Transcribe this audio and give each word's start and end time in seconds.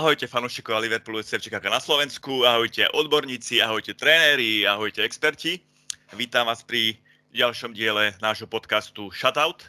Ahojte 0.00 0.24
fanúšikovia 0.24 0.80
Liverpoolu 0.80 1.20
SFČK 1.20 1.60
na 1.68 1.76
Slovensku, 1.76 2.48
ahojte 2.48 2.88
odborníci, 2.88 3.60
ahojte 3.60 3.92
tréneri, 3.92 4.64
ahojte 4.64 5.04
experti. 5.04 5.60
Vítam 6.16 6.48
vás 6.48 6.64
pri 6.64 6.96
ďalšom 7.36 7.76
diele 7.76 8.16
nášho 8.24 8.48
podcastu 8.48 9.12
Shutout. 9.12 9.60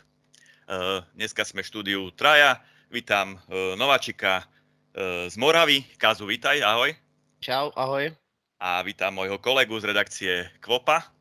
Uh, 0.72 1.04
dneska 1.20 1.44
sme 1.44 1.60
v 1.60 1.68
štúdiu 1.68 2.02
Traja. 2.16 2.64
Vítam 2.88 3.44
uh, 3.52 3.76
Nováčika 3.76 4.48
uh, 4.48 5.28
z 5.28 5.36
Moravy. 5.36 5.84
Kazu, 6.00 6.24
vítaj, 6.24 6.64
ahoj. 6.64 6.96
Čau, 7.44 7.76
ahoj. 7.76 8.16
A 8.64 8.80
vítam 8.88 9.12
môjho 9.12 9.36
kolegu 9.36 9.76
z 9.84 9.92
redakcie 9.92 10.48
Kvopa. 10.64 11.12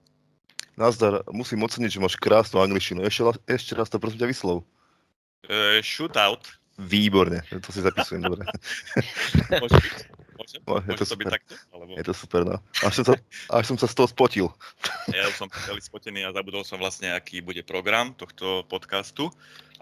Nazdar, 0.79 1.27
musím 1.35 1.67
oceniť, 1.67 1.99
že 1.99 1.99
máš 1.99 2.15
krásnu 2.15 2.63
angličtinu. 2.63 3.03
Ešte, 3.03 3.43
ešte 3.51 3.75
raz 3.75 3.91
to 3.91 3.99
prosím 3.99 4.23
ťa 4.23 4.31
vyslov. 4.31 4.63
Uh, 5.51 5.83
shootout. 5.83 6.60
Výborne, 6.81 7.45
to 7.45 7.69
si 7.69 7.85
zapisujem, 7.85 8.25
dobre. 8.25 8.49
Môže 9.53 9.77
byť? 9.77 9.97
Môže? 10.41 10.57
Je 10.57 10.65
Môže 10.65 11.05
to 11.05 11.07
to 11.13 11.17
byť 11.21 11.27
takto? 11.29 11.53
Alebo... 11.77 11.93
Je 11.93 12.05
to 12.09 12.15
super, 12.17 12.41
no. 12.49 12.57
Až 12.81 13.05
som 13.05 13.05
sa, 13.13 13.15
až 13.53 13.65
som 13.69 13.77
sa 13.77 13.85
z 13.85 13.95
toho 14.01 14.09
spotil. 14.09 14.47
Ja 15.13 15.29
som 15.37 15.53
celý 15.53 15.83
spotený 15.83 16.25
a 16.25 16.33
zabudol 16.33 16.65
som 16.65 16.81
vlastne, 16.81 17.13
aký 17.13 17.45
bude 17.45 17.61
program 17.67 18.17
tohto 18.17 18.65
podcastu. 18.71 19.29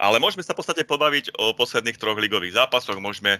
Ale 0.00 0.18
môžeme 0.18 0.42
sa 0.42 0.56
v 0.56 0.64
podstate 0.64 0.82
pobaviť 0.82 1.38
o 1.38 1.54
posledných 1.54 2.00
troch 2.00 2.18
ligových 2.18 2.58
zápasoch. 2.58 2.98
Môžeme 2.98 3.38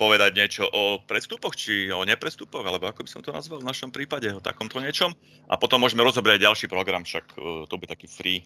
povedať 0.00 0.30
niečo 0.32 0.64
o 0.72 1.04
prestupoch, 1.04 1.52
či 1.52 1.92
o 1.92 2.00
neprestupoch, 2.06 2.64
alebo 2.64 2.88
ako 2.88 3.04
by 3.04 3.10
som 3.12 3.20
to 3.20 3.34
nazval 3.34 3.60
v 3.60 3.68
našom 3.68 3.92
prípade, 3.92 4.32
o 4.32 4.40
takomto 4.40 4.80
niečom. 4.80 5.12
A 5.52 5.60
potom 5.60 5.84
môžeme 5.84 6.00
rozobrať 6.00 6.42
ďalší 6.42 6.66
program, 6.72 7.04
však 7.04 7.36
uh, 7.36 7.68
to 7.68 7.76
bude 7.76 7.92
taký 7.92 8.08
free, 8.08 8.40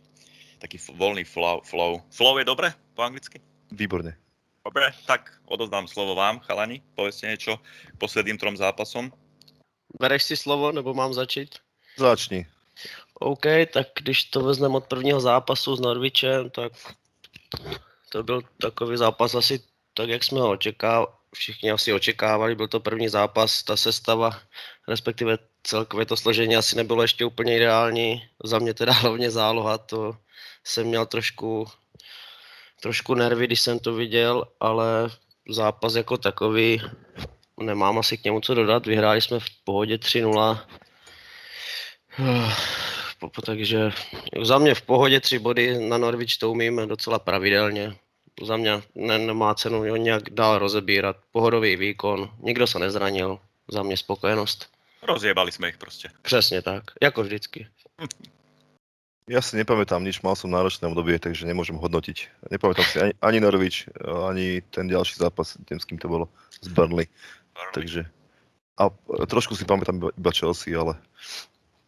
taký 0.58 0.82
voľný 0.96 1.22
flow. 1.22 1.62
Flow, 1.62 2.02
flow 2.10 2.34
je 2.42 2.44
dobre 2.46 2.74
po 2.98 3.06
anglicky? 3.06 3.38
Výborne. 3.72 4.16
Dobre, 4.64 4.90
tak 5.06 5.30
odozdám 5.46 5.88
slovo 5.88 6.14
vám, 6.14 6.40
chalani. 6.42 6.82
Povedzte 6.94 7.30
niečo 7.30 7.62
k 7.62 7.96
posledným 8.02 8.38
trom 8.38 8.58
zápasom. 8.58 9.14
Bereš 9.94 10.22
si 10.22 10.36
slovo, 10.36 10.72
nebo 10.72 10.94
mám 10.94 11.14
začít? 11.14 11.62
Začni. 11.96 12.46
OK, 13.14 13.46
tak 13.72 13.88
když 14.02 14.24
to 14.24 14.40
vezmeme 14.40 14.76
od 14.76 14.86
prvního 14.86 15.20
zápasu 15.20 15.76
s 15.76 15.80
Norvičem, 15.80 16.50
tak 16.50 16.72
to 18.10 18.22
byl 18.22 18.42
takový 18.60 18.96
zápas 18.96 19.34
asi 19.34 19.62
tak, 19.94 20.08
jak 20.08 20.24
jsme 20.24 20.40
ho 20.40 20.50
očekávali. 20.50 21.12
Všichni 21.34 21.70
asi 21.70 21.92
očekávali, 21.92 22.54
byl 22.54 22.68
to 22.68 22.80
první 22.80 23.08
zápas, 23.08 23.62
ta 23.62 23.76
sestava, 23.76 24.40
respektive 24.88 25.38
celkově 25.62 26.06
to 26.06 26.16
složení 26.16 26.56
asi 26.56 26.76
nebylo 26.76 27.02
ještě 27.02 27.24
úplně 27.24 27.56
ideální. 27.56 28.28
Za 28.44 28.58
mě 28.58 28.74
teda 28.74 28.92
hlavně 28.92 29.30
záloha, 29.30 29.78
to 29.78 30.16
jsem 30.64 30.86
měl 30.86 31.06
trošku, 31.06 31.66
trošku 32.80 33.14
nervy, 33.14 33.46
když 33.46 33.60
jsem 33.60 33.78
to 33.78 33.94
viděl, 33.94 34.44
ale 34.60 35.10
zápas 35.48 35.94
jako 35.94 36.16
takový 36.16 36.82
nemám 37.60 37.98
asi 37.98 38.18
k 38.18 38.24
němu 38.24 38.40
co 38.40 38.54
dodat. 38.54 38.86
Vyhráli 38.86 39.20
jsme 39.20 39.40
v 39.40 39.46
pohodě 39.64 39.96
3-0. 39.96 40.60
Po- 43.20 43.28
po- 43.28 43.42
Takže 43.42 43.90
za 44.42 44.58
mě 44.58 44.74
v 44.74 44.82
pohodě 44.82 45.20
tři 45.20 45.38
body, 45.38 45.88
na 45.88 45.98
Norwich 45.98 46.36
to 46.38 46.50
umíme 46.50 46.86
docela 46.86 47.18
pravidelně. 47.18 47.96
Za 48.42 48.56
mě 48.56 48.82
ne, 48.94 49.18
nemá 49.18 49.54
cenu 49.54 49.78
ho 49.78 49.96
nějak 49.96 50.30
dál 50.30 50.58
rozebírat. 50.58 51.16
Pohodový 51.32 51.76
výkon, 51.76 52.30
nikdo 52.40 52.66
se 52.66 52.78
nezranil, 52.78 53.38
za 53.68 53.82
mě 53.82 53.96
spokojenost. 53.96 54.68
Rozjebali 55.02 55.52
sme 55.52 55.68
ich 55.68 55.78
proste. 55.78 56.08
Přesně 56.22 56.62
tak, 56.62 56.82
jako 57.02 57.22
vždycky. 57.22 57.66
Ja 59.26 59.42
si 59.42 59.58
nepamätám 59.58 60.06
nič, 60.06 60.22
mal 60.22 60.38
som 60.38 60.54
náročné 60.54 60.86
obdobie, 60.86 61.18
takže 61.18 61.50
nemôžem 61.50 61.74
hodnotiť. 61.74 62.46
Nepamätám 62.46 62.86
si 62.86 62.96
ani, 63.02 63.12
ani 63.18 63.38
Norwich, 63.42 63.90
ani 64.06 64.62
ten 64.70 64.86
ďalší 64.86 65.18
zápas, 65.18 65.58
tým 65.66 65.82
s 65.82 65.86
kým 65.86 65.98
to 65.98 66.06
bolo, 66.06 66.30
z 66.62 66.70
Burnley. 66.70 67.10
Takže... 67.74 68.06
A 68.78 68.86
trošku 69.26 69.58
si 69.58 69.66
pamätám 69.66 69.98
iba- 69.98 70.30
Chelsea, 70.36 70.78
ale 70.78 70.94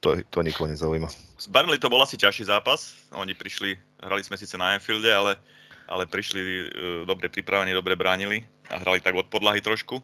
to, 0.02 0.18
to 0.34 0.42
nikoho 0.42 0.66
nezaujíma. 0.66 1.06
Z 1.38 1.46
Burnley 1.46 1.78
to 1.78 1.86
bol 1.86 2.02
asi 2.02 2.18
ťažší 2.18 2.50
zápas. 2.50 2.98
Oni 3.14 3.38
prišli, 3.38 3.78
hrali 4.02 4.26
sme 4.26 4.34
síce 4.34 4.58
na 4.58 4.74
Anfielde, 4.74 5.14
ale, 5.14 5.38
ale 5.86 6.10
prišli 6.10 6.42
uh, 6.42 6.62
dobre 7.06 7.30
pripravení, 7.30 7.70
dobre 7.70 7.94
bránili 7.94 8.42
a 8.66 8.82
hrali 8.82 8.98
tak 8.98 9.14
od 9.14 9.30
podlahy 9.30 9.62
trošku. 9.62 10.02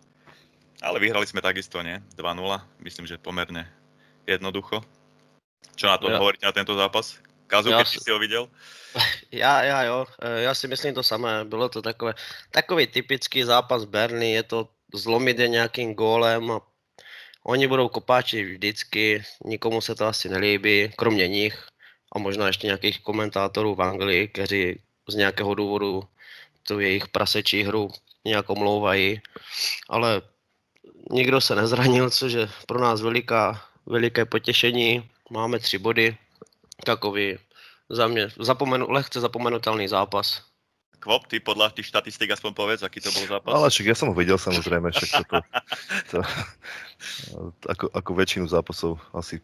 Ale 0.87 1.03
vyhrali 1.03 1.27
sme 1.27 1.43
takisto, 1.43 1.83
nie? 1.83 1.99
2-0. 2.15 2.47
Myslím, 2.79 3.11
že 3.11 3.19
pomerne 3.19 3.67
jednoducho. 4.23 4.87
Čo 5.77 5.87
na 5.87 5.99
to 5.99 6.11
Ja- 6.11 6.19
hovoríte 6.19 6.47
na 6.47 6.53
tento 6.53 6.75
zápas? 6.77 7.19
Kazu, 7.47 7.71
Ja 7.71 7.81
keď 7.83 7.87
si- 7.89 8.11
ho 8.11 8.19
videl? 8.19 8.49
Já, 9.33 9.63
já 9.63 9.83
jo, 9.83 10.07
eh, 10.23 10.43
já 10.43 10.55
si 10.55 10.69
myslím 10.69 10.95
to 10.95 11.03
samé, 11.03 11.45
bylo 11.45 11.69
to 11.69 11.83
takové, 11.83 12.15
takový 12.51 12.87
typický 12.87 13.43
zápas 13.45 13.85
Berny, 13.85 14.33
je 14.33 14.43
to 14.43 14.69
zlomit 14.95 15.39
je 15.39 15.49
nějakým 15.49 15.95
gólem 15.95 16.51
a 16.51 16.61
oni 17.47 17.67
budou 17.67 17.89
kopáči 17.89 18.45
vždycky, 18.45 19.25
nikomu 19.45 19.81
se 19.81 19.95
to 19.95 20.07
asi 20.07 20.29
nelíbí, 20.29 20.89
kromě 20.97 21.29
nich 21.29 21.67
a 22.15 22.19
možná 22.19 22.47
ještě 22.47 22.67
nějakých 22.67 23.01
komentátorů 23.03 23.75
v 23.75 23.83
Anglii, 23.83 24.29
kteří 24.29 24.81
z 25.09 25.15
nějakého 25.15 25.55
důvodu 25.55 26.03
tu 26.63 26.81
jejich 26.81 27.09
prasečí 27.09 27.63
hru 27.63 27.91
nějak 28.25 28.51
omlouvají, 28.51 29.21
ale 29.89 30.23
nikdo 31.11 31.41
se 31.41 31.55
nezranil, 31.55 32.11
což 32.11 32.33
je 32.33 32.49
pro 32.67 32.81
nás 32.81 33.01
veliká, 33.03 33.65
veliké 33.87 34.25
potěšení, 34.25 35.11
máme 35.35 35.59
tři 35.59 35.79
body, 35.79 36.17
takový 36.85 37.39
za 37.91 38.07
mě 38.07 38.29
zapomenu, 38.39 38.87
lehce 38.91 39.21
zapomenutelný 39.21 39.89
zápas. 39.89 40.43
Kvop, 41.03 41.27
ty 41.29 41.37
podľa 41.37 41.77
tých 41.77 41.93
štatistík 41.93 42.33
aspoň 42.33 42.57
povedz, 42.57 42.81
aký 42.81 42.97
to 42.97 43.13
bol 43.13 43.29
zápas. 43.29 43.53
Ale 43.53 43.69
však 43.69 43.87
ja 43.93 43.97
som 43.99 44.09
ho 44.09 44.17
videl 44.17 44.41
samozrejme, 44.41 44.89
však 44.89 45.11
toto, 45.21 45.37
to, 46.09 46.19
ako, 47.69 47.93
ako 47.93 48.11
väčšinu 48.17 48.49
zápasov, 48.49 48.97
asi 49.13 49.37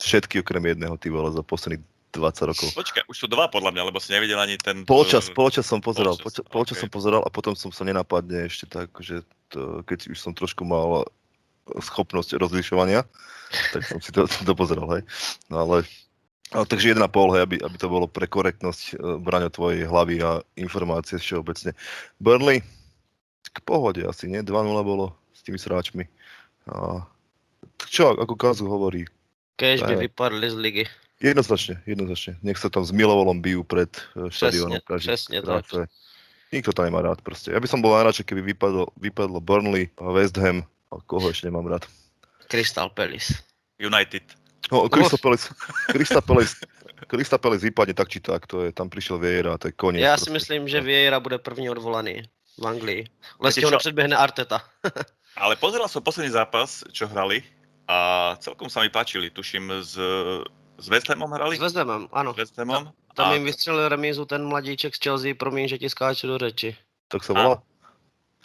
všetky 0.00 0.40
okrem 0.40 0.72
jedného, 0.72 0.96
ty 0.96 1.12
vole, 1.12 1.28
za 1.36 1.44
posledných 1.44 1.84
20 2.16 2.48
rokov. 2.48 2.68
Počkaj, 2.72 3.04
už 3.12 3.16
sú 3.16 3.26
dva 3.28 3.52
podľa 3.52 3.76
mňa, 3.76 3.82
lebo 3.92 4.00
si 4.00 4.08
nevidel 4.16 4.40
ani 4.40 4.56
ten... 4.56 4.88
Polčas, 4.88 5.28
polčas 5.28 5.68
som 5.68 5.84
pozeral, 5.84 6.16
polčas, 6.16 6.48
polčas, 6.48 6.76
okej. 6.80 6.88
som 6.88 6.88
pozeral 6.88 7.20
a 7.20 7.28
potom 7.28 7.52
som 7.52 7.68
sa 7.68 7.84
nenapadne 7.84 8.48
ešte 8.48 8.64
tak, 8.64 8.88
že 9.04 9.20
to, 9.52 9.84
keď 9.84 10.16
už 10.16 10.16
som 10.16 10.32
trošku 10.32 10.64
mal 10.64 11.04
schopnosť 11.82 12.38
rozlišovania, 12.38 13.02
tak 13.74 13.82
som 13.86 13.98
si 13.98 14.10
to, 14.14 14.26
to 14.48 14.54
pozeral, 14.54 14.86
hej. 14.98 15.02
No 15.50 15.66
ale, 15.66 15.76
ale 16.54 16.64
takže 16.66 16.94
jedna 16.94 17.10
pol, 17.10 17.34
hej, 17.34 17.46
aby, 17.46 17.56
aby 17.62 17.76
to 17.76 17.88
bolo 17.90 18.06
pre 18.06 18.30
korektnosť 18.30 18.82
e, 18.92 18.94
Braňo 19.22 19.50
tvojej 19.50 19.86
hlavy 19.86 20.22
a 20.22 20.40
informácie 20.58 21.18
všeobecne. 21.18 21.74
Burnley, 22.22 22.62
k 23.50 23.58
pohode 23.64 24.04
asi, 24.04 24.28
nie? 24.28 24.44
2-0 24.44 24.52
bolo 24.84 25.16
s 25.32 25.40
tými 25.42 25.56
sráčmi. 25.56 26.04
A, 26.70 27.02
čo, 27.88 28.14
ako 28.14 28.34
Kazu 28.36 28.66
hovorí, 28.68 29.08
Kež 29.56 29.80
by 29.88 29.96
vypadli 29.96 30.46
z 30.52 30.56
ligy. 30.60 30.84
Jednoznačne, 31.16 31.80
jednoznačne. 31.88 32.36
Nech 32.44 32.60
sa 32.60 32.68
tam 32.68 32.84
s 32.84 32.92
Milovolom 32.92 33.40
bijú 33.40 33.64
pred 33.64 33.88
eh, 34.12 34.28
štadiónom. 34.28 34.84
Presne, 34.84 35.16
presne 35.16 35.36
krát, 35.40 35.64
tak. 35.64 35.88
Nikto 36.52 36.70
to 36.76 36.84
nemá 36.84 37.00
rád 37.02 37.24
proste. 37.24 37.50
Ja 37.50 37.58
by 37.58 37.66
som 37.66 37.82
bol 37.82 37.96
najradšej, 37.96 38.28
keby 38.28 38.54
vypadlo, 38.54 38.92
vypadlo 39.00 39.42
Burnley, 39.42 39.90
West 39.98 40.36
Ham 40.38 40.62
a 40.92 41.02
koho 41.02 41.30
ešte 41.30 41.50
nemám 41.50 41.66
rád. 41.66 41.84
Crystal 42.46 42.90
Palace. 42.90 43.34
United. 43.76 44.22
No, 44.72 44.88
Crystal 44.88 45.18
Palace, 45.22 45.54
Crystal 45.94 46.22
Palace, 46.22 46.54
Crystal 47.06 47.38
Palace 47.38 47.62
vypadne 47.62 47.94
tak 47.94 48.08
či 48.10 48.18
tak, 48.18 48.46
to 48.50 48.66
je, 48.66 48.74
tam 48.74 48.90
prišiel 48.90 49.18
Vieira 49.18 49.54
to 49.58 49.68
je 49.70 49.74
koniec. 49.78 50.02
Já 50.02 50.16
si 50.16 50.26
proste. 50.26 50.32
myslím, 50.32 50.62
že 50.68 50.80
Vieira 50.80 51.20
bude 51.20 51.38
první 51.38 51.70
odvolaný 51.70 52.22
v 52.58 52.66
Anglii. 52.66 53.04
Lestí 53.40 53.62
ho 53.62 53.70
čo? 53.70 53.74
nepředběhne 53.76 54.16
Arteta. 54.16 54.64
Ale 55.36 55.56
pozeral 55.56 55.88
som 55.88 56.00
posledný 56.02 56.32
zápas, 56.32 56.80
čo 56.96 57.06
hrali 57.06 57.44
a 57.84 58.32
celkom 58.40 58.72
sa 58.72 58.80
mi 58.80 58.88
páčili. 58.88 59.28
Tuším, 59.30 59.84
s, 59.84 60.00
s 60.80 60.86
West 60.88 61.06
Hamom 61.12 61.28
hrali? 61.30 61.56
S 61.56 61.60
West 61.60 61.76
Hamem, 61.76 62.08
ano. 62.08 62.32
S 62.32 62.36
West 62.40 62.56
Hamom? 62.58 62.88
Tam 63.14 63.30
A- 63.30 63.34
jim 63.36 63.44
vystřelil 63.44 63.88
remízu 63.88 64.24
ten 64.24 64.40
mladíček 64.48 64.96
z 64.96 65.00
Chelsea, 65.04 65.34
promiň, 65.36 65.68
že 65.68 65.78
ti 65.78 65.88
skáču 65.92 66.26
do 66.26 66.38
řeči. 66.38 66.76
Tak 67.12 67.22
sa 67.22 67.32
volá? 67.36 67.62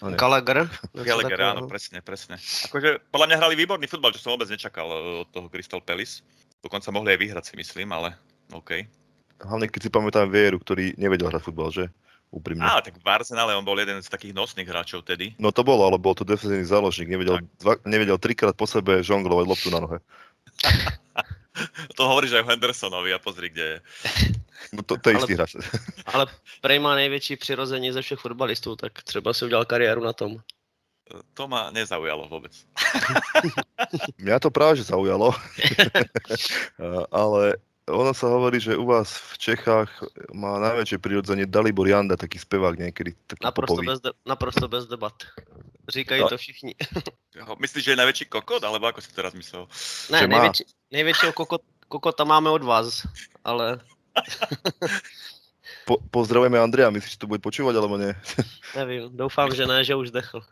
Gallagher? 0.01 0.65
Gallagher, 0.97 1.37
takového. 1.37 1.53
áno, 1.53 1.69
presne, 1.69 2.01
presne. 2.01 2.35
Akože 2.41 3.05
podľa 3.13 3.27
mňa 3.29 3.37
hrali 3.37 3.53
výborný 3.53 3.85
futbal, 3.85 4.09
čo 4.17 4.25
som 4.25 4.33
vôbec 4.33 4.49
nečakal 4.49 4.89
e, 4.89 4.97
od 5.21 5.29
toho 5.29 5.45
Crystal 5.53 5.77
Palace. 5.77 6.25
Dokonca 6.65 6.89
mohli 6.89 7.13
aj 7.13 7.19
vyhrať 7.21 7.45
si 7.45 7.55
myslím, 7.57 7.93
ale 7.93 8.17
OK. 8.49 8.81
Hlavne 9.41 9.69
keď 9.69 9.81
si 9.85 9.89
pamätám 9.93 10.29
Vieiru, 10.29 10.57
ktorý 10.57 10.97
nevedel 10.97 11.29
hrať 11.29 11.45
futbal, 11.45 11.69
že? 11.69 11.85
Úprimne. 12.31 12.63
Á, 12.63 12.79
tak 12.79 12.95
v 12.95 13.03
Arsenale 13.11 13.59
on 13.59 13.67
bol 13.67 13.75
jeden 13.75 13.99
z 13.99 14.07
takých 14.07 14.31
nosných 14.31 14.63
hráčov 14.63 15.03
tedy. 15.03 15.35
No 15.35 15.51
to 15.51 15.67
bolo, 15.67 15.83
ale 15.83 15.99
bol 15.99 16.15
to 16.15 16.23
defenzívny 16.23 16.63
záložník, 16.63 17.11
nevedel, 17.11 17.43
Tak. 17.43 17.45
dva, 17.59 17.73
nevedel 17.83 18.15
trikrát 18.15 18.55
po 18.55 18.63
sebe 18.63 19.03
žonglovať 19.03 19.45
loptu 19.51 19.67
na 19.67 19.79
nohe. 19.83 19.97
To 21.97 22.07
hovoríš 22.07 22.33
aj 22.37 22.43
o 22.43 22.49
Hendersonovi 22.51 23.13
a 23.13 23.19
pozri, 23.19 23.49
kde 23.49 23.63
je. 23.63 23.77
No 24.77 24.85
to, 24.85 24.93
to 24.97 25.09
je 25.09 25.15
Ale- 25.17 25.21
istý 25.25 25.33
hráč. 25.33 25.51
Ale 26.13 26.25
Prej 26.61 26.79
má 26.79 26.95
největší 26.95 27.35
přirození 27.35 27.91
ze 27.91 28.01
všech 28.01 28.19
fotbalistů, 28.19 28.75
tak 28.75 29.03
třeba 29.03 29.33
si 29.33 29.45
udělal 29.45 29.65
kariéru 29.65 30.03
na 30.03 30.13
tom. 30.13 30.37
To 31.33 31.43
ma 31.47 31.67
nezaujalo 31.75 32.29
vôbec. 32.31 32.55
Mňa 34.15 34.39
to 34.39 34.47
práve 34.47 34.79
že 34.79 34.87
zaujalo. 34.87 35.35
Ale 37.11 37.59
ono 37.89 38.11
sa 38.15 38.31
hovorí, 38.31 38.63
že 38.63 38.79
u 38.79 38.87
vás 38.87 39.11
v 39.35 39.51
Čechách 39.51 39.91
má 40.31 40.55
najväčšie 40.63 41.03
prirodzenie 41.03 41.43
Dalibor 41.51 41.83
Janda, 41.89 42.15
taký 42.15 42.39
spevák 42.39 42.79
niekedy, 42.79 43.11
taký 43.27 43.43
Naprosto 43.43 43.75
popový. 43.75 43.87
bez, 43.91 43.99
de- 43.99 44.15
naprosto 44.23 44.65
bez 44.71 44.87
debat. 44.87 45.11
Říkají 45.89 46.23
to 46.29 46.37
všichni. 46.37 46.75
Myslíš, 47.59 47.83
že 47.83 47.91
je 47.91 47.99
najväčší 47.99 48.25
kokot, 48.31 48.63
alebo 48.63 48.87
ako 48.87 49.01
si 49.03 49.11
teraz 49.11 49.33
myslel? 49.35 49.67
Ne, 50.15 50.27
největší, 50.27 50.63
největšího 50.91 51.33
kokot, 51.33 51.61
kokota 51.87 52.23
máme 52.23 52.49
od 52.49 52.63
vás, 52.63 53.07
ale 53.43 53.79
Po, 55.85 55.97
pozdravujeme 56.11 56.59
Andrea, 56.59 56.93
myslíš, 56.93 57.17
že 57.17 57.21
to 57.21 57.31
bude 57.31 57.41
počúvať, 57.41 57.73
alebo 57.73 57.97
nie? 57.97 58.13
nevím, 58.79 59.09
doufám, 59.17 59.49
že 59.49 59.65
ne, 59.65 59.81
že 59.81 59.97
už 59.97 60.13
zdechl. 60.13 60.45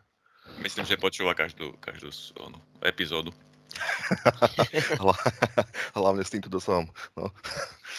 Myslím, 0.58 0.84
že 0.84 0.98
počúva 1.00 1.32
každú, 1.32 1.72
každú 1.78 2.10
onu, 2.42 2.58
epizódu. 2.82 3.30
Hla- 5.02 5.24
Hlavne 5.94 6.26
s 6.26 6.32
týmto 6.34 6.50
dosahom. 6.50 6.90
No. 7.14 7.30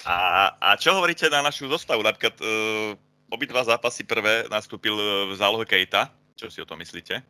A, 0.04 0.52
a 0.60 0.70
čo 0.76 0.92
hovoríte 0.92 1.32
na 1.32 1.40
našu 1.40 1.72
zostavu? 1.72 2.04
Napríklad 2.04 2.36
uh, 2.44 2.94
obidva 3.32 3.64
zápasy 3.64 4.04
prvé 4.04 4.46
nastúpil 4.52 4.94
eh, 4.94 5.08
v 5.32 5.34
zálohe 5.40 5.64
Kejta. 5.64 6.12
Čo 6.36 6.52
si 6.52 6.60
o 6.60 6.68
tom 6.68 6.84
myslíte? 6.84 7.24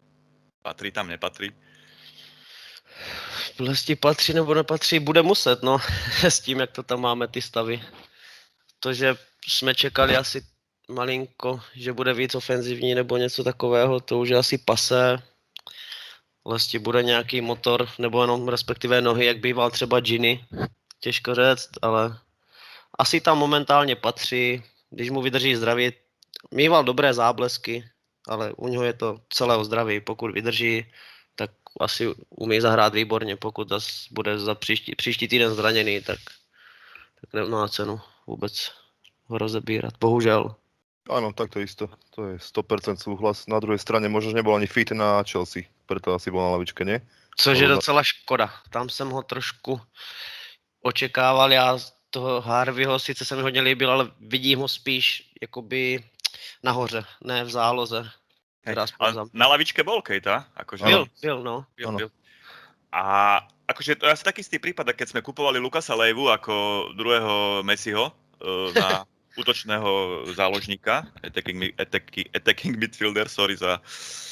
Patrí 0.66 0.90
tam, 0.90 1.08
nepatrí? 1.08 1.54
Plesti 3.58 3.96
patří 3.96 4.34
nebo 4.34 4.54
nepatří, 4.54 5.00
bude 5.00 5.22
muset, 5.22 5.64
no, 5.64 5.78
s 6.24 6.40
tím, 6.40 6.60
jak 6.60 6.72
to 6.72 6.84
tam 6.84 7.02
máme, 7.02 7.28
ty 7.28 7.42
stavy. 7.42 7.84
To, 8.80 8.94
že 8.94 9.16
jsme 9.48 9.76
čekali 9.76 10.18
asi 10.18 10.42
malinko, 10.90 11.62
že 11.76 11.94
bude 11.94 12.14
víc 12.14 12.36
ofenzivní 12.36 12.96
nebo 12.96 13.18
něco 13.18 13.44
takového, 13.44 14.00
to 14.00 14.20
už 14.20 14.30
je 14.30 14.38
asi 14.38 14.58
pasé. 14.58 15.18
Lesti 16.46 16.80
bude 16.80 17.04
nějaký 17.04 17.42
motor, 17.42 17.90
nebo 18.00 18.22
jenom 18.22 18.48
respektive 18.48 19.02
nohy, 19.02 19.26
jak 19.26 19.38
býval 19.38 19.72
třeba 19.72 20.00
Ginny. 20.00 20.46
Těžko 21.00 21.36
říct, 21.36 21.70
ale 21.82 22.18
asi 23.00 23.22
tam 23.22 23.38
momentálně 23.38 23.96
patří, 23.96 24.64
když 24.90 25.10
mu 25.10 25.22
vydrží 25.22 25.56
zdraví. 25.56 25.94
Mýval 26.52 26.84
dobré 26.84 27.14
záblesky, 27.14 27.90
ale 28.28 28.54
u 28.58 28.68
něho 28.68 28.84
je 28.84 28.94
to 28.94 29.22
celé 29.30 29.58
o 29.58 29.64
zdraví. 29.64 30.00
Pokud 30.00 30.32
vydrží, 30.32 30.86
tak 31.42 31.58
asi 31.82 32.14
umí 32.30 32.62
zahrát 32.62 32.94
výborně. 32.94 33.36
Pokud 33.36 33.70
zas 33.70 34.06
bude 34.14 34.38
za 34.40 34.56
příští, 34.56 34.96
příští 34.96 35.28
týden 35.28 35.54
zraněný, 35.58 36.02
tak, 36.02 36.20
tak 37.22 37.34
nemá 37.34 37.68
cenu 37.68 37.98
vůbec 38.28 38.72
ho 39.26 39.38
rozebírat. 39.38 39.98
Bohužel. 39.98 40.54
Áno, 41.10 41.34
tak 41.34 41.50
to 41.50 41.58
je 41.58 41.66
isto. 41.66 41.90
To 42.14 42.30
je 42.30 42.38
100% 42.38 43.02
súhlas. 43.02 43.50
Na 43.50 43.58
druhej 43.58 43.82
strane 43.82 44.06
možno, 44.06 44.38
nebol 44.38 44.54
ani 44.54 44.70
fit 44.70 44.94
na 44.94 45.26
Chelsea, 45.26 45.66
preto 45.90 46.14
asi 46.14 46.30
bol 46.30 46.46
na 46.46 46.54
lavičke, 46.62 46.86
nie? 46.86 47.02
Což 47.42 47.58
je 47.58 47.68
docela 47.68 48.04
škoda. 48.04 48.54
Tam 48.70 48.86
jsem 48.90 49.10
ho 49.10 49.24
trošku 49.24 49.82
očekával. 50.86 51.54
Já 51.54 51.80
toho 52.10 52.42
Harveyho 52.42 53.00
sice 53.00 53.26
se 53.26 53.36
mi 53.36 53.42
hodně 53.42 53.62
líbil, 53.62 53.92
ale 53.92 54.12
vidím 54.20 54.60
ho 54.60 54.68
spíš 54.68 55.34
jakoby 55.42 56.04
nahoře, 56.64 57.04
ne 57.24 57.44
v 57.44 57.50
záloze. 57.50 58.12
Za- 59.14 59.26
na 59.34 59.46
lavičke 59.50 59.82
bol 59.82 60.02
Kejta. 60.06 60.46
Akože, 60.54 60.86
Byl, 60.86 61.06
byl, 61.22 61.38
no. 61.44 61.66
byl, 61.78 61.92
byl. 61.92 62.10
A 62.92 63.04
akože 63.68 63.96
to 63.96 64.06
je 64.06 64.12
asi 64.12 64.24
taký 64.24 64.44
istý 64.44 64.60
prípad, 64.60 64.92
keď 64.94 65.16
sme 65.16 65.22
kupovali 65.24 65.58
Lukasa 65.64 65.96
Leivu 65.96 66.28
ako 66.28 66.88
druhého 66.94 67.64
Messiho 67.64 68.12
uh, 68.12 68.70
na 68.76 69.08
útočného 69.40 70.24
záložníka, 70.36 71.08
attacking, 71.24 71.72
attacking, 71.80 72.28
attacking 72.36 72.74
midfielder, 72.76 73.28
sorry 73.32 73.56
za 73.56 73.80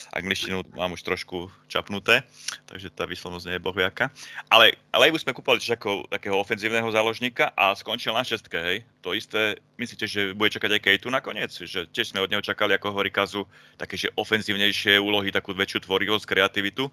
angličtinu, 0.10 0.66
mám 0.74 0.98
už 0.98 1.06
trošku 1.06 1.54
čapnuté, 1.70 2.26
takže 2.66 2.90
tá 2.90 3.06
výslovnosť 3.06 3.46
nie 3.46 3.56
je 3.62 3.66
bohviaká. 3.66 4.10
Ale 4.50 4.74
Leivu 4.90 5.22
sme 5.22 5.38
kupovali 5.38 5.62
tiež 5.62 5.78
ako 5.78 6.10
takého 6.10 6.34
ofenzívneho 6.34 6.90
záložníka 6.90 7.54
a 7.54 7.78
skončil 7.78 8.18
na 8.18 8.26
šestke, 8.26 8.58
hej. 8.58 8.78
To 9.06 9.14
isté, 9.14 9.62
myslíte, 9.78 10.06
že 10.10 10.34
bude 10.34 10.50
čakať 10.50 10.76
aj 10.76 10.82
Kejtu 10.82 11.14
nakoniec? 11.14 11.54
Že 11.54 11.86
tiež 11.94 12.10
sme 12.10 12.26
od 12.26 12.32
neho 12.34 12.42
čakali, 12.42 12.74
ako 12.74 12.90
hovorí 12.90 13.14
Kazu, 13.14 13.46
také, 13.78 14.02
že 14.02 14.10
ofenzívnejšie 14.18 14.98
úlohy, 14.98 15.30
takú 15.30 15.54
väčšiu 15.54 15.86
tvorivosť, 15.86 16.26
kreativitu. 16.26 16.90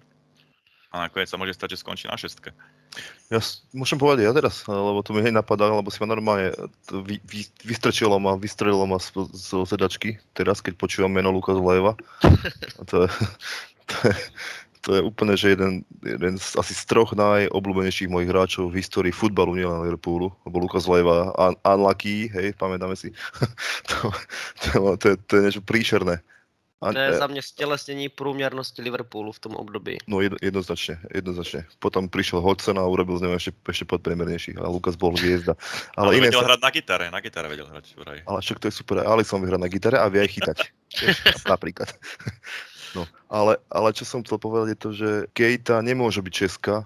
Nakoniec 0.97 1.29
sa 1.29 1.37
môže 1.37 1.53
stať, 1.53 1.77
že 1.77 1.81
skončí 1.85 2.09
na 2.09 2.17
šestke. 2.17 2.51
Ja 3.29 3.43
môžem 3.75 3.99
povedať 3.99 4.25
ja 4.25 4.33
teraz, 4.33 4.65
lebo 4.65 5.03
to 5.05 5.13
mi 5.13 5.21
hneď 5.21 5.43
napadá, 5.43 5.69
lebo 5.69 5.91
si 5.91 5.99
ma 6.01 6.07
normálne 6.09 6.55
to 6.89 7.03
vy, 7.03 7.21
vy, 7.27 7.45
vystrčilo 7.67 8.17
ma, 8.17 8.39
vystrelilo 8.39 8.87
ma 8.87 8.97
z, 8.97 9.13
z 9.35 9.67
sedačky, 9.67 10.17
teraz 10.33 10.63
keď 10.63 10.79
počúvam 10.79 11.13
meno 11.13 11.29
Lukas 11.29 11.59
Lejva. 11.59 11.93
A 12.79 12.81
to, 12.87 13.05
je, 13.05 13.09
to, 13.91 13.95
to 14.87 14.89
je 14.95 15.01
úplne, 15.03 15.35
že 15.35 15.53
jeden, 15.53 15.83
jeden 15.99 16.39
z, 16.39 16.55
asi 16.55 16.71
z 16.71 16.83
troch 16.87 17.11
najobľúbenejších 17.11 18.07
mojich 18.07 18.31
hráčov 18.31 18.71
v 18.71 18.79
histórii 18.79 19.11
futbalu, 19.11 19.59
nielen 19.59 19.83
Liverpoolu, 19.83 20.31
lebo 20.47 20.55
Lukas 20.63 20.87
Lejva, 20.87 21.35
un, 21.35 21.59
unlucky, 21.67 22.31
hej, 22.31 22.55
pamätáme 22.55 22.95
si. 22.95 23.11
to, 23.91 24.15
to, 24.63 24.95
to, 24.95 25.05
je, 25.11 25.15
to 25.27 25.31
je 25.35 25.41
niečo 25.43 25.61
príšerné. 25.67 26.23
A, 26.77 26.93
To 26.93 26.99
je 26.99 27.13
za 27.17 27.27
mě 27.27 27.41
stělesnění 27.41 28.09
průměrnosti 28.09 28.81
Liverpoolu 28.81 29.31
v 29.31 29.39
tom 29.39 29.57
období. 29.57 29.97
No 30.07 30.21
jedno, 30.21 30.37
jednoznačne, 30.41 31.01
jednoznačne. 31.09 31.65
Potom 31.81 32.05
prišiel 32.05 32.37
Hodgson 32.37 32.77
a 32.77 32.85
urobil 32.85 33.17
z 33.17 33.25
neho 33.25 33.33
ešte, 33.33 33.49
ešte 33.65 33.89
podpremernejší 33.89 34.61
a 34.61 34.69
Lukas 34.69 34.93
bol 34.93 35.17
hviezda. 35.17 35.57
Ale, 35.97 36.13
Ale, 36.13 36.21
iné 36.21 36.29
vedel 36.29 36.45
sa, 36.45 36.47
hrať 36.53 36.61
na 36.61 36.69
gitare, 36.69 37.05
na 37.09 37.19
gitare 37.21 37.47
vedel 37.49 37.65
hrať 37.65 37.85
vraj. 37.97 38.21
ale 38.29 38.39
však 38.45 38.61
to 38.61 38.65
je 38.69 38.73
super. 38.77 39.01
Alisson 39.01 39.41
vyhrá 39.41 39.57
na 39.57 39.65
gitare 39.65 39.97
a 39.97 40.05
vie 40.05 40.21
aj 40.21 40.29
chytať. 40.37 40.57
Napríklad. 41.51 41.89
No, 42.93 43.09
ale, 43.25 43.57
ale 43.73 43.89
čo 43.97 44.05
som 44.05 44.21
chcel 44.21 44.37
povedať 44.37 44.67
je 44.73 44.77
to, 44.77 44.89
že 44.93 45.09
Kejta 45.33 45.81
nemôže 45.81 46.21
byť 46.21 46.33
Česká, 46.33 46.85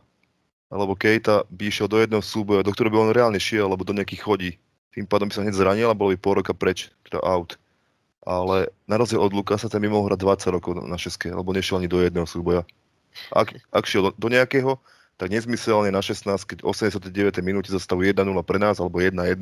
alebo 0.71 0.95
Kejta 0.95 1.43
by 1.51 1.67
išiel 1.67 1.91
do 1.91 1.99
jedného 1.99 2.23
súboja, 2.23 2.63
do 2.63 2.71
ktorého 2.71 2.95
by 2.95 2.99
on 3.05 3.11
reálne 3.11 3.39
šiel, 3.43 3.67
alebo 3.67 3.83
do 3.83 3.91
nejakých 3.91 4.23
chodí. 4.23 4.51
Tým 4.95 5.03
pádom 5.03 5.27
by 5.27 5.35
sa 5.35 5.43
hneď 5.43 5.55
zranil 5.55 5.91
a 5.91 5.95
bol 5.95 6.09
by 6.11 6.17
pol 6.17 6.39
roka 6.39 6.55
preč, 6.55 6.87
teda 7.03 7.19
out. 7.27 7.59
Ale 8.21 8.69
na 8.85 8.95
rozdiel 9.01 9.17
od 9.17 9.33
Lukasa, 9.33 9.65
ten 9.65 9.81
by 9.81 9.89
mohol 9.89 10.13
hrať 10.13 10.19
20 10.45 10.55
rokov 10.55 10.71
na 10.77 10.97
šeske, 10.97 11.33
lebo 11.33 11.49
nešiel 11.53 11.81
ani 11.81 11.89
do 11.89 12.01
jedného 12.05 12.29
súboja. 12.29 12.61
Ak, 13.33 13.51
ak 13.73 13.83
šiel 13.89 14.09
do, 14.09 14.11
do 14.13 14.27
nejakého, 14.29 14.77
tak 15.17 15.33
nezmyselne 15.33 15.89
na 15.89 16.01
16, 16.01 16.29
keď 16.45 16.57
89. 16.61 17.01
minúte 17.41 17.73
zastavu 17.73 18.05
1-0 18.05 18.21
pre 18.45 18.57
nás, 18.61 18.77
alebo 18.77 19.01
1-1, 19.01 19.41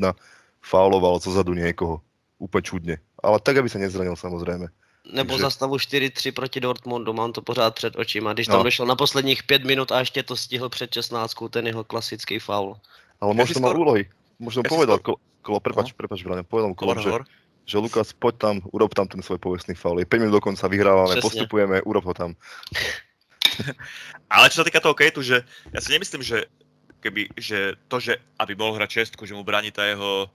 fauloval 0.59 1.19
zo 1.19 1.31
zadu 1.31 1.51
niekoho. 1.55 1.99
Úplne 2.39 2.63
čudne. 2.63 2.95
Ale 3.19 3.39
tak, 3.43 3.59
aby 3.59 3.67
sa 3.67 3.79
nezranil 3.79 4.15
samozrejme. 4.15 4.71
Nebo 5.11 5.35
Takže- 5.35 5.43
za 5.43 5.49
stavu 5.49 5.75
4-3 5.79 6.31
proti 6.31 6.59
Dortmundu, 6.59 7.11
mám 7.13 7.31
to 7.31 7.41
pořád 7.41 7.75
před 7.75 7.95
očima. 7.99 8.33
Když 8.33 8.47
tam 8.47 8.57
No. 8.59 8.63
došel 8.63 8.85
na 8.85 8.95
posledních 8.95 9.43
5 9.43 9.63
minut 9.63 9.91
a 9.91 9.99
ještě 9.99 10.23
to 10.23 10.35
stihl 10.37 10.69
před 10.69 10.93
16, 10.93 11.49
ten 11.49 11.67
jeho 11.67 11.83
klasický 11.83 12.39
faul. 12.39 12.75
Ale 13.21 13.33
možno 13.33 13.59
skôr- 13.59 13.75
úlohy. 13.75 14.03
Možno 14.39 14.63
povedal, 14.63 14.99
kolo, 15.03 15.19
kolo 15.43 15.59
prepač, 15.59 15.91
prepač, 15.91 16.23
Braňo, 16.23 16.47
povedal 16.47 16.71
kolo, 16.75 16.95
že. 16.95 17.11
Že 17.69 17.77
Lukas, 17.77 18.09
poď 18.17 18.35
tam, 18.41 18.55
urob 18.73 18.97
tam 18.97 19.05
ten 19.05 19.21
svoj 19.21 19.37
povestný 19.37 19.77
faul. 19.77 20.01
Je 20.01 20.09
5 20.09 20.25
minút 20.25 20.41
dokonca, 20.41 20.65
vyhrávame, 20.65 21.21
Presne. 21.21 21.27
postupujeme, 21.29 21.77
urob 21.85 22.09
ho 22.09 22.13
tam. 22.17 22.33
Ale 24.33 24.49
čo 24.49 24.61
sa 24.61 24.65
týka 24.65 24.81
toho 24.81 24.97
Kejtu, 24.97 25.21
že 25.21 25.45
ja 25.69 25.77
si 25.77 25.93
nemyslím, 25.93 26.25
že 26.25 26.49
keby, 27.05 27.29
že 27.37 27.77
to, 27.85 28.01
že 28.01 28.17
aby 28.41 28.57
mohol 28.57 28.81
hrať 28.81 29.05
čestku, 29.05 29.29
že 29.29 29.37
mu 29.37 29.45
bráni 29.45 29.69
tá 29.69 29.85
jeho 29.85 30.25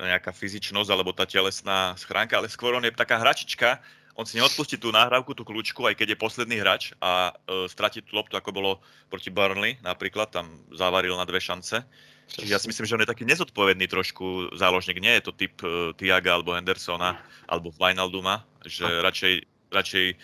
nejaká 0.00 0.32
fyzičnosť 0.32 0.90
alebo 0.90 1.12
tá 1.12 1.28
telesná 1.28 1.92
schránka, 2.00 2.40
ale 2.40 2.48
skôr 2.48 2.72
on 2.72 2.84
je 2.84 2.90
taká 2.90 3.20
hračička, 3.20 3.78
on 4.16 4.28
si 4.28 4.40
neodpustí 4.40 4.80
tú 4.80 4.92
nahrávku, 4.92 5.36
tú 5.36 5.44
kľúčku, 5.44 5.84
aj 5.86 5.96
keď 5.96 6.16
je 6.16 6.18
posledný 6.18 6.56
hrač 6.60 6.92
a 7.00 7.30
e, 7.30 7.32
stratí 7.68 8.04
tú 8.04 8.16
loptu, 8.16 8.36
ako 8.36 8.50
bolo 8.52 8.72
proti 9.08 9.32
Burnley 9.32 9.80
napríklad, 9.80 10.32
tam 10.32 10.60
zavaril 10.72 11.16
na 11.16 11.28
dve 11.28 11.40
šance. 11.40 11.84
Čiže 12.30 12.52
ja 12.52 12.58
si 12.62 12.70
myslím, 12.70 12.86
že 12.86 12.94
on 12.94 13.02
je 13.02 13.10
taký 13.10 13.24
nezodpovedný 13.26 13.90
trošku 13.90 14.54
záložník. 14.54 15.02
Nie 15.02 15.18
je 15.18 15.26
to 15.26 15.32
typ 15.34 15.54
uh, 15.62 15.90
Tiaga 15.98 16.38
alebo 16.38 16.54
Hendersona 16.54 17.18
alebo 17.50 17.74
Wijnalduma, 17.74 18.46
že 18.62 18.86
radšej, 18.86 19.34
radšej 19.74 20.06
e, 20.12 20.16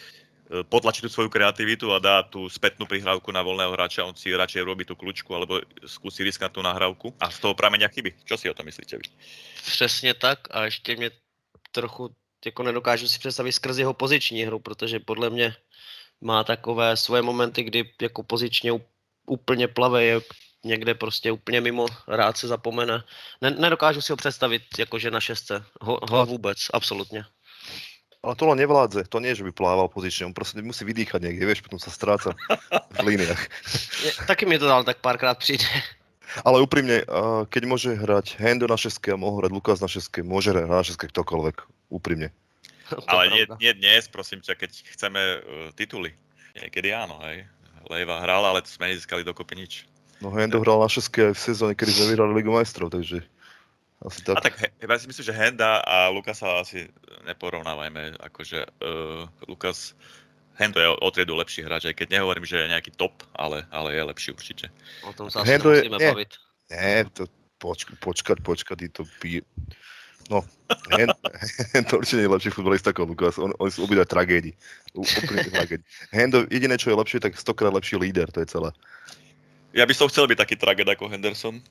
potlačí 0.70 1.02
tú 1.02 1.10
svoju 1.10 1.26
kreativitu 1.26 1.90
a 1.90 1.98
dá 1.98 2.22
tú 2.22 2.46
spätnú 2.46 2.86
prihrávku 2.86 3.34
na 3.34 3.42
voľného 3.42 3.74
hráča, 3.74 4.06
on 4.06 4.14
si 4.14 4.30
radšej 4.30 4.62
robí 4.62 4.86
tú 4.86 4.94
kľúčku 4.94 5.26
alebo 5.34 5.58
skúsi 5.82 6.22
risknúť 6.22 6.54
tú 6.54 6.62
nahrávku 6.62 7.10
a 7.18 7.26
z 7.26 7.42
toho 7.42 7.58
pramenia 7.58 7.90
chyby. 7.90 8.14
Čo 8.22 8.38
si 8.38 8.46
o 8.46 8.54
tom 8.54 8.70
myslíte 8.70 8.94
vy? 8.96 9.06
Přesně 9.66 10.14
tak 10.14 10.38
a 10.50 10.64
ještě 10.64 10.96
mě 10.96 11.10
trochu 11.72 12.14
jako 12.44 12.62
nedokážu 12.62 13.08
si 13.08 13.18
představit 13.18 13.52
skrz 13.52 13.78
jeho 13.78 13.94
poziční 13.94 14.44
hru, 14.44 14.58
protože 14.58 15.00
podle 15.00 15.30
mě 15.30 15.56
má 16.20 16.44
takové 16.44 16.96
svoje 16.96 17.22
momenty, 17.22 17.62
kdy 17.62 17.90
jako 18.02 18.22
pozičně 18.22 18.72
úplně 19.26 19.68
plave, 19.68 20.04
je 20.04 20.20
někde 20.64 20.94
prostě 20.94 21.32
úplně 21.32 21.60
mimo, 21.60 21.86
rád 22.08 22.36
se 22.36 22.48
zapomene. 22.48 23.02
Ne, 23.40 23.50
nedokážu 23.50 24.02
si 24.02 24.12
ho 24.12 24.16
představit 24.16 24.62
jakože 24.78 25.10
na 25.10 25.20
šestce, 25.20 25.64
ho, 25.80 26.00
ho 26.10 26.26
vůbec, 26.26 26.58
absolutně. 26.72 27.24
Ale 28.26 28.34
to 28.34 28.46
len 28.46 28.58
nevládze, 28.58 29.06
to 29.06 29.22
nie 29.22 29.30
je, 29.30 29.38
že 29.38 29.46
by 29.46 29.52
plával 29.54 29.86
pozične, 29.86 30.26
on 30.26 30.34
proste 30.34 30.58
musí 30.58 30.82
vydýchať 30.82 31.22
niekde, 31.22 31.46
vieš, 31.46 31.62
potom 31.62 31.78
sa 31.78 31.94
stráca 31.94 32.34
v 32.98 33.06
líniách. 33.06 33.42
Je, 34.02 34.10
taky 34.26 34.50
mi 34.50 34.58
to 34.58 34.66
dal 34.66 34.82
tak 34.82 34.98
párkrát 34.98 35.38
přijde. 35.38 35.62
Ale 36.42 36.58
úprimne, 36.58 37.06
keď 37.54 37.62
môže 37.70 37.94
hrať 37.94 38.34
Hendo 38.42 38.66
na 38.66 38.74
šeske 38.74 39.14
a 39.14 39.20
mohol 39.20 39.46
hrať 39.46 39.52
Lukas 39.54 39.78
na 39.78 39.86
šeske, 39.86 40.26
môže 40.26 40.50
hrať 40.50 40.66
na 40.66 40.82
šeske 40.82 41.06
ktokoľvek, 41.06 41.56
úprimne. 41.86 42.34
Ale 43.06 43.30
nie, 43.30 43.46
nie 43.62 43.72
dnes, 43.78 44.10
prosím 44.10 44.42
ťa, 44.42 44.58
keď 44.58 44.70
chceme 44.98 45.20
uh, 45.22 45.40
tituly. 45.78 46.10
Niekedy 46.58 46.90
áno, 46.98 47.22
hej. 47.30 47.46
Lejva 47.86 48.26
hral, 48.26 48.42
ale 48.42 48.58
to 48.66 48.74
sme 48.74 48.90
nezískali 48.90 49.22
dokopy 49.22 49.54
nič. 49.54 49.72
No 50.20 50.32
Hendo 50.32 50.64
hral 50.64 50.80
na 50.80 50.88
šeske 50.88 51.30
aj 51.30 51.34
v 51.36 51.40
sezóne, 51.40 51.72
kedy 51.76 51.92
sme 51.92 52.06
vyhrali 52.16 52.32
Ligu 52.40 52.48
majstrov, 52.48 52.88
takže 52.88 53.20
asi 54.00 54.20
tak. 54.24 54.34
A 54.36 54.40
tak 54.40 54.54
ja 54.60 54.96
si 54.96 55.06
myslím, 55.08 55.24
že 55.24 55.34
Henda 55.36 55.80
a 55.84 56.08
Lukasa 56.12 56.60
asi 56.60 56.88
neporovnávajme. 57.24 58.20
Akože 58.20 58.64
uh, 58.64 59.28
Lukas 59.48 59.96
Hendo 60.56 60.80
je 60.80 60.88
o 60.88 61.08
triedu 61.12 61.36
lepší 61.36 61.64
hráč, 61.64 61.88
aj 61.92 61.96
keď 62.00 62.16
nehovorím, 62.20 62.48
že 62.48 62.56
je 62.64 62.72
nejaký 62.72 62.96
top, 62.96 63.24
ale, 63.36 63.68
ale 63.68 63.92
je 63.92 64.02
lepší 64.08 64.30
určite. 64.32 64.66
O 65.04 65.12
tom 65.12 65.28
sa 65.28 65.44
asi 65.44 65.52
Hendo 65.52 65.68
je- 65.72 65.84
musíme 65.84 66.00
nie. 66.00 66.10
baviť. 66.12 66.30
Nie, 66.66 66.96
to 67.12 67.28
poč, 67.60 67.84
počkať, 68.00 68.40
počkať, 68.40 68.76
ty 68.80 68.88
to 68.88 69.02
pí... 69.20 69.44
No, 70.26 70.42
hen, 70.96 71.12
hen 71.76 71.84
to 71.86 72.00
určite 72.00 72.24
je 72.24 72.32
lepší 72.32 72.50
futbalista 72.50 72.90
ako 72.90 73.04
Lukas, 73.12 73.36
on, 73.38 73.52
oni 73.60 73.70
sú 73.70 73.84
obidva 73.84 74.08
tragédii. 74.08 74.56
Úplne 74.96 75.44
tragédii. 75.52 75.86
Hendo, 76.10 76.48
jediné, 76.48 76.80
čo 76.80 76.90
je 76.90 76.98
lepšie, 76.98 77.20
tak 77.20 77.36
stokrát 77.36 77.70
lepší 77.70 78.00
líder, 78.00 78.32
to 78.32 78.40
je 78.42 78.48
celé. 78.48 78.72
Ja 79.72 79.84
by 79.86 79.94
som 79.94 80.06
chcel 80.06 80.30
byť 80.30 80.38
taký 80.38 80.56
tragéd 80.58 80.88
ako 80.88 81.10
Henderson. 81.10 81.62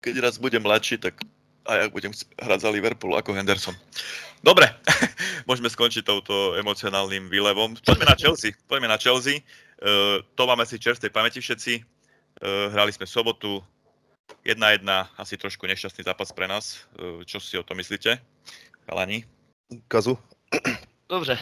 Keď 0.00 0.14
raz 0.20 0.36
budem 0.36 0.64
mladší, 0.64 1.00
tak 1.00 1.20
aj 1.64 1.76
ja 1.80 1.86
budem 1.88 2.12
hrať 2.40 2.60
za 2.60 2.70
Liverpool 2.70 3.16
ako 3.16 3.32
Henderson. 3.32 3.76
Dobre, 4.44 4.68
môžeme 5.48 5.72
skončiť 5.72 6.04
touto 6.04 6.56
emocionálnym 6.60 7.32
výlevom. 7.32 7.80
Poďme 7.80 8.06
na 8.12 8.16
Chelsea. 8.16 8.52
Poďme 8.68 8.92
na 8.92 9.00
Chelsea. 9.00 9.40
Uh, 9.80 10.20
to 10.36 10.44
máme 10.44 10.68
si 10.68 10.76
čerstvej 10.76 11.12
pamäti 11.12 11.40
všetci. 11.40 11.80
Uh, 11.80 12.68
hrali 12.72 12.92
sme 12.92 13.08
sobotu. 13.08 13.64
1-1, 14.44 14.84
asi 15.20 15.36
trošku 15.36 15.68
nešťastný 15.68 16.04
zápas 16.04 16.32
pre 16.32 16.48
nás. 16.48 16.84
Uh, 16.96 17.24
čo 17.24 17.40
si 17.40 17.56
o 17.56 17.64
to 17.64 17.72
myslíte? 17.72 18.20
Chalani? 18.84 19.24
Kazu? 19.88 20.20
Dobře, 21.08 21.38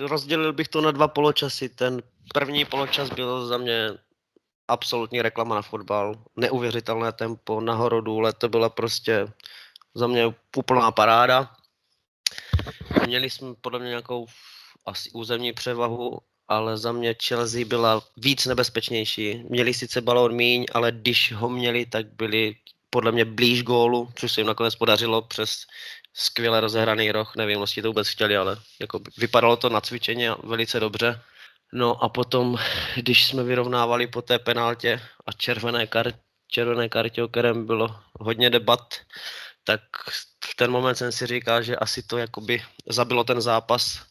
rozdělil 0.00 0.52
bych 0.52 0.68
to 0.68 0.80
na 0.80 0.90
dva 0.90 1.08
poločasy. 1.08 1.68
Ten 1.68 2.02
první 2.34 2.64
poločas 2.64 3.10
byl 3.10 3.46
za 3.46 3.58
mě 3.58 3.90
absolutní 4.70 5.22
reklama 5.22 5.54
na 5.54 5.62
fotbal. 5.62 6.14
Neuvěřitelné 6.36 7.12
tempo, 7.12 7.60
nahoru 7.60 8.00
důle, 8.00 8.32
to 8.32 8.48
byla 8.48 8.68
prostě 8.68 9.26
za 9.94 10.06
mě 10.06 10.34
úplná 10.56 10.90
paráda. 10.90 11.50
Měli 13.06 13.30
jsme 13.30 13.54
podle 13.60 13.78
mě 13.78 13.88
nějakou 13.88 14.26
asi 14.86 15.10
územní 15.10 15.52
převahu, 15.52 16.18
ale 16.48 16.78
za 16.78 16.92
mě 16.92 17.14
Chelsea 17.26 17.64
byla 17.64 18.02
víc 18.16 18.46
nebezpečnější. 18.46 19.44
Měli 19.48 19.74
sice 19.74 20.00
balón 20.00 20.32
míň, 20.32 20.66
ale 20.74 20.92
když 20.92 21.32
ho 21.32 21.48
měli, 21.48 21.86
tak 21.86 22.06
byli 22.06 22.56
podle 22.90 23.12
mě 23.12 23.24
blíž 23.24 23.62
gólu, 23.62 24.10
což 24.14 24.32
se 24.32 24.40
jim 24.40 24.46
nakonec 24.46 24.74
podařilo 24.74 25.22
přes 25.22 25.66
skvěle 26.14 26.60
rozehraný 26.60 27.12
roh, 27.12 27.36
nevím, 27.36 27.60
jestli 27.60 27.82
to 27.82 27.88
vůbec 27.88 28.08
chtěli, 28.08 28.36
ale 28.36 28.56
jako 28.80 29.00
vypadalo 29.18 29.56
to 29.56 29.68
na 29.68 29.80
cvičení 29.80 30.28
a 30.28 30.36
velice 30.44 30.80
dobře. 30.80 31.20
No 31.72 32.04
a 32.04 32.08
potom, 32.08 32.58
když 32.96 33.26
jsme 33.26 33.42
vyrovnávali 33.42 34.06
po 34.06 34.22
té 34.22 34.38
penaltě 34.38 35.00
a 35.26 35.32
červené, 35.32 35.84
kar- 35.84 36.18
červené 36.48 36.88
kartě, 36.88 37.22
o 37.22 37.28
kterém 37.28 37.66
bylo 37.66 38.00
hodně 38.20 38.50
debat, 38.50 38.94
tak 39.64 39.80
v 40.44 40.54
ten 40.54 40.70
moment 40.70 40.94
jsem 40.94 41.12
si 41.12 41.26
říkal, 41.26 41.62
že 41.62 41.76
asi 41.76 42.02
to 42.02 42.18
jakoby 42.18 42.62
zabilo 42.88 43.24
ten 43.24 43.40
zápas 43.40 44.02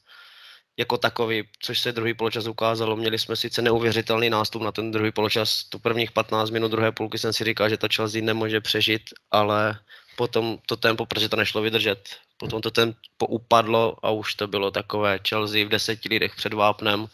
jako 0.78 0.98
takový, 0.98 1.44
což 1.62 1.80
se 1.80 1.92
druhý 1.92 2.14
poločas 2.14 2.48
ukázalo. 2.48 2.96
Měli 2.96 3.20
jsme 3.20 3.36
sice 3.36 3.62
neuvěřitelný 3.62 4.30
nástup 4.30 4.62
na 4.62 4.72
ten 4.72 4.92
druhý 4.92 5.12
poločas, 5.12 5.64
tu 5.64 5.80
prvních 5.80 6.12
15 6.12 6.50
minut 6.50 6.72
druhé 6.72 6.92
půlky 6.92 7.18
jsem 7.18 7.34
si 7.34 7.44
říkal, 7.44 7.70
že 7.70 7.78
to 7.78 7.88
Chelsea 7.96 8.22
nemůže 8.22 8.62
přežít, 8.62 9.02
ale 9.32 9.80
potom 10.16 10.58
to 10.66 10.76
tempo, 10.76 11.06
protože 11.06 11.30
to 11.30 11.36
nešlo 11.36 11.62
vydržet, 11.62 12.10
potom 12.38 12.62
to 12.62 12.72
tempo 12.72 13.26
upadlo 13.28 14.06
a 14.06 14.10
už 14.12 14.36
to 14.36 14.48
bylo 14.48 14.72
takové 14.72 15.20
Chelsea 15.30 15.66
v 15.66 15.70
deseti 15.70 16.10
lidech 16.10 16.36
před 16.36 16.54
vápnem 16.54 17.08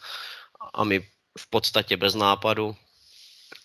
a 0.76 0.84
my 0.84 1.00
v 1.38 1.50
podstatě 1.50 1.96
bez 1.96 2.14
nápadu 2.14 2.76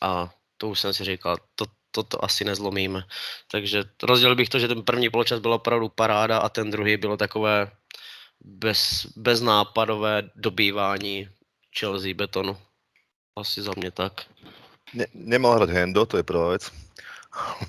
a 0.02 0.34
to 0.58 0.70
už 0.70 0.80
jsem 0.80 0.94
si 0.94 1.04
říkal, 1.04 1.38
to, 1.56 1.66
to, 1.92 2.04
to 2.04 2.24
asi 2.24 2.46
nezlomíme. 2.46 3.04
Takže 3.52 3.84
rozdělil 4.04 4.36
bych 4.36 4.50
to, 4.50 4.60
že 4.60 4.68
ten 4.68 4.84
první 4.84 5.10
poločas 5.10 5.40
byl 5.40 5.54
opravdu 5.54 5.90
paráda 5.90 6.38
a 6.38 6.50
ten 6.50 6.72
druhý 6.72 6.98
bylo 6.98 7.18
takové 7.18 7.72
bez, 8.42 9.06
beznápadové 9.16 10.30
dobývání 10.36 11.30
Chelsea 11.80 12.14
betonu. 12.14 12.58
Asi 13.36 13.62
za 13.62 13.72
mě 13.78 13.92
tak. 13.92 14.22
Ne, 14.94 15.06
nemal 15.14 15.56
hrať 15.56 15.70
Hendo, 15.70 16.06
to 16.06 16.18
je 16.18 16.24
prvá 16.24 16.50
vec. 16.50 16.72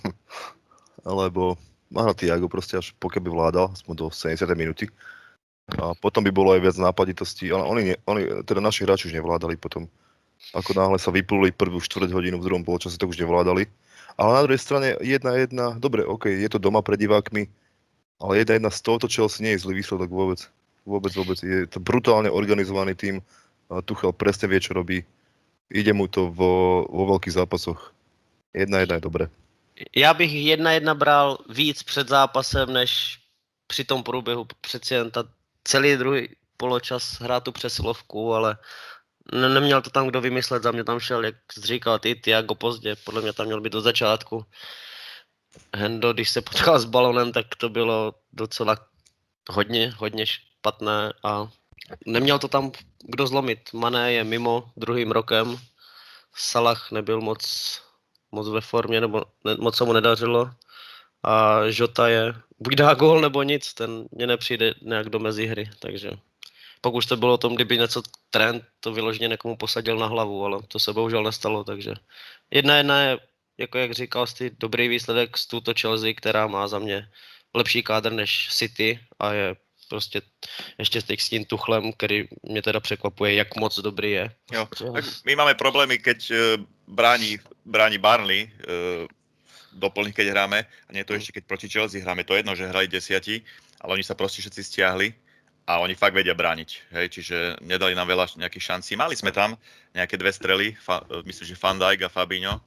Lebo 1.04 1.58
má 1.90 2.02
hrať 2.02 2.16
Tiago 2.16 2.48
proste 2.48 2.78
až 2.78 2.96
pokiaľ 2.98 3.22
by 3.22 3.30
vládal, 3.30 3.66
aspoň 3.72 3.94
do 3.96 4.06
70. 4.10 4.48
minúty. 4.54 4.88
A 5.70 5.94
potom 5.94 6.26
by 6.26 6.34
bolo 6.34 6.52
aj 6.52 6.60
viac 6.60 6.76
nápaditosti, 6.76 7.48
ale 7.54 7.62
oni, 7.62 7.82
nie, 7.92 7.96
oni 8.10 8.22
teda 8.42 8.58
naši 8.58 8.82
hráči 8.82 9.08
už 9.08 9.14
nevládali 9.14 9.54
potom. 9.56 9.86
Ako 10.58 10.74
náhle 10.74 10.98
sa 10.98 11.14
vypluli 11.14 11.54
prvú 11.54 11.78
štvrť 11.78 12.10
hodinu 12.10 12.42
v 12.42 12.46
druhom 12.50 12.66
poločase, 12.66 12.98
tak 12.98 13.08
už 13.08 13.22
nevládali. 13.22 13.70
Ale 14.18 14.30
na 14.34 14.42
druhej 14.42 14.60
strane 14.60 14.98
jedna 15.00 15.38
jedna, 15.38 15.66
dobre, 15.78 16.02
OK, 16.04 16.28
je 16.28 16.48
to 16.50 16.58
doma 16.58 16.82
pred 16.82 16.98
divákmi, 17.00 17.46
ale 18.20 18.32
jedna 18.42 18.54
jedna 18.58 18.70
z 18.74 18.82
tohoto 18.82 19.06
Chelsea 19.08 19.46
nie 19.46 19.54
je 19.54 19.62
zlý 19.64 19.80
výsledok 19.80 20.10
vôbec. 20.10 20.40
Vôbec, 20.82 21.14
vôbec. 21.14 21.38
Je 21.38 21.62
to 21.70 21.78
brutálne 21.78 22.26
organizovaný 22.26 22.98
tým. 22.98 23.22
Tuchel 23.86 24.10
presne 24.12 24.50
vie, 24.50 24.58
čo 24.58 24.74
robí. 24.74 25.06
Ide 25.70 25.94
mu 25.94 26.10
to 26.10 26.28
vo, 26.34 26.84
vo 26.90 27.04
veľkých 27.16 27.38
zápasoch. 27.38 27.94
Jedna 28.50 28.82
jedna 28.82 28.98
je 28.98 29.06
dobré. 29.06 29.24
Já 29.96 30.14
bych 30.14 30.32
jedna 30.32 30.72
jedna 30.72 30.94
bral 30.94 31.38
víc 31.48 31.82
před 31.82 32.08
zápasem, 32.08 32.72
než 32.72 33.18
při 33.66 33.84
tom 33.84 34.02
průběhu. 34.02 34.46
Přeci 34.60 34.94
jen 34.94 35.10
ta 35.10 35.24
celý 35.64 35.96
druhý 35.96 36.36
poločas 36.56 37.20
hrá 37.20 37.40
tu 37.40 37.52
přesilovku, 37.52 38.34
ale 38.34 38.56
ne, 39.32 39.48
neměl 39.48 39.82
to 39.82 39.90
tam 39.90 40.06
kdo 40.06 40.20
vymyslet, 40.20 40.62
za 40.62 40.70
mě 40.70 40.84
tam 40.84 41.00
šel, 41.00 41.24
jak 41.24 41.34
říkal 41.58 41.98
ty, 41.98 42.14
Tiago 42.14 42.54
pozdě, 42.54 42.96
podle 42.96 43.22
mě 43.22 43.32
tam 43.32 43.46
měl 43.46 43.60
být 43.60 43.72
do 43.72 43.80
začátku. 43.80 44.46
Hendo, 45.74 46.12
když 46.12 46.30
se 46.30 46.42
potkal 46.42 46.78
s 46.78 46.84
balonem, 46.84 47.32
tak 47.32 47.46
to 47.58 47.68
bylo 47.68 48.14
docela 48.32 48.76
hodně, 49.50 49.92
hodně 49.96 50.26
špatné 50.26 51.12
a 51.24 51.48
neměl 52.06 52.38
to 52.38 52.48
tam 52.48 52.72
kdo 53.04 53.26
zlomit. 53.26 53.72
Mané 53.72 54.12
je 54.12 54.24
mimo 54.24 54.72
druhým 54.76 55.10
rokem, 55.10 55.58
Salah 56.34 56.90
nebyl 56.90 57.20
moc 57.20 57.42
moc 58.32 58.48
ve 58.48 58.60
formě, 58.60 59.00
nebo 59.00 59.24
ne, 59.44 59.54
moc 59.54 59.76
se 59.76 59.84
mu 59.84 59.92
nedařilo. 59.92 60.50
A 61.22 61.60
Žota 61.70 62.08
je, 62.08 62.34
buď 62.62 62.74
dá 62.74 62.94
gól 62.94 63.20
nebo 63.20 63.42
nic, 63.42 63.74
ten 63.74 64.06
mě 64.10 64.26
nepřijde 64.26 64.74
nějak 64.82 65.10
do 65.10 65.18
mezi 65.18 65.46
hry, 65.46 65.70
takže 65.78 66.10
pokud 66.80 67.06
to 67.06 67.16
bylo 67.16 67.34
o 67.34 67.38
tom, 67.38 67.54
kdyby 67.54 67.78
něco 67.78 68.02
trend 68.30 68.64
to 68.80 68.92
vyloženě 68.92 69.28
někomu 69.28 69.56
posadil 69.56 69.98
na 69.98 70.06
hlavu, 70.06 70.44
ale 70.44 70.62
to 70.68 70.78
se 70.78 70.92
bohužel 70.92 71.22
nestalo, 71.22 71.64
takže 71.64 71.94
jedna 72.50 72.76
jedna 72.76 73.02
je, 73.02 73.18
jako 73.58 73.78
jak 73.78 73.92
říkal 73.92 74.26
jsi, 74.26 74.50
dobrý 74.58 74.88
výsledek 74.88 75.38
z 75.38 75.46
tuto 75.46 75.72
Chelsea, 75.80 76.14
která 76.16 76.46
má 76.46 76.68
za 76.68 76.78
mě 76.78 77.08
lepší 77.54 77.82
kádr 77.82 78.12
než 78.12 78.48
City 78.50 79.00
a 79.18 79.32
je 79.32 79.56
prostě 79.88 80.22
ještě 80.78 81.02
teď 81.02 81.20
s 81.20 81.28
tím 81.28 81.44
Tuchlem, 81.44 81.92
který 81.92 82.24
mě 82.42 82.62
teda 82.62 82.80
překvapuje, 82.80 83.34
jak 83.34 83.56
moc 83.56 83.78
dobrý 83.78 84.10
je. 84.10 84.30
Jo. 84.52 84.68
Tak 84.94 85.04
my 85.24 85.36
máme 85.36 85.54
problémy, 85.54 85.98
keď 85.98 86.30
uh, 86.30 86.64
bráni, 86.88 87.38
bráni 87.64 87.98
Barnley 87.98 88.50
doplní, 89.72 90.12
keď 90.12 90.32
hráme. 90.32 90.58
A 90.62 90.90
nie 90.92 91.02
je 91.02 91.08
to 91.08 91.16
ešte, 91.16 91.32
keď 91.32 91.44
proti 91.44 91.66
Chelsea 91.66 92.00
hráme. 92.00 92.24
To 92.24 92.36
je 92.36 92.40
jedno, 92.40 92.52
že 92.52 92.68
hrali 92.68 92.86
desiati, 92.86 93.40
ale 93.80 93.96
oni 93.96 94.04
sa 94.04 94.14
proste 94.14 94.40
všetci 94.40 94.62
stiahli 94.62 95.08
a 95.64 95.78
oni 95.78 95.94
fakt 95.94 96.12
vedia 96.12 96.34
brániť. 96.34 96.70
Hej? 96.92 97.06
Čiže 97.08 97.36
nedali 97.62 97.94
nám 97.94 98.06
veľa 98.06 98.36
nejakých 98.36 98.64
šancí. 98.74 98.92
Mali 98.94 99.14
sme 99.14 99.30
tam 99.30 99.54
nejaké 99.92 100.14
dve 100.16 100.30
strely, 100.30 100.74
fa, 100.74 101.00
myslím, 101.22 101.46
že 101.46 101.56
Van 101.56 101.78
Dijk 101.78 102.06
a 102.06 102.10
Fabinho 102.10 102.60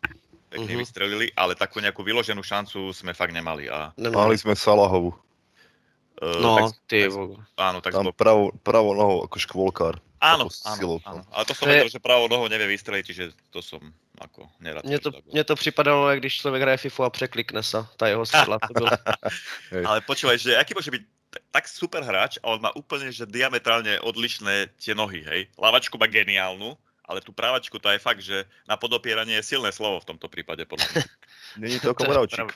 pekne 0.46 0.72
Mhm. 0.72 0.80
vystrelili, 0.80 1.28
ale 1.36 1.52
takú 1.54 1.84
nejakú 1.84 2.00
vyloženú 2.00 2.40
šancu 2.40 2.94
sme 2.96 3.12
fakt 3.12 3.36
nemali. 3.36 3.68
A, 3.68 3.92
Neměl. 4.00 4.16
Mali 4.16 4.38
sme 4.40 4.56
Salahovu. 4.56 5.12
uh, 5.12 6.40
No, 6.40 6.56
tak, 6.56 6.80
ty 6.88 7.04
tak- 7.12 7.44
áno, 7.60 7.78
tak 7.84 7.92
Tam 7.92 8.08
sme 8.08 8.14
pravou, 8.16 8.56
pravou 8.64 8.96
nohou 8.96 9.28
ako 9.28 9.36
škôlkár. 9.36 10.00
Áno, 10.26 10.46
áno, 10.66 10.98
áno. 11.06 11.22
Ale 11.30 11.44
to 11.46 11.54
som 11.54 11.70
vedel, 11.70 11.86
že 11.86 12.02
pravou 12.02 12.26
nohou 12.26 12.50
nevie 12.50 12.66
vystreliť, 12.74 13.06
čiže 13.06 13.24
to 13.54 13.62
som 13.62 13.82
ako 14.18 14.50
nerad. 14.60 14.82
Mně 14.86 15.00
to, 15.00 15.12
mně 15.34 15.44
to 15.44 15.56
připadalo, 15.56 16.10
jak 16.10 16.20
když 16.20 16.38
člověk 16.38 16.62
hraje 16.62 16.78
FIFU 16.78 17.04
a 17.04 17.10
překlikne 17.10 17.64
se, 17.64 17.86
ta 17.98 18.08
jeho. 18.08 18.26
To 18.26 18.74
bylo. 18.74 18.90
Ale 19.90 20.02
počúvaj, 20.02 20.38
že 20.38 20.58
aký 20.58 20.74
môže 20.74 20.90
byť 20.92 21.04
tak 21.52 21.68
super 21.68 22.04
hráč 22.04 22.40
a 22.40 22.56
on 22.56 22.64
má 22.64 22.72
úplne 22.76 23.12
že 23.12 23.28
diametrálne 23.28 24.00
odlišné 24.00 24.72
tie 24.80 24.96
nohy, 24.96 25.24
hej. 25.28 25.52
Lavačku 25.60 26.00
má 26.00 26.08
geniálnu, 26.08 26.80
ale 27.06 27.20
tú 27.22 27.36
právačku 27.36 27.78
to 27.78 27.92
je 27.92 28.00
fakt, 28.00 28.24
že 28.24 28.48
na 28.66 28.80
podopieranie 28.80 29.38
je 29.40 29.56
silné 29.56 29.70
slovo 29.76 30.00
v 30.00 30.16
tomto 30.16 30.32
prípade 30.32 30.64
podľa 30.66 30.88
mňa. 30.90 31.04
Není 31.62 31.78
to 31.84 31.92
ako 31.92 32.02
Moravčík. 32.08 32.50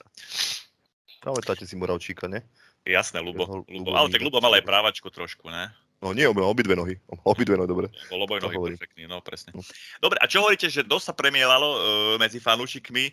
Pamätáte 1.19 1.67
si 1.67 1.75
Moravčíka, 1.75 2.31
ne? 2.31 2.41
Jasné, 2.87 3.19
Lubo. 3.19 3.67
Lubo. 3.67 3.91
Ale 3.91 4.07
tak 4.07 4.23
Lubo 4.23 4.39
mal 4.39 4.55
aj 4.55 4.63
právačku 4.63 5.11
trošku, 5.11 5.51
ne? 5.51 5.69
No 5.99 6.15
nie, 6.15 6.23
on 6.23 6.35
mal 6.35 6.47
obidve 6.47 6.79
nohy. 6.79 6.95
On 7.11 7.19
mal 7.19 7.35
obidve 7.35 7.59
nohy, 7.59 7.67
dobre. 7.67 7.87
Bol 8.07 8.23
oboj 8.23 8.39
nohy 8.39 8.55
hovorím. 8.55 8.79
perfektný, 8.79 9.03
no 9.11 9.19
presne. 9.19 9.51
No. 9.51 9.59
Dobre, 9.99 10.15
a 10.23 10.25
čo 10.31 10.39
hovoríte, 10.39 10.71
že 10.71 10.87
dosť 10.87 11.11
sa 11.11 11.13
premielalo 11.13 11.67
uh, 11.67 11.79
medzi 12.15 12.39
fanúšikmi 12.39 13.11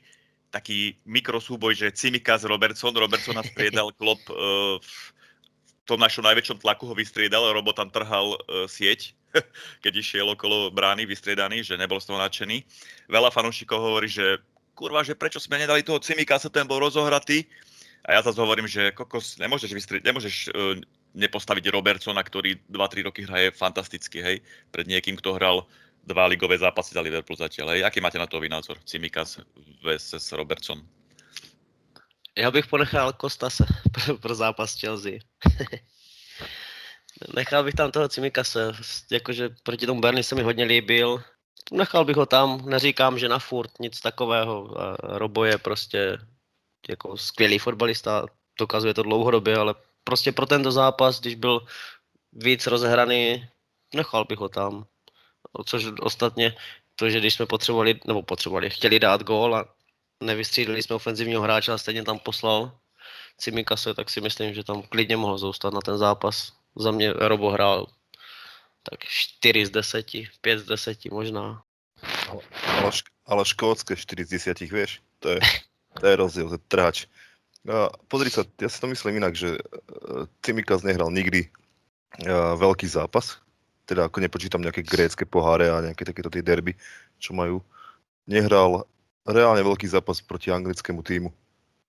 taký 0.55 0.95
mikrosúboj, 1.03 1.75
že 1.75 1.91
Cimikas 1.91 2.47
Robertson, 2.47 2.95
Robertsona 2.95 3.43
striedal 3.43 3.91
Klopp 3.99 4.23
uh, 4.31 4.79
v 4.79 4.95
tom 5.83 5.99
našom 5.99 6.23
najväčšom 6.27 6.63
tlaku 6.63 6.87
ho 6.87 6.95
vystriedal, 6.95 7.51
Robo 7.51 7.75
tam 7.75 7.91
trhal 7.91 8.39
uh, 8.39 8.71
sieť, 8.71 9.19
keď 9.85 9.93
išiel 9.99 10.27
okolo 10.31 10.71
brány 10.71 11.11
vystriedaný, 11.11 11.67
že 11.67 11.75
nebol 11.75 11.99
z 11.99 12.15
toho 12.15 12.23
nadšený. 12.23 12.63
Veľa 13.11 13.35
fanúšikov 13.35 13.83
hovorí, 13.83 14.07
že 14.07 14.39
kurva, 14.79 15.03
že 15.03 15.19
prečo 15.19 15.43
sme 15.43 15.59
nedali 15.59 15.83
toho 15.83 15.99
Cimikasa, 15.99 16.55
ten 16.55 16.71
bol 16.71 16.79
rozohratý. 16.79 17.51
A 18.07 18.15
ja 18.15 18.21
zase 18.23 18.39
hovorím, 18.39 18.71
že 18.71 18.95
kokos, 18.95 19.35
nemôžeš, 19.43 19.75
vystrieť, 19.75 20.07
nemôžeš 20.07 20.37
uh, 20.55 20.79
nepostaviť 21.17 21.73
Robertsona, 21.73 22.21
ktorý 22.21 22.61
2-3 22.69 23.09
roky 23.09 23.25
hraje 23.25 23.51
fantasticky, 23.57 24.21
hej, 24.21 24.37
pred 24.69 24.85
niekým, 24.85 25.17
kto 25.17 25.33
hral 25.35 25.65
dva 26.07 26.31
ligové 26.31 26.55
zápasy 26.55 26.95
za 26.95 27.03
Liverpool 27.03 27.35
zatiaľ. 27.35 27.75
Hej. 27.75 27.83
Aký 27.83 27.99
máte 27.99 28.21
na 28.21 28.31
to 28.31 28.39
vy 28.39 28.47
názor? 28.47 28.79
Cimikas 28.87 29.43
vs 29.83 30.33
Robertson. 30.33 30.87
Já 32.39 32.51
bych 32.51 32.67
ponechal 32.67 33.13
Kostase 33.13 33.65
pro, 33.93 34.19
pro 34.19 34.35
zápas 34.35 34.81
Chelsea. 34.81 35.19
Nechal 37.35 37.65
bych 37.65 37.75
tam 37.75 37.91
toho 37.91 38.09
Cimikase, 38.09 38.73
jakože 39.11 39.49
proti 39.63 39.87
tomu 39.87 40.01
Bernie 40.01 40.25
se 40.25 40.35
mi 40.35 40.43
hodně 40.43 40.65
líbil. 40.65 41.23
Nechal 41.73 42.05
bych 42.05 42.17
ho 42.17 42.27
tam, 42.27 42.69
neříkám, 42.69 43.19
že 43.19 43.29
na 43.29 43.39
furt, 43.39 43.71
nic 43.81 44.01
takového. 44.01 44.75
Robo 45.03 45.45
je 45.45 45.59
prostě 45.59 46.19
jako 46.89 47.17
skvělý 47.17 47.59
fotbalista, 47.59 48.27
dokazuje 48.59 48.95
to 48.95 49.03
dlouhodobě, 49.03 49.57
ale 49.57 49.75
prostě 50.07 50.33
pro 50.33 50.47
tento 50.47 50.73
zápas, 50.73 51.21
když 51.21 51.35
byl 51.35 51.67
víc 52.33 52.67
rozehraný, 52.67 53.49
nechal 53.95 54.25
bych 54.25 54.39
ho 54.39 54.49
tam. 54.49 54.87
Což 55.65 55.87
ostatně 56.01 56.55
to, 56.95 57.11
že 57.11 57.19
když 57.19 57.35
jsme 57.35 57.47
potřebovali, 57.47 58.01
nebo 58.07 58.23
potřebovali, 58.23 58.71
chtěli 58.71 58.99
dát 58.99 59.23
gól 59.23 59.57
a 59.57 59.65
nevystřídali 60.21 60.83
jsme 60.83 60.97
ofenzivního 60.97 61.43
hráče 61.43 61.73
a 61.73 61.79
stejně 61.79 62.03
tam 62.03 62.19
poslal 62.19 62.79
Cimikase, 63.39 63.95
tak 63.95 64.11
si 64.11 64.21
myslím, 64.21 64.55
že 64.55 64.65
tam 64.65 64.83
klidně 64.83 65.17
mohl 65.17 65.39
zůstat 65.39 65.75
na 65.75 65.81
ten 65.81 65.99
zápas. 65.99 66.53
Za 66.77 66.91
mě 66.91 67.13
Robo 67.13 67.51
hrál 67.51 67.87
tak 68.91 69.05
4 69.05 69.67
z 69.67 69.71
10, 69.71 70.07
5 70.41 70.59
z 70.59 70.65
10 70.65 71.05
možná. 71.05 71.63
Ale, 72.69 72.91
ale 73.27 73.45
škótske 73.45 73.97
4 73.97 74.25
z 74.25 74.29
10, 74.29 74.61
vieš, 74.61 75.01
to 75.19 75.29
je, 75.29 75.41
to 76.01 76.07
je 76.07 76.17
rozdiel, 76.17 76.49
to 76.49 76.55
je 76.55 76.65
trhač. 76.69 77.07
No, 77.67 77.91
pozri 78.07 78.31
sa, 78.31 78.47
ja 78.63 78.71
si 78.71 78.79
to 78.79 78.87
myslím 78.87 79.19
inak, 79.19 79.35
že 79.35 79.59
uh, 79.59 80.79
nehral 80.87 81.11
nikdy 81.11 81.51
uh, 82.23 82.55
veľký 82.55 82.87
zápas, 82.87 83.43
teda 83.91 84.07
ako 84.07 84.23
nepočítam 84.23 84.63
nejaké 84.63 84.87
grécké 84.87 85.27
poháre 85.27 85.67
a 85.67 85.83
nejaké 85.83 86.07
takéto 86.07 86.31
tie 86.31 86.47
derby, 86.47 86.79
čo 87.19 87.35
majú. 87.35 87.59
Nehral 88.31 88.87
reálne 89.27 89.67
veľký 89.67 89.91
zápas 89.91 90.23
proti 90.23 90.55
anglickému 90.55 91.03
týmu. 91.03 91.35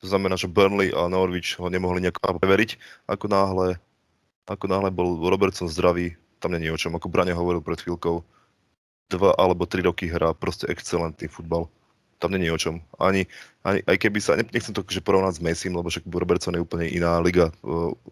To 0.01 0.05
znamená, 0.09 0.33
že 0.37 0.49
Burnley 0.49 0.93
a 0.93 1.05
Norwich 1.09 1.57
ho 1.61 1.69
nemohli 1.69 2.01
nejak 2.01 2.21
preveriť. 2.21 2.77
Ako 3.09 3.29
náhle, 3.29 3.77
ako 4.49 4.65
náhle 4.69 4.89
bol 4.89 5.21
Robertson 5.29 5.69
zdravý, 5.69 6.17
tam 6.41 6.53
není 6.53 6.69
o 6.69 6.77
čom. 6.77 6.93
Ako 6.97 7.09
Brane 7.09 7.33
hovoril 7.33 7.61
pred 7.61 7.81
chvíľkou, 7.81 8.21
dva 9.13 9.31
alebo 9.37 9.65
tri 9.69 9.81
roky 9.81 10.09
hrá 10.09 10.33
proste 10.33 10.69
excelentný 10.69 11.29
futbal. 11.29 11.69
Tam 12.17 12.33
není 12.33 12.49
o 12.49 12.57
čom. 12.57 12.81
Ani, 12.97 13.29
ani, 13.61 13.85
aj 13.85 13.97
keby 14.01 14.17
sa, 14.17 14.33
nechcem 14.33 14.73
to 14.73 14.81
že 14.89 15.05
porovnať 15.05 15.37
s 15.37 15.43
Messi, 15.45 15.69
lebo 15.69 15.85
však 15.85 16.09
Robertson 16.09 16.57
je 16.57 16.65
úplne 16.65 16.89
iná 16.89 17.21
liga 17.21 17.53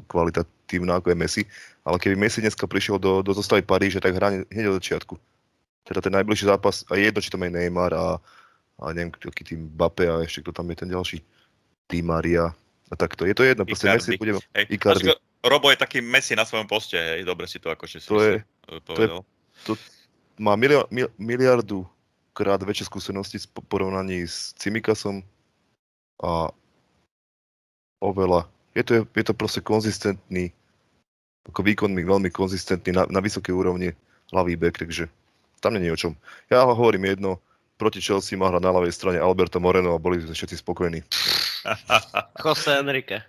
kvalitatívna 0.06 1.02
ako 1.02 1.10
je 1.10 1.18
Messi, 1.18 1.44
ale 1.82 1.98
keby 1.98 2.13
Messi 2.13 2.41
dneska 2.46 2.70
prišiel 2.70 3.02
do, 3.02 3.26
do 3.26 3.34
zostavy 3.34 3.65
Paríže, 3.65 3.98
tak 3.98 4.13
hrá 4.13 4.30
hneď 4.30 4.65
od 4.70 4.78
začiatku. 4.78 5.18
Teda 5.86 6.02
ten 6.06 6.13
najbližší 6.13 6.46
zápas, 6.46 6.86
a 6.89 6.98
jedno, 6.98 7.22
či 7.22 7.34
tam 7.34 7.46
je 7.46 7.54
Neymar 7.58 7.94
a, 7.98 8.22
a 8.82 8.84
neviem, 8.94 9.10
aký 9.10 9.41
tým 9.41 9.70
Bape 9.74 10.06
a 10.06 10.22
ešte 10.22 10.46
kto 10.46 10.54
tam 10.54 10.70
je 10.70 10.78
ten 10.78 10.89
ďalší, 10.89 11.18
Di 11.89 12.02
Maria 12.06 12.54
a 12.89 12.94
takto. 12.94 13.26
Je 13.26 13.34
to 13.34 13.41
jedno, 13.41 13.65
proste 13.65 13.89
Messi 13.89 14.18
bude... 14.22 14.38
Hej. 14.54 14.65
Icardi. 14.70 15.13
Robo 15.46 15.70
je 15.70 15.78
taký 15.78 16.02
Messi 16.02 16.34
na 16.34 16.46
svojom 16.46 16.65
poste, 16.65 16.98
hej, 16.98 17.22
dobre 17.22 17.46
si 17.46 17.62
to 17.62 17.70
akože 17.70 18.02
si 18.02 18.10
to 18.10 18.18
je, 18.18 18.41
to 18.82 18.94
je, 18.98 19.08
to, 19.65 19.72
má 20.41 20.58
miliard, 20.58 20.89
miliardu 21.22 21.86
krát 22.36 22.60
väčšie 22.60 22.91
skúsenosti 22.91 23.39
v 23.39 23.63
porovnaní 23.71 24.28
s 24.28 24.52
Cimikasom 24.60 25.24
a 26.19 26.52
oveľa. 28.04 28.52
Je 28.76 28.84
to, 28.84 29.08
je 29.08 29.24
to 29.24 29.32
proste 29.32 29.63
konzistentný, 29.63 30.52
ako 31.48 31.63
výkonný, 31.63 32.04
veľmi 32.04 32.28
konzistentný, 32.28 32.91
na, 32.91 33.08
na 33.08 33.24
vysokej 33.24 33.56
úrovni 33.56 33.95
hlavý 34.36 34.60
back, 34.60 34.84
takže 34.84 35.08
tam 35.63 35.80
nie 35.80 35.88
je 35.88 35.95
o 35.95 36.02
čom. 36.08 36.13
Ja 36.52 36.67
hovorím 36.67 37.08
jedno, 37.08 37.39
proti 37.80 38.04
Chelsea 38.04 38.36
má 38.36 38.52
hrať 38.52 38.63
na 38.67 38.76
ľavej 38.76 38.91
strane 38.91 39.19
Alberto 39.24 39.63
Moreno 39.63 39.95
a 39.95 40.04
boli 40.04 40.19
všetci 40.19 40.60
spokojní. 40.60 41.00
Jose 42.43 42.76
Enrique. 42.76 43.24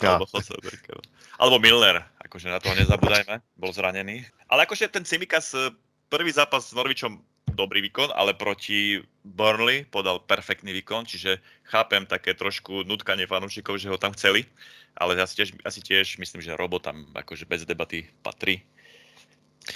Ja. 0.00 0.16
Alebo 0.16 0.24
Jose 0.32 0.56
Enrique. 0.56 0.88
No. 0.88 1.04
Alebo 1.36 1.56
Milner, 1.60 2.00
akože 2.24 2.48
na 2.48 2.64
toho 2.64 2.72
nezabúdajme, 2.80 3.44
bol 3.60 3.76
zranený. 3.76 4.24
Ale 4.48 4.64
akože 4.64 4.88
ten 4.88 5.04
Cimikas, 5.04 5.52
eh, 5.52 5.68
prvý 6.08 6.32
zápas 6.32 6.70
s 6.70 6.72
Norvičom 6.72 7.20
dobrý 7.54 7.80
výkon, 7.88 8.10
ale 8.16 8.34
proti 8.34 9.00
Burnley 9.24 9.84
podal 9.86 10.18
perfektný 10.24 10.72
výkon, 10.82 11.06
čiže 11.06 11.38
chápem 11.68 12.06
také 12.06 12.34
trošku 12.34 12.82
nutkanie 12.82 13.28
fanúšikov, 13.28 13.78
že 13.78 13.92
ho 13.92 13.98
tam 14.00 14.12
chceli, 14.12 14.44
ale 14.98 15.16
asi 15.20 15.38
tiež, 15.38 15.48
asi 15.64 15.80
tiež 15.80 16.18
myslím, 16.18 16.42
že 16.42 16.58
Robo 16.58 16.82
tam 16.82 17.06
akože 17.14 17.46
bez 17.46 17.64
debaty 17.64 18.08
patrí. 18.20 18.60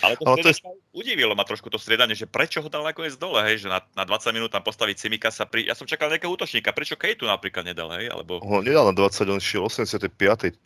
Ale 0.03 0.19
to, 0.19 0.27
ale 0.27 0.43
to 0.43 0.51
je... 0.51 0.59
udivilo 0.91 1.39
ma 1.39 1.47
trošku 1.47 1.71
to 1.71 1.79
striedanie, 1.79 2.19
že 2.19 2.27
prečo 2.27 2.59
ho 2.59 2.67
dal 2.67 2.83
nakoniec 2.83 3.15
dole, 3.15 3.39
hej, 3.47 3.67
že 3.67 3.69
na, 3.71 3.79
na 3.95 4.03
20 4.03 4.35
minút 4.35 4.51
tam 4.51 4.67
postaviť 4.67 4.97
Simika 4.99 5.31
sa 5.31 5.47
pri... 5.47 5.63
Ja 5.63 5.79
som 5.79 5.87
čakal 5.87 6.11
nejakého 6.11 6.33
útočníka, 6.35 6.75
prečo 6.75 6.99
Kejtu 6.99 7.23
napríklad 7.23 7.63
nedal, 7.63 7.95
hej, 7.95 8.11
alebo... 8.11 8.43
Ho 8.43 8.59
nedal 8.59 8.91
na 8.91 8.95
20, 8.99 9.31
on 9.31 9.39
šiel 9.39 9.63
85, 9.63 10.11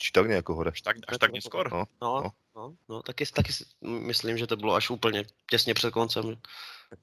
či 0.01 0.09
tak 0.09 0.25
nejako 0.25 0.57
hore. 0.57 0.73
Až 0.73 0.81
tak, 0.81 1.05
až 1.05 1.16
tak 1.20 1.37
neskôr? 1.37 1.68
No, 1.68 1.85
no, 2.01 2.11
no. 2.25 2.31
no, 2.57 2.64
no 2.88 2.96
taky, 3.05 3.29
taky 3.29 3.53
si 3.53 3.68
myslím, 3.85 4.40
že 4.40 4.49
to 4.49 4.57
bylo 4.57 4.73
až 4.75 4.90
úplně 4.90 5.29
těsně 5.51 5.77
před 5.77 5.92
koncem. 5.92 6.40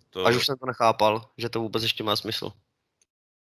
To... 0.09 0.25
Až 0.25 0.35
už 0.35 0.45
jsem 0.45 0.57
to 0.57 0.65
nechápal, 0.65 1.21
že 1.37 1.49
to 1.49 1.59
vůbec 1.59 1.83
ještě 1.83 2.03
má 2.03 2.15
smysl. 2.15 2.51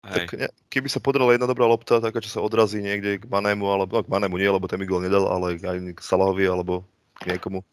Hej. 0.07 0.15
Tak 0.15 0.33
ne, 0.39 0.49
keby 0.71 0.87
sa 0.87 1.03
podarila 1.03 1.35
jedna 1.35 1.51
dobrá 1.51 1.67
lopta, 1.67 1.99
taká, 1.99 2.23
čo 2.23 2.31
sa 2.31 2.39
odrazí 2.39 2.79
niekde 2.79 3.19
k 3.19 3.27
Manému, 3.27 3.67
alebo 3.67 3.99
no, 3.99 4.07
k 4.07 4.09
Manému 4.09 4.39
nie, 4.39 4.47
lebo 4.47 4.71
ten 4.71 4.79
Miguel 4.79 5.03
nedal, 5.03 5.27
ale 5.27 5.59
aj 5.59 5.79
k 5.91 5.99
Salahovi, 5.99 6.47
alebo 6.47 6.87
k 7.19 7.35
niekomu, 7.35 7.67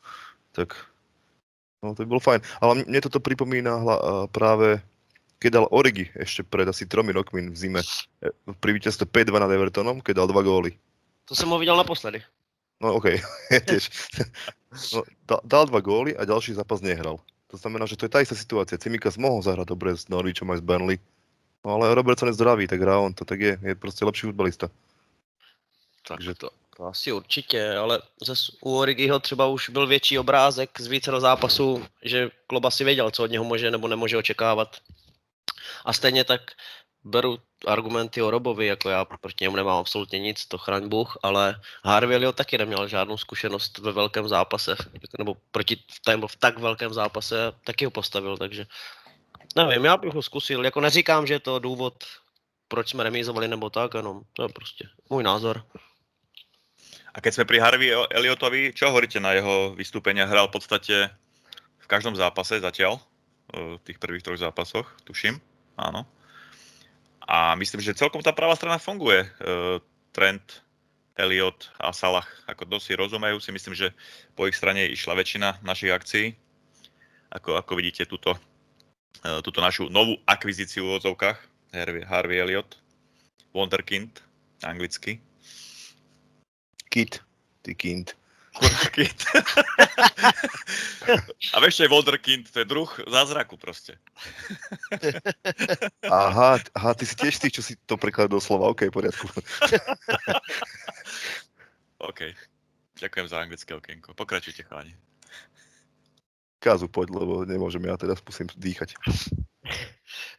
tak 0.49 0.73
no, 1.85 1.93
to 1.93 2.01
by 2.01 2.17
bolo 2.17 2.25
fajn. 2.25 2.41
Ale 2.65 2.81
mne 2.81 2.99
toto 3.05 3.21
pripomína 3.21 3.77
hla, 3.77 3.95
práve 4.33 4.81
keď 5.37 5.49
dal 5.61 5.67
Origi 5.69 6.09
ešte 6.17 6.41
pred 6.41 6.65
asi 6.65 6.89
tromi 6.89 7.13
rokmi 7.13 7.45
v 7.45 7.53
zime 7.53 7.85
e, 8.25 8.33
pri 8.57 8.71
víťazstve 8.73 9.05
5-2 9.05 9.45
nad 9.45 9.51
Evertonom, 9.53 10.01
keď 10.01 10.25
dal 10.25 10.27
dva 10.33 10.41
góly. 10.41 10.73
To 11.29 11.37
som 11.37 11.53
ho 11.53 11.61
videl 11.61 11.77
naposledy. 11.77 12.25
No 12.81 12.97
okej, 12.97 13.21
okay. 13.53 13.61
tiež. 13.61 13.85
no, 14.97 15.05
dal, 15.29 15.39
dal 15.45 15.63
dva 15.69 15.77
góly 15.77 16.17
a 16.17 16.25
ďalší 16.25 16.57
zápas 16.57 16.81
nehral. 16.81 17.21
To 17.47 17.57
znamená, 17.57 17.85
že 17.85 17.97
to 17.97 18.05
je 18.05 18.13
tá 18.13 18.19
istá 18.21 18.33
situácia. 18.33 18.81
Cimikas 18.81 19.21
mohol 19.21 19.45
zahrať 19.45 19.67
dobre 19.69 19.93
s 19.93 20.09
Norwichom 20.09 20.49
aj 20.49 20.59
s 20.59 20.65
Burnley, 20.65 20.97
no 21.61 21.77
ale 21.77 21.93
Robertson 21.93 22.29
je 22.29 22.37
zdravý, 22.37 22.65
tak 22.67 22.81
hrá 22.81 22.97
on 22.99 23.13
to, 23.13 23.25
tak 23.25 23.41
je, 23.41 23.53
je 23.61 23.75
proste 23.77 24.05
lepší 24.05 24.27
futbalista. 24.33 24.69
Takže 26.07 26.33
to, 26.35 26.49
to 26.77 26.85
asi 26.85 27.11
určitě, 27.11 27.77
ale 27.77 28.01
zase 28.21 28.51
u 28.61 28.77
Origiho 28.77 29.19
třeba 29.19 29.47
už 29.47 29.69
byl 29.69 29.87
větší 29.87 30.19
obrázek 30.19 30.81
z 30.81 30.87
více 30.87 31.11
zápasů, 31.19 31.85
že 32.01 32.29
Kloba 32.47 32.71
si 32.71 32.83
věděl, 32.83 33.11
co 33.11 33.23
od 33.23 33.31
něho 33.31 33.43
může 33.43 33.71
nebo 33.71 33.87
nemůže 33.87 34.17
očekávat. 34.17 34.77
A 35.85 35.93
stejně 35.93 36.23
tak 36.23 36.41
beru 37.05 37.37
argumenty 37.67 38.21
o 38.21 38.31
Robovi, 38.31 38.65
jako 38.65 38.89
já 38.89 39.05
proti 39.05 39.43
němu 39.43 39.55
nemám 39.55 39.77
absolutně 39.77 40.19
nic, 40.19 40.45
to 40.45 40.57
chraň 40.57 40.89
Bůh, 40.89 41.17
ale 41.23 41.61
Harvey 41.83 42.33
taky 42.33 42.57
neměl 42.57 42.87
žádnou 42.87 43.17
zkušenost 43.17 43.77
ve 43.77 43.91
velkém 43.91 44.27
zápase, 44.27 44.75
nebo 45.17 45.37
proti 45.51 45.77
nebo 46.09 46.27
v 46.27 46.35
tak 46.35 46.59
velkém 46.59 46.93
zápase 46.93 47.51
taky 47.63 47.85
ho 47.85 47.91
postavil, 47.91 48.37
takže 48.37 48.65
nevím, 49.55 49.85
já 49.85 49.97
bych 49.97 50.13
ho 50.13 50.21
zkusil, 50.21 50.65
jako 50.65 50.81
neříkám, 50.81 51.27
že 51.27 51.33
je 51.33 51.39
to 51.39 51.59
důvod, 51.59 52.03
proč 52.67 52.89
jsme 52.89 53.03
remízovali 53.03 53.47
nebo 53.47 53.69
tak, 53.69 53.93
jenom 53.93 54.21
to 54.33 54.43
je 54.43 54.49
prostě 54.49 54.89
můj 55.09 55.23
názor. 55.23 55.63
A 57.15 57.23
keď 57.23 57.31
sme 57.31 57.47
pri 57.47 57.63
Harvey 57.63 57.95
Elliotovi, 58.11 58.75
čo 58.75 58.91
hovoríte 58.91 59.23
na 59.23 59.31
jeho 59.31 59.71
vystúpenia? 59.71 60.27
Hral 60.27 60.51
v 60.51 60.59
podstate 60.59 60.95
v 61.79 61.87
každom 61.87 62.11
zápase 62.11 62.59
zatiaľ, 62.59 62.99
v 63.55 63.79
tých 63.87 64.03
prvých 64.03 64.19
troch 64.19 64.35
zápasoch, 64.35 64.83
tuším, 65.07 65.39
áno. 65.79 66.03
A 67.25 67.57
myslím, 67.57 67.81
že 67.81 67.97
celkom 67.97 68.21
tá 68.21 68.29
pravá 68.29 68.53
strana 68.53 68.77
funguje. 68.77 69.25
Trent, 70.13 70.61
Elliot 71.17 71.73
a 71.81 71.89
Salah 71.89 72.27
ako 72.45 72.69
dosť 72.69 72.93
rozumejú 72.95 73.41
si. 73.41 73.49
Myslím, 73.49 73.73
že 73.73 73.91
po 74.37 74.45
ich 74.45 74.53
strane 74.53 74.85
išla 74.87 75.17
väčšina 75.17 75.65
našich 75.65 75.89
akcií. 75.89 76.37
Ako, 77.33 77.57
ako 77.57 77.73
vidíte 77.75 78.05
túto, 78.05 78.37
túto 79.41 79.59
našu 79.59 79.89
novú 79.89 80.21
akvizíciu 80.29 80.85
v 80.85 81.01
odzovkách. 81.01 81.39
Harvey, 81.75 82.05
Harvey 82.07 82.39
Elliot, 82.39 82.79
Wonderkind, 83.51 84.23
anglicky. 84.63 85.19
Kit, 86.87 87.19
ty 87.65 87.75
kind. 87.75 88.15
Wonderkind. 88.61 89.19
A 91.53 91.57
vieš, 91.59 91.73
čo 91.77 91.83
je 91.83 91.91
Wonderkind? 91.91 92.43
To 92.51 92.57
je 92.63 92.67
druh 92.67 92.89
zázraku 93.07 93.59
proste. 93.59 93.99
Aha, 96.07 96.59
aha, 96.73 96.91
ty 96.95 97.03
si 97.03 97.15
tiež 97.19 97.35
tých, 97.39 97.53
čo 97.59 97.63
si 97.63 97.73
to 97.83 97.99
prekladal 97.99 98.39
do 98.39 98.41
slova. 98.43 98.71
OK, 98.71 98.87
poriadku. 98.89 99.27
OK. 102.09 102.21
Ďakujem 102.95 103.27
za 103.27 103.37
anglické 103.43 103.71
okienko. 103.75 104.15
Pokračujte, 104.15 104.63
chalani. 104.63 104.95
Kázu 106.63 106.87
poď, 106.87 107.11
lebo 107.11 107.43
nemôžem 107.43 107.83
ja 107.83 107.99
teda 107.99 108.15
musím 108.25 108.47
dýchať. 108.55 108.95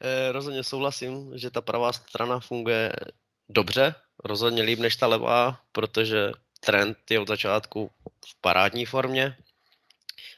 E, 0.00 0.32
rozhodně 0.32 0.64
souhlasím, 0.64 1.38
že 1.38 1.50
ta 1.50 1.60
pravá 1.60 1.92
strana 1.92 2.40
funguje 2.40 2.92
dobře, 3.48 3.94
rozhodně 4.24 4.62
líp 4.62 4.78
než 4.78 4.96
ta 4.96 5.06
levá, 5.06 5.60
protože 5.72 6.32
Trent 6.60 6.98
je 7.10 7.20
od 7.20 7.28
začátku 7.28 7.90
v 8.26 8.40
parádní 8.40 8.86
formě. 8.86 9.36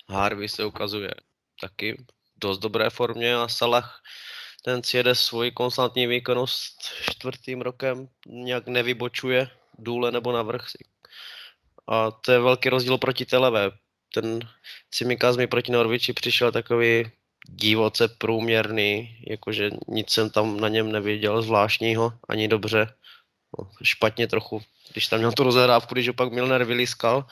Harvey 0.09 0.49
se 0.49 0.65
ukazuje 0.65 1.11
taky 1.61 1.93
v 1.93 2.07
dost 2.37 2.59
dobré 2.59 2.91
formě 2.91 3.37
a 3.37 3.49
Salah 3.49 4.03
ten 4.63 4.83
si 4.83 4.97
jede 4.97 5.15
svoji 5.15 5.51
konstantní 5.51 6.07
výkonnost 6.07 6.83
čtvrtým 7.11 7.61
rokem, 7.61 8.09
nějak 8.27 8.67
nevybočuje 8.67 9.51
důle 9.79 10.13
nebo 10.13 10.33
navrh. 10.33 10.65
A 11.87 12.11
to 12.11 12.33
je 12.33 12.39
velký 12.39 12.69
rozdíl 12.69 12.99
proti 12.99 13.27
Televe. 13.27 13.71
Ten 14.15 14.41
Simikaz 14.91 15.37
mi 15.37 15.47
proti 15.47 15.73
Norviči 15.73 16.13
přišel 16.13 16.53
takový 16.53 17.11
divoce 17.49 18.09
průměrný, 18.09 19.17
jakože 19.31 19.71
nic 19.89 20.11
jsem 20.11 20.31
tam 20.31 20.61
na 20.61 20.69
něm 20.69 20.93
neviděl 20.93 21.43
zvláštního, 21.43 22.13
ani 22.29 22.49
dobře. 22.49 22.95
Špatně 23.83 24.27
trochu, 24.27 24.63
když 24.93 25.07
tam 25.07 25.19
měl 25.19 25.33
tu 25.33 25.43
rozehrávku, 25.43 25.95
když 25.95 26.09
ho 26.09 26.15
pak 26.15 26.33
Milner 26.33 26.65
vyliskal. 26.65 27.27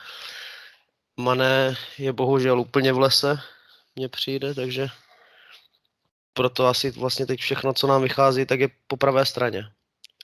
Mané 1.17 1.75
je 1.97 2.13
bohužel 2.13 2.59
úplně 2.59 2.93
v 2.93 2.99
lese, 2.99 3.39
mně 3.95 4.09
přijde, 4.09 4.53
takže 4.53 4.87
proto 6.33 6.67
asi 6.67 6.91
vlastně 6.91 7.25
teď 7.25 7.39
všechno, 7.39 7.73
co 7.73 7.87
nám 7.87 8.01
vychází, 8.01 8.45
tak 8.45 8.59
je 8.59 8.69
po 8.87 8.97
pravé 8.97 9.25
straně. 9.25 9.63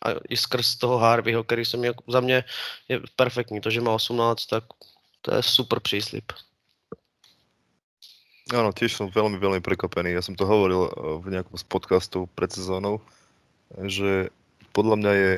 A 0.06 0.10
i 0.30 0.38
skrz 0.38 0.76
toho 0.76 0.98
Harveyho, 0.98 1.44
který 1.44 1.66
se 1.66 1.78
mě, 1.78 1.94
za 2.08 2.20
mě 2.20 2.44
je 2.90 3.02
perfektní. 3.16 3.62
To, 3.62 3.70
že 3.70 3.82
má 3.82 3.94
18, 3.94 4.46
tak 4.46 4.64
to 5.22 5.36
je 5.36 5.44
super 5.44 5.80
příslip. 5.80 6.32
Áno, 8.52 8.76
tiež 8.76 9.00
som 9.00 9.08
veľmi, 9.08 9.40
veľmi 9.40 9.62
prekvapený. 9.64 10.12
Ja 10.12 10.22
som 10.22 10.36
to 10.36 10.44
hovoril 10.44 10.86
eh, 10.86 10.92
v 11.24 11.32
nejakom 11.32 11.56
z 11.56 11.64
podcastov 11.64 12.28
pred 12.36 12.52
sezónou, 12.52 13.00
že 13.88 14.28
podľa 14.76 14.96
mňa 15.00 15.12
je 15.16 15.32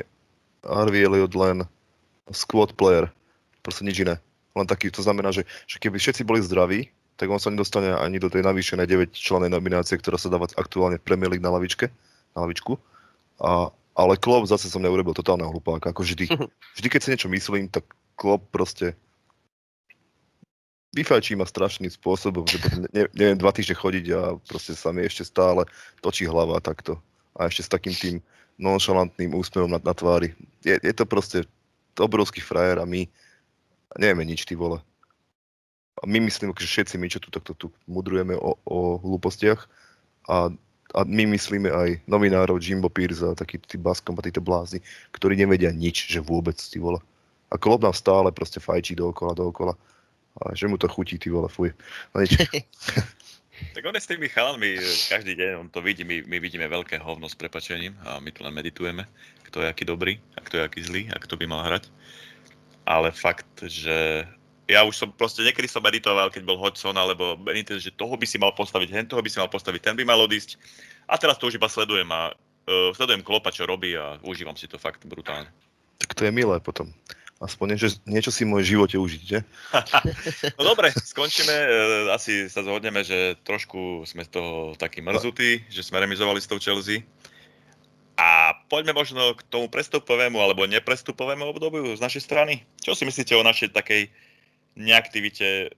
Harvey 0.66 1.06
Elliot 1.06 1.32
len 1.38 1.64
squad 2.34 2.74
player. 2.74 3.08
Proste 3.62 3.86
nič 3.86 4.02
iné. 4.02 4.18
Len 4.56 4.66
taký, 4.66 4.90
to 4.90 5.04
znamená, 5.04 5.30
že, 5.30 5.46
že 5.68 5.78
keby 5.78 6.00
všetci 6.00 6.22
boli 6.26 6.42
zdraví, 6.42 6.90
tak 7.16 7.32
on 7.32 7.40
sa 7.40 7.48
nedostane 7.48 7.96
ani 7.96 8.20
do 8.20 8.28
tej 8.28 8.44
navýšenej 8.44 8.84
9 8.84 9.16
členej 9.16 9.52
nominácie, 9.52 9.96
ktorá 9.96 10.20
sa 10.20 10.28
dáva 10.28 10.48
aktuálne 10.56 11.00
v 11.00 11.06
Premier 11.06 11.32
League 11.32 11.44
na 11.44 11.52
lavičke, 11.52 11.88
na 12.36 12.44
lavičku. 12.44 12.76
A, 13.40 13.72
ale 13.96 14.20
Klopp 14.20 14.48
zase 14.48 14.68
som 14.68 14.84
neurobil 14.84 15.16
totálneho 15.16 15.48
hlupáka, 15.48 15.92
ako 15.92 16.04
vždy. 16.04 16.28
Vždy, 16.76 16.88
keď 16.92 17.00
si 17.00 17.10
niečo 17.12 17.28
myslím, 17.32 17.72
tak 17.72 17.88
Klopp 18.16 18.48
proste 18.52 18.96
vyfajčí 20.96 21.36
ma 21.36 21.44
strašným 21.44 21.92
spôsobom, 21.92 22.48
že 22.48 22.56
ne, 22.92 23.08
neviem 23.12 23.36
dva 23.36 23.52
týždne 23.52 23.76
chodiť 23.76 24.06
a 24.16 24.20
proste 24.40 24.72
sa 24.72 24.92
mi 24.96 25.04
ešte 25.04 25.28
stále 25.28 25.68
točí 26.00 26.24
hlava 26.24 26.60
takto. 26.64 26.96
A 27.36 27.52
ešte 27.52 27.68
s 27.68 27.72
takým 27.72 27.92
tým 27.92 28.16
nonšalantným 28.56 29.36
úsmevom 29.36 29.70
na, 29.70 29.80
na 29.80 29.94
tvári. 29.94 30.32
Je, 30.64 30.76
je 30.80 30.94
to 30.96 31.04
proste 31.04 31.44
obrovský 31.96 32.40
frajer 32.40 32.80
a 32.80 32.88
my 32.88 33.08
nevieme 33.96 34.24
nič, 34.24 34.44
ty 34.44 34.56
vole. 34.56 34.80
A 35.96 36.04
my 36.04 36.20
myslím, 36.28 36.52
že 36.52 36.68
všetci 36.68 37.00
my, 37.00 37.08
čo 37.08 37.20
tu 37.20 37.32
takto 37.32 37.56
tu 37.56 37.72
mudrujeme 37.88 38.36
o, 38.36 38.60
o 38.68 39.00
hlúpostiach 39.00 39.64
a, 40.28 40.52
a 40.92 41.00
my 41.08 41.24
myslíme 41.32 41.72
aj 41.72 41.88
novinárov 42.04 42.60
Jimbo 42.60 42.92
Pierce 42.92 43.24
a 43.24 43.32
takí 43.32 43.56
tí 43.64 43.80
baskom 43.80 44.16
a 44.20 44.24
títo 44.24 44.44
blázni, 44.44 44.84
ktorí 45.16 45.40
nevedia 45.40 45.72
nič, 45.72 46.12
že 46.12 46.20
vôbec, 46.20 46.56
ty 46.60 46.76
vole. 46.76 47.00
A 47.48 47.56
Klopp 47.56 47.80
nám 47.80 47.96
stále 47.96 48.28
proste 48.28 48.60
fajčí 48.60 48.92
dookola, 48.92 49.32
dookola 49.32 49.72
a 50.36 50.52
že 50.52 50.68
mu 50.68 50.76
to 50.76 50.84
chutí, 50.84 51.16
ty 51.16 51.32
vole, 51.32 51.48
fuj. 51.48 51.72
Tak 53.74 53.84
on 53.84 53.96
je 53.96 54.02
s 54.04 54.10
tými 54.10 54.28
chalanmi 54.28 54.80
každý 55.08 55.36
deň, 55.36 55.50
on 55.56 55.68
to 55.68 55.80
vidí, 55.80 56.04
my, 56.04 56.24
my 56.24 56.36
vidíme 56.40 56.68
veľké 56.68 57.00
hovno 57.00 57.28
s 57.28 57.36
prepačením 57.36 57.96
a 58.04 58.20
my 58.20 58.32
tu 58.32 58.44
len 58.44 58.52
meditujeme, 58.52 59.04
kto 59.48 59.64
je 59.64 59.68
aký 59.68 59.84
dobrý 59.84 60.20
a 60.36 60.40
kto 60.44 60.60
je 60.60 60.62
aký 60.64 60.80
zlý 60.84 61.02
a 61.12 61.16
kto 61.20 61.36
by 61.36 61.44
mal 61.48 61.64
hrať. 61.64 61.88
Ale 62.86 63.10
fakt, 63.10 63.48
že 63.66 64.24
ja 64.66 64.82
už 64.82 64.94
som 64.98 65.08
proste, 65.14 65.46
niekedy 65.46 65.70
som 65.70 65.82
meditoval, 65.82 66.26
keď 66.30 66.42
bol 66.42 66.58
Hodgson 66.58 66.94
alebo 66.98 67.38
Benitez, 67.38 67.86
že 67.86 67.94
toho 67.94 68.18
by 68.18 68.26
si 68.26 68.38
mal 68.38 68.50
postaviť, 68.50 68.88
hen 68.90 69.06
toho 69.06 69.22
by 69.22 69.30
si 69.30 69.38
mal 69.38 69.50
postaviť, 69.50 69.80
ten 69.82 69.96
by 69.98 70.02
mal 70.02 70.18
odísť. 70.18 70.58
A 71.06 71.14
teraz 71.14 71.38
to 71.38 71.46
už 71.46 71.54
iba 71.54 71.70
sledujem 71.70 72.10
a 72.10 72.34
uh, 72.34 72.90
sledujem 72.98 73.22
Klopa, 73.22 73.54
čo 73.54 73.62
robí 73.62 73.94
a 73.94 74.18
užívam 74.26 74.58
si 74.58 74.66
to 74.66 74.74
fakt 74.74 75.06
brutálne. 75.06 75.46
Tak 76.02 76.18
to 76.18 76.26
je 76.26 76.34
milé 76.34 76.58
potom. 76.58 76.90
Aspoň 77.36 77.76
niečo, 77.76 77.88
niečo 78.08 78.32
si 78.32 78.48
v 78.48 78.56
môj 78.56 78.64
živote 78.64 78.96
užiť, 78.96 79.22
že? 79.28 79.44
no 80.56 80.72
dobre, 80.72 80.88
skončíme. 80.88 81.52
E, 81.52 81.68
asi 82.08 82.48
sa 82.48 82.64
zhodneme, 82.64 83.04
že 83.04 83.36
trošku 83.44 84.08
sme 84.08 84.24
z 84.24 84.40
toho 84.40 84.72
takí 84.80 85.04
mrzutí, 85.04 85.68
že 85.68 85.84
sme 85.84 86.00
remizovali 86.00 86.40
s 86.40 86.48
tou 86.48 86.56
Chelsea. 86.56 87.04
A 88.16 88.56
poďme 88.72 88.96
možno 88.96 89.36
k 89.36 89.44
tomu 89.52 89.68
prestupovému 89.68 90.40
alebo 90.40 90.64
neprestupovému 90.64 91.44
obdobiu 91.52 91.92
z 91.92 92.00
našej 92.00 92.24
strany. 92.24 92.64
Čo 92.80 92.96
si 92.96 93.04
myslíte 93.04 93.36
o 93.36 93.44
našej 93.44 93.76
takej 93.76 94.08
neaktivite? 94.72 95.76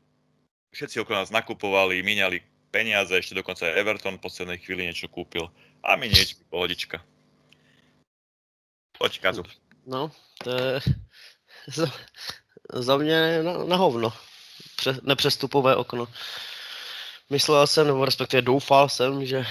Všetci 0.70 1.02
okolo 1.02 1.26
nás 1.26 1.34
nakupovali, 1.34 2.06
míňali 2.06 2.38
peniaze, 2.70 3.10
ešte 3.18 3.34
dokonca 3.34 3.66
aj 3.66 3.82
Everton 3.82 4.22
v 4.22 4.24
poslednej 4.30 4.62
chvíli 4.62 4.86
niečo 4.86 5.10
kúpil. 5.10 5.50
A 5.82 5.98
my 5.98 6.06
niečo, 6.06 6.38
pohodička. 6.46 7.02
Poď, 8.94 9.18
Kazu. 9.18 9.42
No, 9.88 10.14
to 10.44 10.52
je 10.52 10.84
za, 11.74 11.86
za 12.72 12.96
mě 12.96 13.42
na, 13.42 13.64
na 13.64 13.76
hovno. 13.76 14.12
Pře, 14.76 15.00
nepřestupové 15.02 15.76
okno. 15.76 16.08
Myslel 17.30 17.66
jsem, 17.66 17.86
nebo 17.86 18.04
respektive 18.04 18.42
doufal 18.42 18.88
jsem, 18.88 19.26
že 19.26 19.46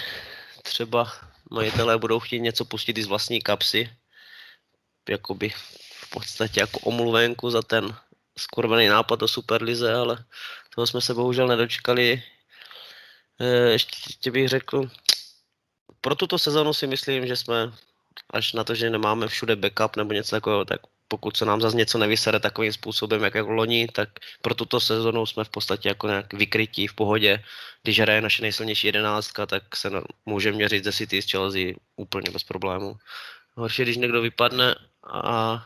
třeba 0.63 1.13
majitelé 1.51 1.97
budou 1.97 2.19
chtít 2.19 2.39
něco 2.39 2.65
pustit 2.65 2.97
i 2.97 3.03
z 3.03 3.07
vlastní 3.07 3.41
kapsy. 3.41 3.89
Jakoby 5.09 5.49
v 5.91 6.09
podstatě 6.09 6.59
jako 6.59 6.79
omluvenku 6.79 7.49
za 7.49 7.61
ten 7.61 7.95
skurvený 8.37 8.87
nápad 8.87 9.21
o 9.21 9.27
Superlize, 9.27 9.93
ale 9.93 10.25
toho 10.75 10.87
jsme 10.87 11.01
se 11.01 11.13
bohužel 11.13 11.47
nedočkali. 11.47 12.23
E, 13.39 13.47
ještě 13.71 14.31
bych 14.31 14.49
řekl, 14.49 14.89
pro 16.01 16.15
tuto 16.15 16.39
sezonu 16.39 16.73
si 16.73 16.87
myslím, 16.87 17.27
že 17.27 17.35
jsme 17.35 17.73
až 18.29 18.53
na 18.53 18.63
to, 18.63 18.75
že 18.75 18.89
nemáme 18.89 19.27
všude 19.27 19.55
backup 19.55 19.95
nebo 19.95 20.13
něco 20.13 20.35
takového, 20.35 20.65
tak 20.65 20.81
pokud 21.07 21.37
se 21.37 21.45
nám 21.45 21.61
zase 21.61 21.77
něco 21.77 21.97
nevysere 21.97 22.39
takovým 22.39 22.73
způsobem, 22.73 23.23
jak 23.23 23.35
jako 23.35 23.51
loni, 23.51 23.87
tak 23.87 24.09
pro 24.41 24.55
tuto 24.55 24.79
sezonu 24.79 25.25
jsme 25.25 25.43
v 25.43 25.49
podstatě 25.49 25.89
jako 25.89 26.07
nějak 26.07 26.33
vykrytí 26.33 26.87
v 26.87 26.93
pohodě. 26.93 27.43
Když 27.83 27.99
hraje 27.99 28.21
naše 28.21 28.41
nejsilnější 28.41 28.87
jedenáctka, 28.87 29.45
tak 29.45 29.75
se 29.75 29.91
může 30.25 30.51
měřit 30.51 30.83
ze 30.83 30.93
City 30.93 31.21
s 31.21 31.31
Chelsea 31.31 31.73
úplně 31.95 32.31
bez 32.31 32.43
problému. 32.43 32.97
Horší, 33.55 33.81
když 33.83 33.97
někdo 33.97 34.21
vypadne 34.21 34.75
a 35.13 35.65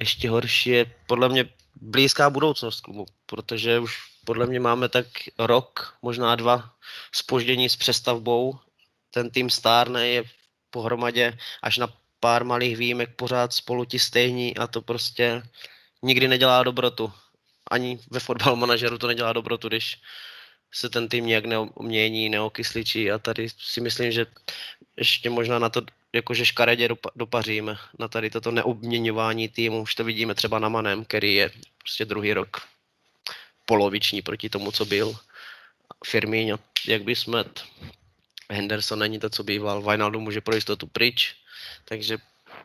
ještě 0.00 0.30
horší 0.30 0.70
je 0.70 0.94
podle 1.06 1.28
mě 1.28 1.48
blízká 1.74 2.30
budoucnost 2.30 2.80
klubu, 2.80 3.06
protože 3.26 3.78
už 3.78 3.98
podle 4.24 4.46
mě 4.46 4.60
máme 4.60 4.88
tak 4.88 5.06
rok, 5.38 5.96
možná 6.02 6.36
dva 6.36 6.70
spoždění 7.12 7.68
s 7.68 7.76
přestavbou. 7.76 8.58
Ten 9.10 9.30
tým 9.30 9.50
stárne 9.50 10.08
je 10.08 10.24
pohromadě 10.70 11.38
až 11.62 11.78
na 11.78 11.88
pár 12.22 12.44
malých 12.44 12.76
výjimek 12.76 13.10
pořád 13.16 13.52
spolu 13.52 13.84
ti 13.84 13.98
stejní 13.98 14.56
a 14.56 14.66
to 14.66 14.82
prostě 14.82 15.42
nikdy 16.02 16.28
nedělá 16.28 16.62
dobrotu. 16.62 17.12
Ani 17.70 17.98
ve 18.10 18.20
fotbal 18.20 18.56
manažeru 18.56 18.98
to 18.98 19.06
nedělá 19.06 19.32
dobrotu, 19.32 19.68
když 19.68 19.98
se 20.72 20.88
ten 20.88 21.08
tým 21.08 21.26
nějak 21.26 21.44
nemění, 21.44 22.28
neokysličí 22.28 23.10
a 23.10 23.18
tady 23.18 23.48
si 23.58 23.80
myslím, 23.80 24.12
že 24.12 24.26
ještě 24.96 25.30
možná 25.30 25.58
na 25.58 25.68
to 25.68 25.82
jakože 26.12 26.46
škaredě 26.46 26.88
dopaříme 27.16 27.76
na 27.98 28.08
tady 28.08 28.30
toto 28.30 28.50
neobměňování 28.50 29.48
týmu. 29.48 29.82
Už 29.82 29.94
to 29.94 30.04
vidíme 30.04 30.34
třeba 30.34 30.58
na 30.58 30.68
Manem, 30.68 31.04
který 31.04 31.34
je 31.34 31.50
prostě 31.78 32.04
druhý 32.04 32.32
rok 32.32 32.62
poloviční 33.66 34.22
proti 34.22 34.48
tomu, 34.48 34.72
co 34.72 34.84
byl. 34.84 35.16
Firmín, 36.06 36.58
jak 36.86 37.02
by 37.02 37.16
smet. 37.16 37.64
Henderson 38.50 38.98
není 38.98 39.18
to, 39.18 39.30
co 39.30 39.42
býval. 39.42 39.82
Wijnaldum 39.82 40.22
může 40.22 40.40
pro 40.40 40.54
jistotu 40.54 40.86
pryč. 40.86 41.41
Takže, 41.84 42.18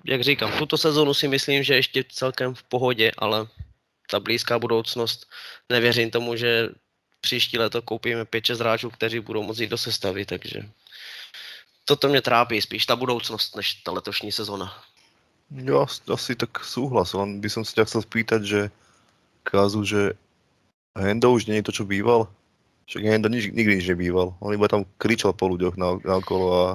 jak 0.05 0.21
říkám, 0.21 0.51
tuto 0.57 0.77
sezónu 0.77 1.13
si 1.13 1.27
myslím, 1.27 1.63
že 1.63 1.75
ještě 1.75 2.03
celkem 2.09 2.55
v 2.55 2.63
pohodě, 2.63 3.11
ale 3.17 3.47
ta 4.11 4.19
blízká 4.19 4.59
budoucnost, 4.59 5.27
nevěřím 5.69 6.11
tomu, 6.11 6.35
že 6.35 6.69
příští 7.21 7.57
leto 7.57 7.81
koupíme 7.81 8.23
5-6 8.23 8.59
hráčů, 8.59 8.89
kteří 8.89 9.19
budou 9.19 9.43
moct 9.43 9.59
jít 9.59 9.69
do 9.69 9.77
sestavy, 9.77 10.25
takže 10.25 10.61
toto 11.85 12.07
mě 12.07 12.21
trápí 12.21 12.61
spíš 12.61 12.85
ta 12.85 12.95
budoucnost, 12.95 13.55
než 13.55 13.73
ta 13.73 13.91
letošní 13.91 14.31
sezona. 14.31 14.83
Jo, 15.51 15.87
asi 16.13 16.35
tak 16.35 16.59
súhlas, 16.59 17.15
len 17.15 17.39
by 17.39 17.47
som 17.47 17.63
si 17.63 17.71
ťa 17.71 17.87
chcel 17.87 18.03
spýtať, 18.03 18.41
že 18.43 18.61
Kazu, 19.47 19.87
že 19.87 20.19
Hendo 20.91 21.31
už 21.31 21.47
je 21.47 21.63
to, 21.63 21.71
čo 21.71 21.87
býval? 21.87 22.27
Však 22.87 23.03
Hendo 23.03 23.27
nič, 23.27 23.51
nikdy 23.51 23.83
nič 23.83 23.87
nebýval. 23.91 24.39
On 24.39 24.55
iba 24.55 24.71
tam 24.71 24.87
kričal 24.95 25.35
po 25.35 25.51
ľuďoch 25.51 25.75
na, 25.75 25.99
na 26.07 26.23
okolo 26.23 26.47
a, 26.55 26.67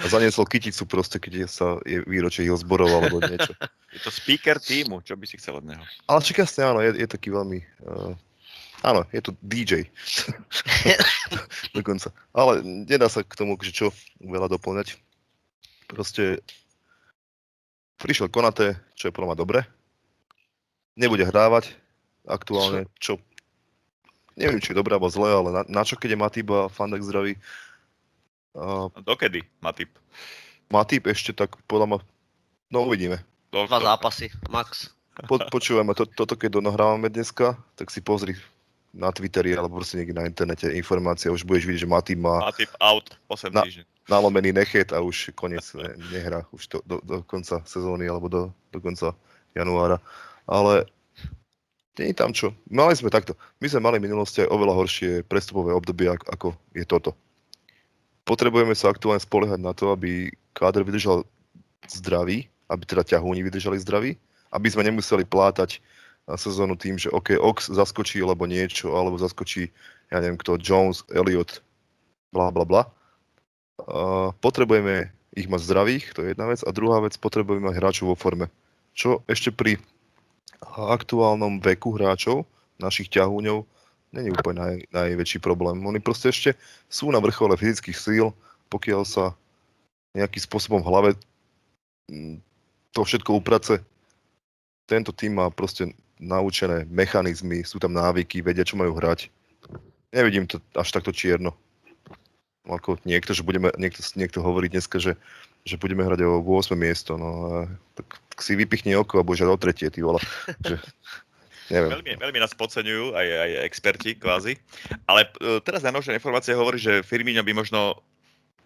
a 0.00 0.04
zaniesol 0.08 0.48
kyticu 0.48 0.88
proste, 0.88 1.20
keď 1.20 1.44
sa 1.44 1.76
je 1.84 2.00
výročie 2.08 2.48
jeho 2.48 2.56
zborov 2.56 2.88
alebo 2.88 3.20
niečo. 3.20 3.52
Je 3.92 4.00
to 4.04 4.12
speaker 4.12 4.60
týmu, 4.60 5.00
čo 5.00 5.16
by 5.16 5.24
si 5.24 5.40
chcel 5.40 5.60
od 5.60 5.68
neho? 5.68 5.80
Ale 6.08 6.20
však 6.20 6.44
jasne 6.44 6.68
áno, 6.68 6.84
je, 6.84 6.92
je 6.92 7.08
taký 7.08 7.32
veľmi... 7.32 7.64
Uh, 7.80 8.12
áno, 8.84 9.08
je 9.08 9.20
to 9.24 9.32
DJ. 9.40 9.88
Dokonca. 11.76 12.12
Ale 12.36 12.60
nedá 12.60 13.08
sa 13.08 13.24
k 13.24 13.32
tomu, 13.32 13.56
že 13.64 13.72
čo 13.72 13.88
veľa 14.20 14.52
doplňať. 14.52 15.00
Proste 15.88 16.44
prišiel 17.96 18.28
Konate, 18.28 18.76
čo 18.92 19.08
je 19.08 19.16
podľa 19.16 19.40
dobre. 19.40 19.64
nebude 21.00 21.24
hrávať 21.24 21.72
aktuálne, 22.28 22.84
čo 23.00 23.16
neviem, 24.38 24.62
či 24.62 24.70
je 24.70 24.78
dobré 24.78 24.94
alebo 24.94 25.10
zlé, 25.10 25.34
ale 25.34 25.50
na, 25.50 25.62
na 25.66 25.82
čo 25.82 25.98
keď 25.98 26.14
je 26.14 26.22
Matip 26.22 26.48
a 26.54 26.70
Fandek 26.70 27.02
zdravý? 27.02 27.34
Uh, 28.54 28.88
Dokedy, 29.02 29.42
Matip? 29.58 29.90
Matip 30.70 31.10
ešte 31.10 31.34
tak 31.34 31.58
podľa 31.66 31.86
ma, 31.86 31.98
no 32.70 32.86
uvidíme. 32.86 33.18
Dva 33.50 33.66
zápasy, 33.66 34.30
max. 34.52 34.94
Po, 35.26 35.40
počúvame, 35.50 35.98
to, 35.98 36.06
toto 36.06 36.38
keď 36.38 36.62
nahrávame 36.62 37.10
dneska, 37.10 37.58
tak 37.74 37.90
si 37.90 37.98
pozri 37.98 38.38
na 38.94 39.10
Twitteri 39.10 39.52
alebo 39.52 39.82
proste 39.82 39.98
niekde 40.00 40.14
na 40.16 40.24
internete 40.24 40.70
informácia, 40.72 41.32
už 41.32 41.42
budeš 41.42 41.66
vidieť, 41.66 41.82
že 41.84 41.90
Matip 41.90 42.18
má 42.22 42.46
Matip 42.46 42.70
out 42.78 43.18
8 43.26 43.50
Na- 43.50 43.66
týždňov. 43.66 43.86
nalomený 44.08 44.50
nechet 44.54 44.94
a 44.94 45.02
už 45.02 45.34
koniec 45.34 45.64
ne, 45.74 45.90
nehrá 46.14 46.46
už 46.54 46.62
to, 46.70 46.78
do, 46.86 47.02
do 47.04 47.20
konca 47.26 47.60
sezóny 47.66 48.08
alebo 48.08 48.30
do, 48.30 48.42
do 48.72 48.78
konca 48.80 49.12
januára. 49.52 49.98
Ale 50.48 50.88
je 52.06 52.14
tam 52.14 52.30
čo. 52.30 52.54
Mali 52.70 52.94
sme 52.94 53.10
takto. 53.10 53.34
My 53.58 53.66
sme 53.66 53.80
mali 53.82 53.96
v 53.98 54.06
minulosti 54.06 54.44
aj 54.44 54.52
oveľa 54.54 54.74
horšie 54.78 55.10
prestupové 55.26 55.74
obdobie, 55.74 56.06
ako, 56.06 56.54
je 56.70 56.86
toto. 56.86 57.18
Potrebujeme 58.22 58.76
sa 58.76 58.92
aktuálne 58.92 59.18
spoliehať 59.18 59.58
na 59.58 59.74
to, 59.74 59.90
aby 59.90 60.30
káder 60.54 60.86
vydržal 60.86 61.24
zdravý, 61.88 62.46
aby 62.68 62.82
teda 62.84 63.02
ťahúni 63.16 63.40
vydržali 63.42 63.80
zdraví, 63.80 64.14
aby 64.52 64.68
sme 64.68 64.86
nemuseli 64.86 65.24
plátať 65.24 65.80
na 66.28 66.36
sezónu 66.36 66.76
tým, 66.76 67.00
že 67.00 67.08
OK, 67.08 67.40
Ox 67.40 67.72
zaskočí 67.72 68.20
alebo 68.20 68.44
niečo, 68.44 68.92
alebo 68.92 69.16
zaskočí, 69.16 69.72
ja 70.12 70.20
neviem 70.20 70.36
kto, 70.36 70.60
Jones, 70.60 71.00
Elliot, 71.08 71.64
bla 72.36 72.52
bla 72.52 72.68
bla. 72.68 72.82
Uh, 73.78 74.34
potrebujeme 74.44 75.08
ich 75.32 75.48
mať 75.48 75.64
zdravých, 75.64 76.04
to 76.12 76.20
je 76.26 76.36
jedna 76.36 76.52
vec. 76.52 76.60
A 76.66 76.70
druhá 76.74 77.00
vec, 77.00 77.16
potrebujeme 77.16 77.72
mať 77.72 77.78
hráčov 77.80 78.12
vo 78.12 78.16
forme. 78.18 78.52
Čo 78.92 79.24
ešte 79.24 79.54
pri 79.54 79.80
aktuálnom 80.74 81.60
veku 81.60 81.94
hráčov, 81.94 82.46
našich 82.78 83.10
ťahúňov, 83.10 83.66
není 84.14 84.32
úplne 84.32 84.58
naj, 84.58 84.76
najväčší 84.94 85.38
problém. 85.42 85.78
Oni 85.84 86.00
proste 86.00 86.32
ešte 86.32 86.50
sú 86.88 87.12
na 87.12 87.20
vrchole 87.20 87.54
fyzických 87.58 87.98
síl, 87.98 88.26
pokiaľ 88.72 89.02
sa 89.04 89.24
nejakým 90.16 90.42
spôsobom 90.42 90.80
v 90.80 90.88
hlave 90.88 91.10
mm, 92.08 92.40
to 92.96 93.00
všetko 93.04 93.38
uprace. 93.38 93.84
Tento 94.88 95.12
tým 95.12 95.36
má 95.36 95.52
proste 95.52 95.92
naučené 96.18 96.88
mechanizmy, 96.88 97.62
sú 97.62 97.78
tam 97.78 97.92
návyky, 97.94 98.40
vedia, 98.40 98.64
čo 98.64 98.80
majú 98.80 98.96
hrať. 98.96 99.28
Nevidím 100.10 100.48
to 100.48 100.58
až 100.72 100.88
takto 100.90 101.12
čierno. 101.12 101.52
Ako 102.68 103.00
niekto, 103.08 103.32
že 103.32 103.42
budeme, 103.42 103.72
niekto, 103.80 104.04
niekto 104.14 104.44
hovorí 104.44 104.68
dneska, 104.68 105.00
že, 105.00 105.16
že 105.64 105.80
budeme 105.80 106.04
hrať 106.04 106.24
o 106.28 106.44
8 106.44 106.76
miesto, 106.76 107.16
no 107.16 107.64
tak, 107.96 108.20
tak 108.28 108.38
si 108.44 108.54
vypichni 108.54 108.92
oko 108.94 109.20
a 109.20 109.26
budeš 109.26 109.48
hrať 109.48 109.52
o 109.52 109.58
tretie, 109.60 109.88
ty 109.88 110.00
vole. 110.04 110.20
Že, 110.60 110.76
neviem. 111.74 111.90
Veľmi, 111.96 112.12
veľmi 112.20 112.38
nás 112.38 112.52
podceňujú 112.52 113.16
aj, 113.16 113.26
aj 113.26 113.50
experti 113.64 114.10
kvázi. 114.20 114.60
Ale 115.08 115.26
e, 115.40 115.58
teraz 115.64 115.80
najnovšia 115.80 116.16
informácia 116.16 116.54
hovorí, 116.54 116.76
že 116.76 117.00
Firmino 117.00 117.40
by 117.40 117.52
možno 117.56 118.04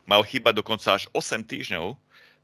mal 0.04 0.26
chýbať 0.26 0.58
dokonca 0.58 0.98
až 0.98 1.06
8 1.14 1.46
týždňov. 1.46 1.94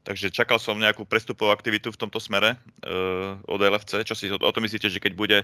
Takže 0.07 0.31
čakal 0.31 0.63
som 0.63 0.79
nejakú 0.79 1.03
prestupovú 1.03 1.51
aktivitu 1.51 1.91
v 1.91 1.99
tomto 1.99 2.23
smere 2.23 2.55
uh, 2.87 3.35
od 3.51 3.59
LFC. 3.59 4.07
Čo 4.07 4.15
si 4.15 4.31
o, 4.31 4.39
o 4.39 4.51
to 4.55 4.63
myslíte, 4.63 4.87
že 4.87 5.03
keď 5.03 5.11
bude 5.11 5.37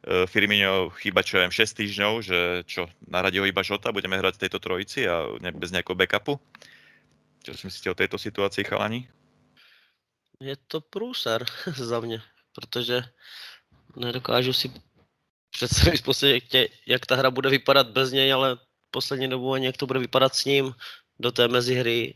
Firmino 0.00 0.88
chýbať, 0.96 1.24
čo 1.28 1.36
viem, 1.36 1.52
6 1.52 1.76
týždňov, 1.76 2.12
že 2.24 2.38
čo, 2.64 2.88
naradí 3.04 3.36
ho 3.36 3.44
iba 3.44 3.60
Žota, 3.60 3.92
budeme 3.92 4.16
hrať 4.16 4.40
v 4.40 4.42
tejto 4.48 4.58
trojici 4.58 5.04
a 5.04 5.28
ne, 5.44 5.52
bez 5.52 5.76
nejakého 5.76 5.92
backupu? 5.92 6.40
Čo 7.44 7.52
si 7.52 7.68
myslíte 7.68 7.92
o 7.92 8.00
tejto 8.00 8.16
situácii, 8.16 8.64
chalani? 8.64 9.04
Je 10.40 10.56
to 10.56 10.80
prúser 10.80 11.44
za 11.76 12.00
mňa, 12.00 12.24
protože 12.56 13.04
nedokážu 13.96 14.52
si 14.52 14.72
představit 15.50 16.00
v 16.00 16.68
jak 16.86 17.06
ta 17.06 17.16
hra 17.16 17.30
bude 17.30 17.50
vypadat 17.50 17.88
bez 17.88 18.12
něj, 18.12 18.32
ale 18.32 18.56
poslední 18.90 19.28
dobu 19.28 19.52
ani 19.52 19.66
jak 19.66 19.76
to 19.76 19.86
bude 19.86 20.00
vypadat 20.00 20.34
s 20.34 20.44
ním 20.44 20.74
do 21.18 21.32
té 21.32 21.48
mezihry, 21.48 22.14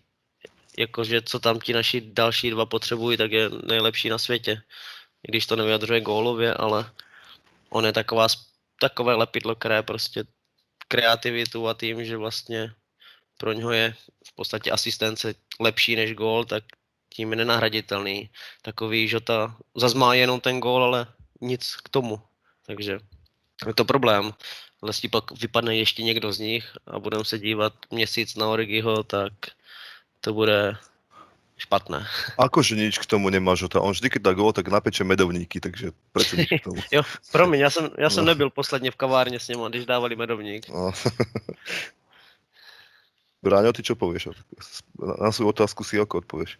jakože 0.78 1.22
co 1.22 1.38
tam 1.38 1.60
ti 1.60 1.72
naši 1.72 2.00
další 2.00 2.50
dva 2.50 2.66
potřebují, 2.66 3.16
tak 3.16 3.32
je 3.32 3.50
nejlepší 3.66 4.08
na 4.08 4.18
světě. 4.18 4.62
I 5.28 5.32
když 5.32 5.46
to 5.46 5.56
nevyjadřuje 5.56 6.00
gólově, 6.00 6.54
ale 6.54 6.90
on 7.74 7.86
je 7.86 7.92
taková, 7.92 8.26
takové 8.80 9.14
lepidlo, 9.14 9.54
které 9.54 9.82
prostě 9.82 10.24
kreativitu 10.88 11.68
a 11.68 11.74
tým, 11.74 12.04
že 12.04 12.16
vlastně 12.16 12.72
pro 13.38 13.52
něho 13.52 13.72
je 13.72 13.94
v 14.26 14.32
podstatě 14.34 14.70
asistence 14.70 15.34
lepší 15.60 15.96
než 15.96 16.14
gól, 16.14 16.44
tak 16.44 16.64
tím 17.10 17.30
je 17.30 17.36
nenahraditelný. 17.36 18.30
Takový 18.62 19.08
Žota 19.08 19.56
zas 19.74 19.94
má 19.94 20.14
jenom 20.14 20.40
ten 20.40 20.60
gól, 20.60 20.84
ale 20.84 21.06
nic 21.40 21.76
k 21.76 21.88
tomu. 21.88 22.22
Takže 22.66 22.98
je 23.66 23.74
to 23.74 23.84
problém. 23.84 24.34
Jestli 24.86 25.08
pak 25.08 25.30
vypadne 25.30 25.76
ještě 25.76 26.02
někdo 26.02 26.32
z 26.32 26.38
nich 26.38 26.76
a 26.86 26.98
budeme 26.98 27.24
se 27.24 27.38
dívat 27.38 27.72
měsíc 27.90 28.34
na 28.36 28.48
Origiho, 28.48 29.02
tak 29.02 29.32
to 30.20 30.32
bude 30.32 30.76
špatné. 31.54 32.02
Akože 32.34 32.74
nič 32.74 32.98
k 32.98 33.06
tomu 33.06 33.30
nemá 33.30 33.54
Žota. 33.54 33.78
On 33.78 33.94
vždy, 33.94 34.10
keď 34.10 34.22
dá 34.26 34.32
gól, 34.34 34.50
tak 34.52 34.66
napeče 34.68 35.06
medovníky, 35.06 35.62
takže 35.62 35.94
prečo 36.10 36.34
nič 36.34 36.50
k 36.50 36.66
tomu? 36.66 36.82
Jo, 36.94 37.02
promiň, 37.32 37.60
já 37.60 37.70
jsem, 37.70 37.90
já 37.98 38.10
jsem 38.10 38.24
No. 38.24 38.28
nebyl 38.34 38.50
posledně 38.50 38.90
v 38.90 38.96
kavárně 38.96 39.40
s 39.40 39.48
ním, 39.48 39.60
když 39.68 39.86
dávali 39.86 40.16
medovník. 40.16 40.68
No. 40.68 40.92
Bráňo, 43.44 43.76
ty 43.76 43.84
čo 43.84 43.92
povieš? 43.92 44.32
Na 44.96 45.28
svoju 45.28 45.52
otázku 45.52 45.84
si 45.84 46.00
ako 46.00 46.24
odpovieš? 46.24 46.56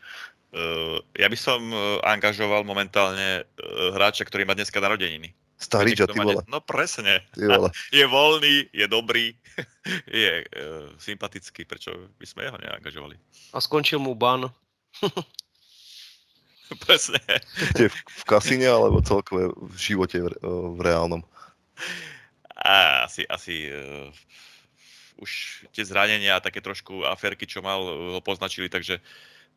Uh, 0.53 1.01
ja 1.17 1.33
by 1.33 1.39
som 1.41 1.65
uh, 1.73 1.99
angažoval 2.05 2.61
momentálne 2.63 3.41
uh, 3.43 3.97
hráča, 3.97 4.23
ktorý 4.29 4.45
má 4.45 4.53
dneska 4.53 4.85
narodeniny. 4.85 5.33
Stariča, 5.57 6.05
Viete, 6.05 6.13
ty 6.13 6.21
vole. 6.21 6.45
No 6.45 6.61
presne. 6.61 7.25
Ty 7.33 7.57
vole. 7.57 7.73
Je 7.99 8.05
voľný, 8.05 8.69
je 8.69 8.87
dobrý, 8.87 9.33
je 10.13 10.45
uh, 10.45 10.93
sympatický, 11.01 11.65
prečo 11.65 11.91
by 12.21 12.27
sme 12.29 12.41
jeho 12.47 12.59
neangažovali? 12.61 13.17
A 13.57 13.59
skončil 13.65 13.97
mu 13.97 14.13
ban. 14.13 14.53
Presne. 16.87 17.21
Kde 17.77 17.89
v, 17.93 17.97
v 17.97 18.25
kasíne, 18.25 18.67
alebo 18.67 19.05
celkové 19.05 19.53
v 19.53 19.77
živote 19.77 20.19
v, 20.21 20.27
re- 20.33 20.41
v 20.75 20.81
reálnom? 20.81 21.23
A 22.57 23.05
asi, 23.05 23.29
asi 23.29 23.69
uh, 23.69 24.09
už 25.21 25.63
tie 25.77 25.85
zranenia 25.85 26.37
a 26.37 26.45
také 26.45 26.65
trošku 26.65 27.05
aférky, 27.05 27.45
čo 27.45 27.61
mal, 27.61 27.85
uh, 27.85 28.17
ho 28.17 28.21
poznačili, 28.25 28.73
takže 28.73 28.99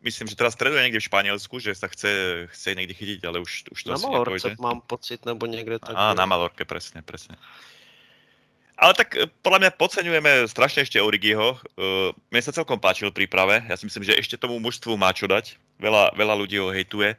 myslím, 0.04 0.28
že 0.28 0.36
teraz 0.36 0.54
treduje 0.60 0.84
niekde 0.84 1.00
v 1.00 1.10
Španielsku, 1.10 1.56
že 1.64 1.74
sa 1.74 1.88
chce, 1.88 2.46
chce 2.52 2.76
niekde 2.76 2.94
chytiť, 2.94 3.20
ale 3.26 3.40
už, 3.40 3.72
už 3.72 3.80
to 3.84 3.90
Na 3.90 3.98
asi 3.98 4.06
Malorce 4.06 4.50
mám 4.60 4.82
pocit, 4.82 5.26
nebo 5.26 5.46
někde 5.46 5.80
tak. 5.80 5.96
Á, 5.96 6.14
na 6.14 6.26
Malorke, 6.26 6.66
presne, 6.66 7.02
presne. 7.02 7.40
Ale 8.78 8.94
tak 8.94 9.18
e, 9.18 9.26
podľa 9.42 9.60
mňa 9.66 9.72
podceňujeme 9.74 10.32
strašne 10.46 10.86
ešte 10.86 11.02
Origiho. 11.02 11.58
Uh, 11.74 12.14
mne 12.30 12.42
sa 12.46 12.54
celkom 12.54 12.78
páčil 12.78 13.10
v 13.10 13.26
príprave. 13.26 13.66
Ja 13.66 13.74
si 13.74 13.90
myslím, 13.90 14.06
že 14.06 14.14
ešte 14.14 14.38
tomu 14.38 14.62
mužstvu 14.62 14.94
má 14.94 15.10
čo 15.10 15.26
dať. 15.26 15.58
Veľa, 15.82 16.14
veľa 16.14 16.38
ľudí 16.38 16.62
ho 16.62 16.70
hejtuje. 16.70 17.18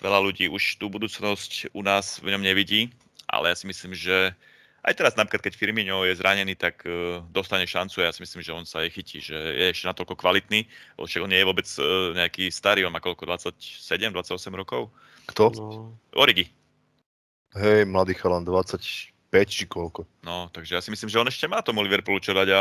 Veľa 0.00 0.18
ľudí 0.24 0.48
už 0.48 0.80
tú 0.80 0.88
budúcnosť 0.88 1.76
u 1.76 1.84
nás 1.84 2.24
v 2.24 2.32
ňom 2.32 2.40
nevidí. 2.40 2.88
Ale 3.28 3.52
ja 3.52 3.56
si 3.56 3.68
myslím, 3.68 3.92
že 3.92 4.32
aj 4.84 4.96
teraz 4.96 5.12
napríklad, 5.16 5.44
keď 5.44 5.60
Firmino 5.60 6.08
je 6.08 6.16
zranený, 6.16 6.56
tak 6.56 6.80
uh, 6.88 7.20
dostane 7.28 7.68
šancu 7.68 8.00
a 8.00 8.08
ja 8.08 8.12
si 8.16 8.24
myslím, 8.24 8.40
že 8.40 8.56
on 8.56 8.64
sa 8.64 8.80
jej 8.80 8.92
chytí, 8.96 9.20
že 9.20 9.36
je 9.36 9.64
ešte 9.76 9.84
natoľko 9.84 10.16
kvalitný. 10.16 10.64
lebo 10.96 11.04
Však 11.04 11.20
on 11.20 11.28
nie 11.28 11.40
je 11.44 11.48
vôbec 11.52 11.68
uh, 11.84 12.16
nejaký 12.16 12.48
starý, 12.48 12.88
on 12.88 12.96
má 12.96 13.04
koľko, 13.04 13.28
27, 13.28 14.08
28 14.08 14.40
rokov? 14.56 14.88
Kto? 15.28 15.52
No, 15.52 15.92
Origi. 16.16 16.48
Hej, 17.60 17.84
mladý 17.84 18.16
chalan, 18.16 18.48
25 18.48 19.13
či 19.42 19.66
koľko. 19.66 20.06
No, 20.22 20.46
takže 20.54 20.78
ja 20.78 20.80
si 20.80 20.94
myslím, 20.94 21.10
že 21.10 21.18
on 21.18 21.26
ešte 21.26 21.50
má 21.50 21.58
tomu 21.66 21.82
Liverpoolu 21.82 22.22
čo 22.22 22.30
dať 22.30 22.48
a 22.54 22.60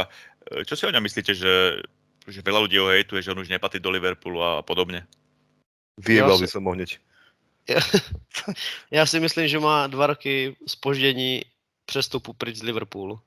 e, 0.50 0.66
čo 0.66 0.74
si 0.74 0.90
o 0.90 0.94
ňom 0.94 1.06
myslíte, 1.06 1.38
že, 1.38 1.86
že 2.26 2.42
veľa 2.42 2.66
ľudí 2.66 2.82
ho 2.82 2.90
hejtuje, 2.90 3.22
že 3.22 3.30
on 3.30 3.38
už 3.46 3.54
nepatrí 3.54 3.78
do 3.78 3.94
Liverpoolu 3.94 4.42
a 4.42 4.66
podobne? 4.66 5.06
Vyjebal 6.02 6.42
Ja 6.42 6.42
by 6.42 6.50
som 6.50 6.66
ho 6.66 6.74
hneď. 6.74 6.98
Já 8.92 9.06
si 9.06 9.20
myslím, 9.20 9.48
že 9.48 9.60
má 9.60 9.88
dva 9.88 10.08
roky 10.08 10.56
spoždění 10.68 11.42
přestupu 11.86 12.34
pryč 12.34 12.58
z 12.58 12.64
Liverpoolu. 12.64 13.20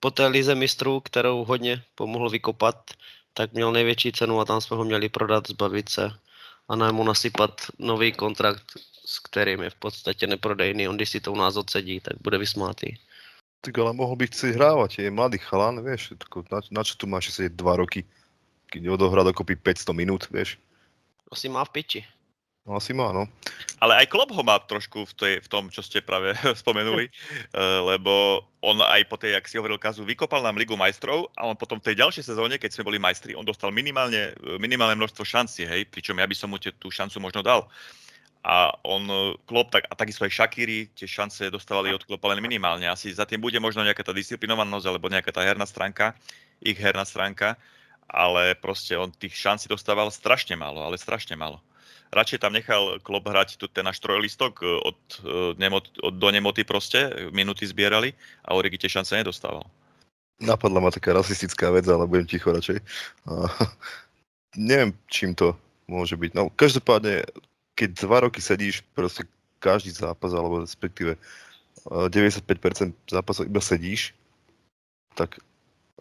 Po 0.00 0.10
té 0.10 0.26
lize 0.26 0.54
mistrů, 0.54 1.00
kterou 1.00 1.44
hodně 1.44 1.82
pomohl 1.94 2.30
vykopat, 2.30 2.90
tak 3.34 3.52
měl 3.52 3.72
největší 3.72 4.12
cenu 4.12 4.40
a 4.40 4.44
tam 4.44 4.60
jsme 4.60 4.76
ho 4.76 4.84
měli 4.84 5.08
prodat, 5.08 5.48
zbavit 5.48 5.88
se 5.88 6.10
a 6.68 6.76
ne 6.76 6.92
mu 6.92 7.04
nasypat 7.04 7.70
nový 7.78 8.12
kontrakt, 8.12 8.64
s 9.06 9.18
kterým 9.18 9.62
je 9.62 9.70
v 9.70 9.74
podstatě 9.74 10.26
neprodejný. 10.26 10.88
On 10.88 10.96
když 10.96 11.10
si 11.10 11.20
to 11.20 11.32
u 11.32 11.36
nás 11.36 11.56
odsedí, 11.56 12.00
tak 12.00 12.16
bude 12.20 12.38
vysmátý. 12.38 12.98
Tak 13.60 13.78
ale 13.78 13.92
mohol 13.92 14.16
by 14.16 14.26
chcieť 14.26 14.54
hrávať, 14.54 14.90
je 14.98 15.10
mladý 15.10 15.38
chalan, 15.42 15.82
vieš, 15.82 16.14
na, 16.52 16.60
na 16.70 16.82
čo 16.86 16.94
tu 16.94 17.10
máš 17.10 17.34
sedieť 17.34 17.56
2 17.56 17.82
roky, 17.82 18.06
keď 18.70 18.94
odohrá 18.94 19.26
dokopy 19.26 19.56
500 19.58 19.90
minút, 19.96 20.22
vieš. 20.30 20.60
Asi 21.32 21.50
má 21.50 21.66
v 21.66 21.70
piči. 21.80 22.00
No 22.66 22.82
asi 22.82 22.90
má, 22.90 23.14
no. 23.14 23.30
Ale 23.78 23.94
aj 24.02 24.10
Klopp 24.10 24.34
ho 24.34 24.42
má 24.42 24.58
trošku 24.58 25.06
v, 25.06 25.12
tej, 25.14 25.34
v 25.38 25.48
tom, 25.48 25.70
čo 25.70 25.86
ste 25.86 26.02
práve 26.02 26.34
spomenuli, 26.62 27.06
e, 27.10 27.12
lebo 27.94 28.42
on 28.58 28.82
aj 28.82 29.06
po 29.06 29.14
tej, 29.14 29.38
jak 29.38 29.46
si 29.46 29.54
hovoril 29.54 29.78
Kazu, 29.78 30.02
vykopal 30.02 30.42
nám 30.42 30.58
Ligu 30.58 30.74
majstrov 30.74 31.30
a 31.38 31.46
on 31.46 31.54
potom 31.54 31.78
v 31.78 31.94
tej 31.94 32.02
ďalšej 32.02 32.34
sezóne, 32.34 32.58
keď 32.58 32.74
sme 32.74 32.90
boli 32.90 32.98
majstri, 32.98 33.38
on 33.38 33.46
dostal 33.46 33.70
minimálne, 33.70 34.34
minimálne 34.58 34.98
množstvo 34.98 35.22
šancí, 35.22 35.62
hej, 35.62 35.86
pričom 35.86 36.18
ja 36.18 36.26
by 36.26 36.34
som 36.34 36.50
mu 36.50 36.58
tú 36.58 36.90
šancu 36.90 37.22
možno 37.22 37.46
dal. 37.46 37.70
a 38.42 38.74
on, 38.82 39.06
e, 39.06 39.38
Klopp, 39.46 39.70
tak, 39.70 39.86
a 39.86 39.94
takisto 39.94 40.26
aj 40.26 40.34
Shakiri, 40.34 40.90
tie 40.90 41.06
šance 41.06 41.46
dostávali 41.54 41.94
od 41.94 42.02
Kloppa 42.02 42.34
len 42.34 42.42
minimálne. 42.42 42.90
Asi 42.90 43.14
za 43.14 43.30
tým 43.30 43.38
bude 43.38 43.62
možno 43.62 43.86
nejaká 43.86 44.02
tá 44.02 44.10
disciplinovanosť 44.10 44.86
alebo 44.90 45.06
nejaká 45.06 45.30
tá 45.30 45.46
herná 45.46 45.70
stránka, 45.70 46.18
ich 46.58 46.78
herná 46.82 47.06
stránka, 47.06 47.54
ale 48.10 48.58
proste 48.58 48.98
on 48.98 49.14
tých 49.14 49.38
šancí 49.38 49.70
dostával 49.70 50.10
strašne 50.10 50.58
málo, 50.58 50.82
ale 50.82 50.98
strašne 50.98 51.38
málo. 51.38 51.62
Radšej 52.14 52.38
tam 52.38 52.54
nechal 52.54 53.02
Klopp 53.02 53.26
hrať 53.26 53.58
tu 53.58 53.66
ten 53.66 53.82
náš 53.82 53.98
trojlistok 53.98 54.62
e, 54.62 54.66
od, 54.66 54.98
e, 55.22 55.54
nemot, 55.58 55.90
od 56.02 56.14
do 56.14 56.28
nemoty 56.30 56.62
proste, 56.62 57.30
minúty 57.34 57.66
zbierali 57.66 58.14
a 58.46 58.54
Origi 58.54 58.78
tie 58.78 58.90
šance 58.90 59.14
nedostával. 59.16 59.66
Napadla 60.36 60.84
ma 60.84 60.92
taká 60.92 61.16
rasistická 61.16 61.72
vec, 61.72 61.88
ale 61.88 62.04
budem 62.04 62.28
ticho 62.28 62.52
radšej. 62.52 62.78
Uh, 63.24 63.48
neviem, 64.70 64.92
čím 65.08 65.32
to 65.32 65.56
môže 65.88 66.12
byť. 66.12 66.30
No, 66.36 66.52
každopádne 66.52 67.24
keď 67.76 67.88
dva 68.08 68.18
roky 68.24 68.40
sedíš 68.40 68.80
proste 68.96 69.28
každý 69.60 69.92
zápas, 69.92 70.32
alebo 70.32 70.64
respektíve 70.64 71.20
95% 71.86 72.92
zápasov 73.06 73.46
iba 73.46 73.60
sedíš, 73.60 74.16
tak 75.14 75.38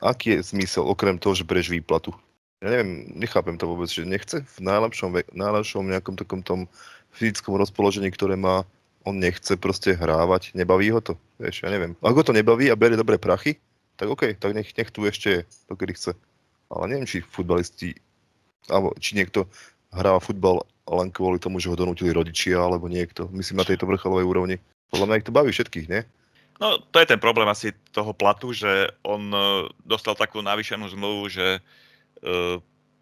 aký 0.01 0.39
je 0.39 0.55
zmysel, 0.55 0.87
okrem 0.87 1.19
toho, 1.19 1.35
že 1.35 1.47
bereš 1.47 1.69
výplatu? 1.69 2.15
Ja 2.63 2.71
neviem, 2.71 3.11
nechápem 3.19 3.59
to 3.59 3.67
vôbec, 3.67 3.91
že 3.91 4.07
nechce 4.07 4.39
v 4.39 4.57
najlepšom, 4.63 5.11
najlepšom 5.35 5.91
nejakom 5.91 6.15
takom 6.15 6.39
tom 6.39 6.71
fyzickom 7.11 7.59
rozpoložení, 7.59 8.07
ktoré 8.15 8.39
má, 8.39 8.63
on 9.03 9.19
nechce 9.19 9.59
proste 9.59 9.91
hrávať, 9.91 10.55
nebaví 10.55 10.87
ho 10.95 11.03
to, 11.03 11.19
vieš, 11.35 11.67
ja 11.67 11.69
neviem. 11.69 11.99
Ak 11.99 12.15
ho 12.15 12.23
to 12.23 12.31
nebaví 12.31 12.71
a 12.71 12.79
berie 12.79 12.95
dobré 12.95 13.19
prachy, 13.19 13.59
tak 13.99 14.07
OK, 14.07 14.39
tak 14.39 14.55
nech, 14.55 14.71
nech 14.71 14.91
tu 14.91 15.03
ešte 15.03 15.27
je, 15.27 15.39
dokedy 15.67 15.99
chce. 15.99 16.11
Ale 16.71 16.83
neviem, 16.91 17.07
či 17.07 17.23
futbalisti, 17.23 17.95
alebo 18.71 18.95
či 19.03 19.19
niekto 19.19 19.47
hrá 19.91 20.15
futbal 20.23 20.63
len 20.87 21.11
kvôli 21.11 21.39
tomu, 21.39 21.59
že 21.59 21.71
ho 21.71 21.79
donútili 21.79 22.11
rodičia 22.11 22.59
alebo 22.59 22.87
niekto. 22.87 23.27
Myslím 23.35 23.63
na 23.63 23.67
tejto 23.67 23.87
vrcholovej 23.87 24.27
úrovni. 24.27 24.55
Podľa 24.91 25.05
mňa 25.07 25.17
ich 25.21 25.27
to 25.27 25.35
baví 25.35 25.51
všetkých, 25.51 25.87
nie? 25.91 26.01
No, 26.59 26.79
to 26.79 27.03
je 27.03 27.09
ten 27.09 27.19
problém 27.19 27.47
asi 27.51 27.75
toho 27.91 28.15
platu, 28.15 28.55
že 28.55 28.95
on 29.03 29.27
e, 29.27 29.67
dostal 29.83 30.15
takú 30.15 30.39
navýšenú 30.39 30.87
zmluvu, 30.87 31.23
že 31.27 31.59
uh, 31.59 31.63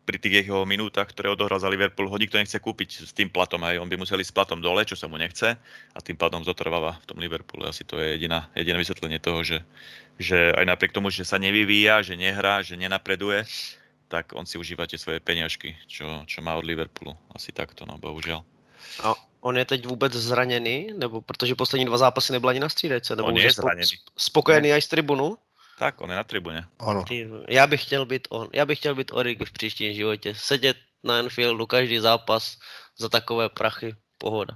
pri 0.03 0.17
tých 0.19 0.43
jeho 0.43 0.67
minútach, 0.67 1.07
ktoré 1.07 1.31
odohral 1.31 1.63
za 1.63 1.71
Liverpool, 1.71 2.11
ho 2.11 2.17
nikto 2.19 2.35
nechce 2.35 2.59
kúpiť 2.59 3.07
s 3.07 3.11
tým 3.15 3.31
platom. 3.31 3.63
Aj 3.63 3.79
on 3.79 3.87
by 3.87 3.95
musel 3.95 4.19
ísť 4.19 4.35
s 4.35 4.37
platom 4.37 4.59
dole, 4.59 4.83
čo 4.83 4.99
sa 4.99 5.07
mu 5.07 5.15
nechce 5.15 5.55
a 5.95 5.99
tým 6.03 6.19
pádom 6.19 6.43
zotrváva 6.43 6.99
v 7.03 7.07
tom 7.07 7.17
Liverpoole. 7.23 7.71
Asi 7.71 7.87
to 7.87 7.95
je 7.99 8.19
jediná, 8.19 8.51
jediné 8.51 8.77
vysvetlenie 8.83 9.19
toho, 9.23 9.47
že, 9.47 9.63
že 10.19 10.51
aj 10.59 10.65
napriek 10.67 10.91
tomu, 10.91 11.07
že 11.07 11.23
sa 11.23 11.39
nevyvíja, 11.39 12.03
že 12.03 12.19
nehrá, 12.19 12.59
že 12.59 12.75
nenapreduje, 12.75 13.47
tak 14.11 14.35
on 14.35 14.43
si 14.43 14.59
užíva 14.59 14.85
tie 14.85 14.99
svoje 14.99 15.23
peniažky, 15.23 15.73
čo, 15.87 16.27
čo 16.27 16.43
má 16.43 16.59
od 16.59 16.67
Liverpoolu. 16.67 17.15
Asi 17.31 17.55
takto, 17.55 17.87
no 17.87 17.95
bohužiaľ. 17.95 18.43
A 19.07 19.15
on 19.41 19.57
je 19.57 19.65
teď 19.65 19.87
vůbec 19.87 20.13
zraněný? 20.13 20.87
Nebo 20.99 21.21
protože 21.21 21.55
poslední 21.55 21.85
dva 21.85 21.97
zápasy 21.97 22.33
nebyl 22.33 22.49
ani 22.49 22.59
na 22.59 22.69
střídajce? 22.69 23.15
Nebo 23.15 23.27
on 23.27 23.37
je 23.37 23.51
zraněný. 23.51 23.95
Spokojený 24.17 24.69
ne. 24.69 24.75
aj 24.75 24.81
z 24.81 24.87
tribunu? 24.87 25.37
Tak, 25.83 25.99
on 25.99 26.09
je 26.09 26.15
na 26.15 26.23
tribuně. 26.23 26.63
Ano. 26.79 27.03
Já 27.47 27.67
bych 27.67 27.83
chtěl 27.83 28.05
být 28.05 28.27
on. 28.31 28.47
Já 28.53 28.65
bych 28.65 28.79
chtěl 28.79 28.95
být 28.95 29.11
Origi 29.11 29.45
v 29.45 29.51
příštím 29.51 29.93
životě. 29.93 30.35
Sedět 30.35 30.77
na 31.03 31.19
Anfieldu 31.19 31.67
každý 31.67 31.99
zápas 31.99 32.55
za 32.97 33.09
takové 33.09 33.49
prachy. 33.49 33.95
Pohoda. 34.17 34.55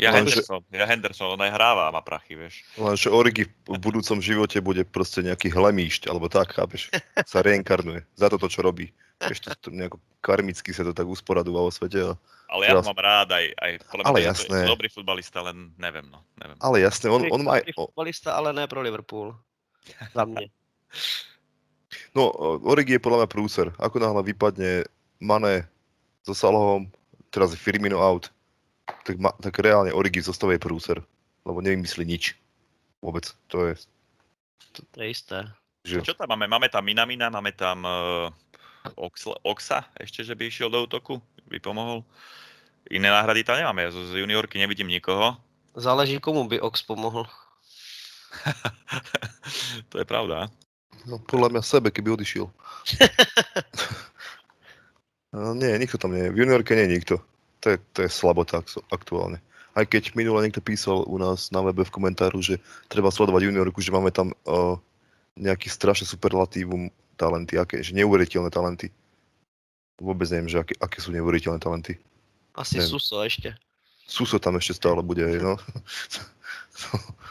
Ja 0.00 0.14
Henderson, 0.16 0.64
ja 0.72 0.88
Henderson, 0.88 1.36
on 1.36 1.42
aj 1.44 1.52
hráva 1.52 1.90
a 1.90 1.92
má 1.92 2.00
prachy, 2.00 2.32
vieš. 2.32 2.64
Lenže 2.80 3.12
Origi 3.12 3.44
v 3.68 3.76
budúcom 3.76 4.16
živote 4.22 4.56
bude 4.64 4.80
proste 4.88 5.20
nejaký 5.20 5.52
hlemíšť, 5.52 6.08
alebo 6.08 6.24
tak, 6.30 6.56
chápeš? 6.56 6.88
Sa 7.28 7.44
reinkarnuje 7.44 8.06
za 8.16 8.32
toto, 8.32 8.48
čo 8.48 8.64
robí. 8.64 8.94
Ešte 9.20 9.52
to 9.60 9.68
nejako 9.68 10.00
karmicky 10.24 10.72
sa 10.72 10.88
to 10.88 10.96
tak 10.96 11.04
usporadúva 11.04 11.66
vo 11.66 11.68
svete. 11.68 12.00
A 12.00 12.16
ale 12.48 12.70
ja 12.70 12.78
teraz... 12.78 12.86
mám 12.88 12.96
rád 12.96 13.28
aj, 13.36 13.44
aj 13.60 13.72
podľa 13.92 14.04
ale 14.08 14.18
jasné. 14.24 14.58
je 14.64 14.72
dobrý 14.72 14.88
futbalista, 14.88 15.38
len 15.44 15.74
neviem, 15.76 16.06
no. 16.08 16.24
Neviem. 16.40 16.56
Ale 16.64 16.76
jasné, 16.80 17.06
on, 17.12 17.22
on 17.28 17.40
má... 17.44 17.60
Dobrý 17.60 17.76
futbalista, 17.76 18.38
ale 18.38 18.56
ne 18.56 18.64
pro 18.64 18.80
Liverpool. 18.80 19.36
Za 20.16 20.24
mne. 20.24 20.48
No, 22.14 22.34
Origi 22.66 22.98
je 22.98 23.02
podľa 23.02 23.24
mňa 23.24 23.30
prúser. 23.30 23.66
Ako 23.78 24.02
náhle 24.02 24.22
vypadne 24.34 24.82
Mane 25.22 25.68
so 26.26 26.34
Salahom, 26.34 26.90
teraz 27.30 27.54
je 27.54 27.58
Firmino 27.60 28.02
out, 28.02 28.34
tak, 29.06 29.16
ma, 29.22 29.30
tak 29.38 29.54
reálne 29.62 29.94
Origi 29.94 30.20
zostave 30.20 30.58
je 30.58 30.64
prúser, 30.64 30.98
lebo 31.46 31.62
nevymyslí 31.62 32.02
nič. 32.02 32.34
Vôbec, 33.00 33.30
to 33.46 33.70
je... 33.70 33.72
To, 34.74 34.80
to 34.90 34.96
je 35.00 35.08
isté. 35.08 35.38
Že... 35.86 36.04
Čo 36.04 36.14
tam 36.18 36.34
máme? 36.36 36.44
Máme 36.50 36.68
tam 36.68 36.84
Minamina, 36.84 37.32
máme 37.32 37.56
tam 37.56 37.86
uh, 37.86 38.28
Oxla, 39.00 39.40
Oxa, 39.46 39.88
ešte, 39.96 40.20
že 40.26 40.36
by 40.36 40.50
išiel 40.50 40.68
do 40.68 40.84
útoku, 40.84 41.22
by 41.48 41.56
pomohol. 41.62 42.04
Iné 42.92 43.08
náhrady 43.08 43.46
tam 43.46 43.56
nemáme, 43.56 43.88
z, 43.88 43.96
z 44.12 44.12
juniorky 44.20 44.58
nevidím 44.60 44.92
nikoho. 44.92 45.36
Záleží, 45.78 46.20
komu 46.20 46.44
by 46.50 46.60
Ox 46.60 46.82
pomohol. 46.82 47.24
to 49.90 49.98
je 49.98 50.04
pravda. 50.04 50.50
No 51.08 51.16
podľa 51.22 51.56
mňa 51.56 51.62
sebe, 51.64 51.88
keby 51.88 52.16
odišiel. 52.16 52.44
no, 55.36 55.56
nie, 55.56 55.72
nikto 55.80 55.96
tam 55.96 56.12
nie 56.12 56.28
je. 56.28 56.32
V 56.34 56.38
juniorke 56.44 56.76
nie 56.76 56.88
je 56.88 56.96
nikto 56.96 57.14
to 57.60 57.70
je, 57.70 57.78
to 57.92 58.02
je 58.02 58.10
slabota 58.10 58.64
aktuálne. 58.90 59.38
Aj 59.76 59.86
keď 59.86 60.16
minule 60.18 60.42
niekto 60.42 60.64
písal 60.64 61.06
u 61.06 61.16
nás 61.20 61.54
na 61.54 61.62
webe 61.62 61.86
v 61.86 61.94
komentáru, 61.94 62.42
že 62.42 62.58
treba 62.90 63.12
sledovať 63.12 63.46
juniorku, 63.46 63.78
že 63.78 63.94
máme 63.94 64.10
tam 64.10 64.34
uh, 64.48 64.74
nejaký 65.38 65.70
strašne 65.70 66.08
superlatívum 66.08 66.90
talenty, 67.14 67.60
aké, 67.60 67.84
že 67.84 67.94
neuveriteľné 67.94 68.50
talenty. 68.50 68.90
Vôbec 70.00 70.26
neviem, 70.32 70.50
že 70.50 70.58
aké, 70.58 70.74
aké 70.80 70.98
sú 70.98 71.14
neuveriteľné 71.14 71.60
talenty. 71.60 72.00
Asi 72.56 72.80
neviem. 72.80 72.90
Suso 72.90 73.22
ešte. 73.22 73.54
Suso 74.10 74.42
tam 74.42 74.58
ešte 74.58 74.74
stále 74.74 75.06
bude, 75.06 75.22
no. 75.38 75.54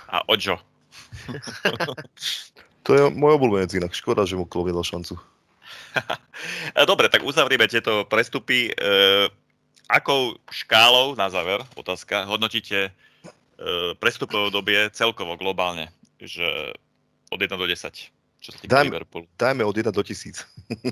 A 0.08 0.24
Ojo. 0.32 0.56
to 2.90 2.98
je 2.98 3.04
môj 3.14 3.38
obľúbenec 3.38 3.70
inak. 3.78 3.94
Škoda, 3.94 4.26
že 4.26 4.34
mu 4.34 4.50
Klov 4.50 4.66
nedal 4.66 4.82
šancu. 4.82 5.14
Dobre, 6.90 7.06
tak 7.14 7.22
uzavrieme 7.22 7.70
tieto 7.70 8.02
prestupy. 8.10 8.74
E, 8.74 9.30
akou 9.86 10.34
škálou, 10.50 11.14
na 11.14 11.30
záver, 11.30 11.62
otázka, 11.78 12.26
hodnotíte 12.26 12.90
e, 12.90 12.92
prestupové 14.02 14.50
dobie 14.50 14.90
celkovo, 14.90 15.38
globálne, 15.38 15.94
že 16.18 16.74
od 17.30 17.38
1 17.38 17.54
do 17.62 17.70
10, 17.70 18.10
čo 18.42 18.50
sa 18.50 18.58
týka 18.58 18.74
dajme, 18.74 18.98
Liverpoolu? 18.98 19.30
Dajme 19.38 19.62
od 19.62 19.76
1 19.78 19.94
do 19.94 20.02
1000. 20.02 20.42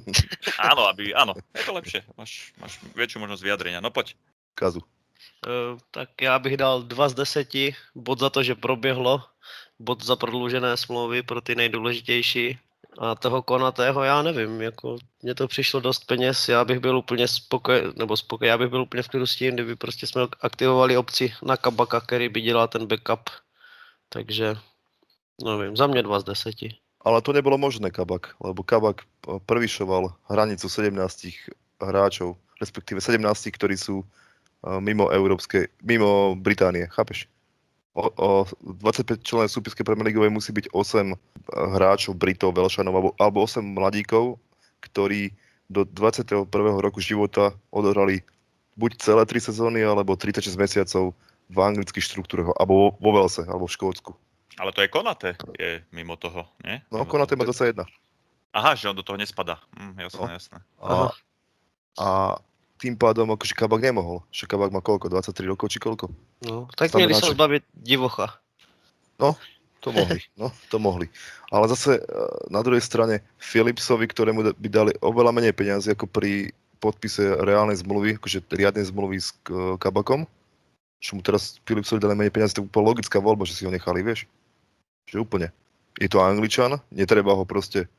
áno, 0.70 0.86
aby, 0.93 1.18
áno, 1.18 1.34
je 1.58 1.66
to 1.66 1.74
lepšie, 1.74 2.06
máš, 2.14 2.54
máš 2.62 2.78
väčšiu 2.93 3.26
možnosť 3.26 3.41
vyjadrenia, 3.41 3.82
no 3.82 3.89
poď. 3.89 4.14
Kazu. 4.54 4.86
Uh, 5.45 5.78
tak 5.91 6.22
já 6.22 6.39
bych 6.39 6.58
dal 6.58 6.84
2 6.84 7.10
z 7.10 7.14
10, 7.14 7.48
bod 7.95 8.20
za 8.20 8.30
to, 8.30 8.43
že 8.43 8.56
proběhlo, 8.56 9.24
bod 9.80 10.03
za 10.03 10.15
prodloužené 10.15 10.78
smlouvy 10.78 11.23
pro 11.23 11.41
ty 11.41 11.55
nejdůležitější 11.55 12.59
a 12.97 13.15
toho 13.15 13.41
Konatého 13.41 14.03
já 14.03 14.21
nevím, 14.21 14.61
jako 14.61 14.97
mně 15.21 15.36
to 15.36 15.47
přišlo 15.47 15.80
dost 15.80 16.05
peněz, 16.05 16.49
já 16.49 16.65
bych 16.65 16.80
byl 16.80 16.97
úplně 16.97 17.28
spokojený, 17.28 17.93
nebo 17.95 18.17
spokojený, 18.17 18.49
já 18.49 18.57
bych 18.57 18.69
byl 18.69 18.82
úplně 18.82 19.03
v 19.03 19.07
klidu 19.07 19.28
s 19.28 19.36
tím, 19.36 19.53
kdyby 19.53 19.75
prostě 19.75 20.07
jsme 20.07 20.21
aktivovali 20.41 20.97
obci 20.97 21.34
na 21.45 21.57
Kabaka, 21.57 22.01
který 22.01 22.30
by 22.30 22.41
dělal 22.41 22.67
ten 22.67 22.88
backup, 22.88 23.30
takže 24.09 24.55
nevím, 25.43 25.78
za 25.78 25.88
mě 25.88 26.03
2 26.03 26.19
z 26.19 26.23
10. 26.23 26.55
Ale 27.01 27.21
to 27.21 27.34
nebolo 27.34 27.57
možné 27.57 27.91
Kabak, 27.91 28.36
lebo 28.43 28.63
Kabak 28.63 29.01
prvyšoval 29.45 30.13
hranicu 30.30 30.69
17 30.69 31.28
hráčov, 31.82 32.36
respektíve 32.61 33.01
17, 33.01 33.53
ktorí 33.53 33.78
sú 33.78 34.01
mimo 34.82 35.13
európskej, 35.13 35.69
mimo 35.86 36.36
Británie, 36.36 36.89
chápeš? 36.89 37.30
O, 37.98 38.06
o 38.14 38.30
25 38.62 39.26
členov 39.26 39.50
súpiskej 39.50 39.82
Premier 39.82 40.14
League 40.14 40.22
musí 40.30 40.54
byť 40.54 40.70
8 40.70 40.78
eh, 40.78 41.16
hráčov, 41.50 42.14
Britov, 42.14 42.54
Velšanov 42.54 42.93
alebo, 42.93 43.10
alebo 43.18 43.43
8 43.43 43.66
mladíkov, 43.66 44.38
ktorí 44.86 45.34
do 45.68 45.84
21. 45.84 46.48
roku 46.80 47.02
života 47.04 47.52
odohrali 47.74 48.24
buď 48.78 48.91
celé 49.02 49.24
3 49.26 49.50
sezóny, 49.52 49.82
alebo 49.84 50.16
36 50.16 50.54
mesiacov 50.56 51.18
v 51.50 51.58
anglických 51.58 52.06
štruktúrach, 52.06 52.54
alebo 52.62 52.95
vo 53.02 53.12
Velse, 53.12 53.43
alebo 53.43 53.66
v 53.66 53.76
Škótsku. 53.76 54.12
Ale 54.58 54.72
to 54.74 54.86
je 54.86 54.89
Konate, 54.89 55.38
je 55.58 55.82
mimo 55.91 56.16
toho, 56.16 56.48
nie? 56.64 56.80
No, 56.93 57.04
Konate 57.04 57.36
má 57.36 57.43
21. 57.43 57.84
Aha, 58.56 58.74
že 58.74 58.89
on 58.89 58.95
do 58.95 59.06
toho 59.06 59.20
nespadá. 59.20 59.60
Hm, 59.76 59.93
jasné, 60.08 60.24
no. 60.24 60.34
jasné. 60.34 60.58
A, 60.82 60.93
a 62.00 62.08
tým 62.78 62.93
pádom 62.93 63.30
akože 63.34 63.57
Kabak 63.57 63.82
nemohol. 63.82 64.21
Že 64.30 64.45
Kabak 64.49 64.69
má 64.69 64.82
koľko? 64.86 65.09
23 65.09 65.49
rokov 65.49 65.73
či 65.73 65.82
koľko? 65.82 66.13
No, 66.45 66.69
tak 66.78 66.93
Znamená, 66.93 67.09
mieli 67.09 67.13
sa 67.17 67.34
zbaviť 67.34 67.63
divocha. 67.73 68.38
No, 69.17 69.34
to 69.82 69.89
mohli, 69.89 70.21
no, 70.38 70.53
to 70.69 70.78
mohli. 70.78 71.09
Ale 71.49 71.65
zase 71.69 71.97
eh, 71.97 72.03
na 72.53 72.61
druhej 72.61 72.82
strane 72.82 73.25
Philipsovi, 73.41 74.05
ktorému 74.05 74.45
by 74.57 74.69
dali 74.69 74.91
oveľa 75.01 75.34
menej 75.34 75.53
peniazy 75.57 75.97
ako 75.97 76.05
pri 76.05 76.53
podpise 76.78 77.41
reálnej 77.41 77.82
zmluvy, 77.82 78.21
akože 78.21 78.45
riadnej 78.53 78.86
zmluvy 78.86 79.17
s 79.17 79.34
eh, 79.49 79.75
Kabakom, 79.82 80.30
čo 81.01 81.17
mu 81.17 81.21
teraz 81.21 81.61
Philipsovi 81.65 82.01
dali 82.01 82.17
menej 82.17 82.34
peniazy, 82.34 82.57
to 82.57 82.61
je 82.65 82.67
úplne 82.69 82.89
logická 82.89 83.17
voľba, 83.21 83.45
že 83.45 83.57
si 83.57 83.65
ho 83.65 83.73
nechali, 83.73 84.01
vieš. 84.01 84.25
Že 85.09 85.23
úplne. 85.25 85.47
Je 85.97 86.09
to 86.09 86.21
Angličan, 86.21 86.78
netreba 86.93 87.34
ho 87.34 87.45
proste 87.45 87.89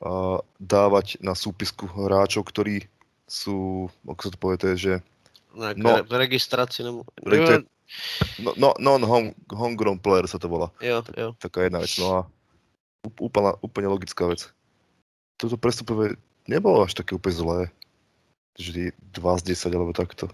uh, 0.00 0.40
dávať 0.60 1.20
na 1.20 1.36
súpisku 1.36 1.88
hráčov, 1.88 2.48
ktorí 2.48 2.88
sú, 3.34 3.56
ako 4.06 4.20
sa 4.20 4.30
to 4.30 4.38
povie, 4.38 4.56
to 4.56 4.66
je, 4.72 4.76
že 4.78 4.92
Nejak 5.54 5.76
No. 5.78 6.02
no. 6.02 6.14
registrácii. 6.14 6.82
Nebo... 6.82 7.02
Re- 7.22 7.66
No, 8.40 8.56
no, 8.56 8.70
non-home, 8.80 9.36
homegrown 9.52 10.00
player 10.00 10.24
sa 10.24 10.40
to 10.40 10.48
volá. 10.48 10.72
Jo, 10.80 11.04
jo. 11.14 11.36
Taká 11.36 11.68
jedna 11.68 11.78
vec. 11.78 11.94
No 12.00 12.06
a 12.10 12.20
úplne, 13.20 13.54
úplne 13.60 13.86
logická 13.86 14.24
vec. 14.26 14.50
Toto 15.36 15.54
prestupové 15.54 16.16
nebolo 16.48 16.82
až 16.82 16.96
také 16.96 17.12
úplne 17.12 17.36
zlé. 17.36 17.58
Vždy 18.56 18.90
2 19.12 19.40
z 19.40 19.42
10 19.52 19.76
alebo 19.76 19.92
takto. 19.92 20.26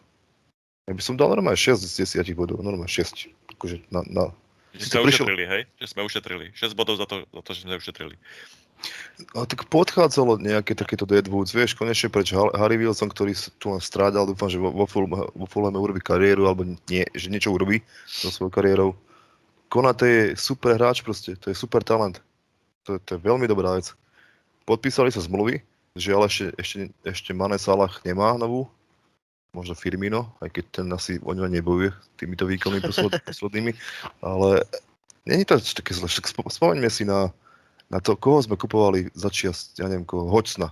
Ja 0.87 0.95
by 0.95 1.03
som 1.03 1.19
dal 1.19 1.29
normálne 1.29 1.59
6 1.59 1.85
z 1.85 2.07
10 2.07 2.33
bodov, 2.33 2.63
normálne 2.63 2.89
6. 2.89 3.29
Akože 3.59 3.83
na, 3.91 4.07
na, 4.07 4.25
Že 4.73 4.87
sme 4.87 5.03
prišiel- 5.03 5.27
ušetrili, 5.27 5.45
hej? 5.45 5.63
Že 5.83 5.87
sme 5.91 6.01
ušetrili. 6.07 6.47
6 6.55 6.79
bodov 6.79 6.97
za 6.97 7.07
to, 7.11 7.27
za 7.27 7.41
to 7.43 7.51
že 7.51 7.61
sme 7.67 7.77
ušetrili. 7.77 8.15
Ale 9.37 9.45
tak 9.45 9.69
podchádzalo 9.69 10.41
nejaké 10.41 10.73
takéto 10.73 11.05
Deadwoods, 11.05 11.53
vieš, 11.53 11.77
konečne 11.77 12.09
preč 12.09 12.33
Har- 12.33 12.53
Harry 12.57 12.81
Wilson, 12.81 13.13
ktorý 13.13 13.37
tu 13.61 13.69
len 13.69 13.83
strádal, 13.83 14.25
dúfam, 14.25 14.49
že 14.49 14.57
vo, 14.57 14.73
vo, 14.73 14.89
Fulham, 14.89 15.29
vo 15.29 15.47
Fulhame 15.47 15.77
urobí 15.77 16.01
kariéru, 16.01 16.49
alebo 16.49 16.65
nie, 16.65 17.05
že 17.13 17.29
niečo 17.29 17.53
urobí 17.53 17.85
so 18.09 18.33
svojou 18.33 18.49
kariérou. 18.49 18.91
Konate 19.69 20.07
je 20.09 20.25
super 20.35 20.75
hráč 20.75 21.05
proste, 21.05 21.37
to 21.37 21.53
je 21.53 21.57
super 21.57 21.85
talent. 21.85 22.19
To, 22.89 22.97
je- 22.97 23.03
to 23.05 23.11
je 23.17 23.21
veľmi 23.21 23.45
dobrá 23.45 23.77
vec. 23.77 23.93
Podpísali 24.65 25.13
sa 25.13 25.21
zmluvy, 25.21 25.61
žiaľ 26.01 26.27
ešte, 26.27 26.47
ešte, 26.57 26.79
ešte 27.05 27.31
Mane 27.37 27.61
Salah 27.61 27.93
nemá 28.03 28.35
novú, 28.41 28.67
možno 29.53 29.75
Firmino, 29.75 30.31
aj 30.41 30.49
keď 30.55 30.65
ten 30.71 30.87
asi 30.91 31.19
o 31.21 31.35
ňo 31.35 31.45
nebojuje 31.51 31.91
týmito 32.17 32.47
výkonmi 32.49 32.81
posled, 32.81 33.19
poslednými, 33.29 33.75
ale 34.23 34.63
není 35.27 35.45
to 35.45 35.59
také 35.61 35.93
zle, 35.93 36.07
spomeňme 36.49 36.87
si 36.89 37.03
na, 37.05 37.35
na 37.91 37.99
to, 37.99 38.15
koho 38.15 38.39
sme 38.39 38.55
kupovali 38.55 39.11
začias, 39.13 39.75
ja 39.77 39.91
neviem 39.91 40.07
koho, 40.07 40.31
Hodgsona. 40.31 40.71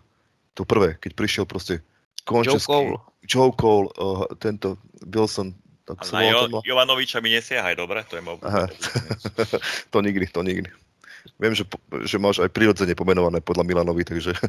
To 0.54 0.62
prvé, 0.62 0.98
keď 0.98 1.12
prišiel 1.14 1.44
proste 1.46 1.82
Joe 2.22 2.42
Končeský, 2.42 2.66
Cole. 2.66 2.98
Joe 3.26 3.52
Cole, 3.54 3.88
uh, 3.98 4.26
tento 4.38 4.78
Wilson, 5.02 5.54
tak 5.86 6.04
sa 6.04 6.20
jo- 6.20 6.62
Jovanoviča 6.62 7.18
mi 7.24 7.32
nesiahaj, 7.32 7.74
dobre? 7.74 8.04
To 8.12 8.20
je 8.20 8.22
môj 8.22 8.38
to 9.92 9.98
nikdy, 10.04 10.26
to 10.28 10.44
nikdy. 10.44 10.68
Viem, 11.38 11.54
že, 11.54 11.64
že 12.04 12.16
máš 12.18 12.40
aj 12.42 12.50
prirodzene 12.50 12.94
pomenované 12.98 13.40
podľa 13.42 13.64
Milanovi, 13.64 14.02
takže... 14.02 14.32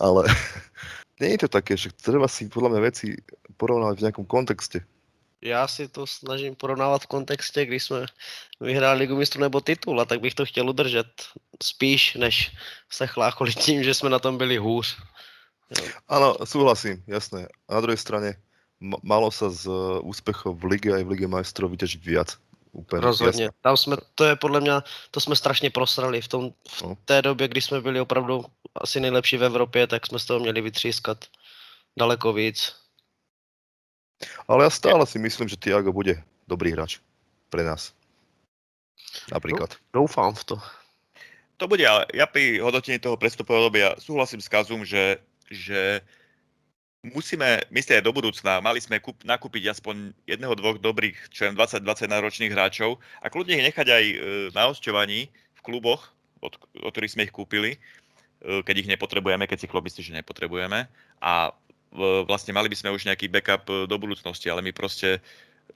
Ale 0.00 0.26
nie 1.20 1.36
je 1.36 1.40
to 1.46 1.48
také, 1.50 1.74
že 1.76 1.92
treba 1.94 2.26
si 2.30 2.48
podľa 2.48 2.76
mňa 2.76 2.80
veci 2.82 3.14
porovnávať 3.58 3.96
v 4.00 4.04
nejakom 4.08 4.26
kontexte. 4.26 4.82
Já 5.42 5.68
si 5.68 5.88
to 5.88 6.06
snažím 6.06 6.54
porovnávat 6.54 7.02
v 7.02 7.06
kontextě, 7.06 7.66
když 7.66 7.82
jsme 7.84 8.06
vyhráli 8.60 8.98
Ligu 8.98 9.16
mistrů 9.16 9.40
nebo 9.40 9.60
titul, 9.60 10.00
a 10.00 10.04
tak 10.04 10.20
bych 10.20 10.34
to 10.34 10.46
chtěl 10.46 10.68
udržet 10.70 11.06
spíš, 11.62 12.14
než 12.14 12.50
se 12.90 13.06
chlácholit 13.06 13.58
tím, 13.58 13.82
že 13.84 13.94
jsme 13.94 14.10
na 14.10 14.18
tom 14.18 14.38
byli 14.38 14.56
hůř. 14.56 14.96
Áno, 16.08 16.36
súhlasím, 16.44 17.00
jasné. 17.08 17.48
A 17.68 17.74
na 17.74 17.80
druhej 17.80 17.96
strane 17.96 18.36
malo 19.02 19.32
sa 19.32 19.48
z 19.48 19.64
uh, 19.64 20.04
úspechov 20.04 20.60
v 20.60 20.76
lige 20.76 20.92
aj 20.92 21.00
v 21.00 21.10
lige 21.16 21.26
majstrov 21.26 21.72
vyťažiť 21.72 22.02
viac. 22.04 22.36
Úplne 22.72 23.00
Rozhodně. 23.00 23.44
jasné. 23.48 23.56
Tam 23.60 23.76
jsme, 23.76 23.96
to 24.14 24.24
je 24.24 24.36
podle 24.36 24.60
mě, 24.60 24.72
to 25.10 25.20
jsme 25.20 25.36
strašně 25.36 25.70
prosrali 25.70 26.20
v, 26.20 26.28
tom, 26.28 26.50
v 26.68 26.82
No. 26.82 26.96
té 27.04 27.22
době, 27.22 27.48
kdy 27.48 27.60
jsme 27.60 27.80
byli 27.80 28.00
opravdu 28.00 28.44
asi 28.74 29.00
nejlepší 29.00 29.36
v 29.36 29.44
Evropě, 29.44 29.86
tak 29.86 30.06
jsme 30.06 30.18
z 30.18 30.24
toho 30.24 30.40
měli 30.40 30.60
vytřískat 30.60 31.24
daleko 31.98 32.32
víc. 32.32 32.81
Ale 34.46 34.66
ja 34.66 34.70
stále 34.70 35.02
si 35.06 35.18
myslím, 35.18 35.48
že 35.48 35.58
Tiago 35.58 35.90
bude 35.90 36.18
dobrý 36.46 36.74
hráč 36.74 36.98
pre 37.50 37.62
nás. 37.66 37.92
Napríklad. 39.28 39.76
Doufám 39.92 40.32
v 40.32 40.54
to. 40.54 40.56
To 41.60 41.70
bude, 41.70 41.84
ale 41.86 42.08
ja 42.10 42.26
pri 42.26 42.58
hodnotení 42.58 42.98
toho 42.98 43.14
prestupového 43.14 43.70
obdobia 43.70 43.94
súhlasím 44.00 44.42
s 44.42 44.50
Kazum, 44.50 44.82
že, 44.82 45.22
že 45.46 46.02
musíme 47.06 47.62
myslieť 47.70 48.02
aj 48.02 48.06
do 48.06 48.14
budúcna. 48.14 48.62
Mali 48.62 48.78
sme 48.78 49.02
kúp, 49.02 49.18
nakúpiť 49.26 49.74
aspoň 49.74 50.14
jedného, 50.26 50.54
dvoch 50.58 50.78
dobrých, 50.78 51.30
čo 51.30 51.46
jem 51.46 51.54
20-20 51.58 52.10
náročných 52.10 52.54
hráčov 52.54 52.98
a 53.22 53.26
kľudne 53.30 53.58
ich 53.58 53.66
nechať 53.66 53.86
aj 53.90 54.04
e, 54.06 54.16
na 54.54 54.70
hosťovaní 54.70 55.30
v 55.30 55.60
kluboch, 55.62 56.14
od, 56.42 56.58
od 56.82 56.90
ktorých 56.90 57.14
sme 57.14 57.24
ich 57.26 57.34
kúpili, 57.34 57.74
e, 57.74 57.78
keď 58.62 58.86
ich 58.86 58.90
nepotrebujeme, 58.90 59.46
keď 59.50 59.66
si 59.66 59.70
klub 59.70 59.86
myslí, 59.86 60.02
že 60.02 60.18
nepotrebujeme. 60.18 60.86
A 61.22 61.50
vlastne 62.24 62.56
mali 62.56 62.72
by 62.72 62.76
sme 62.76 62.94
už 62.94 63.04
nejaký 63.04 63.28
backup 63.28 63.68
e, 63.68 63.84
do 63.84 63.96
budúcnosti, 64.00 64.48
ale 64.48 64.64
my 64.64 64.72
proste, 64.72 65.20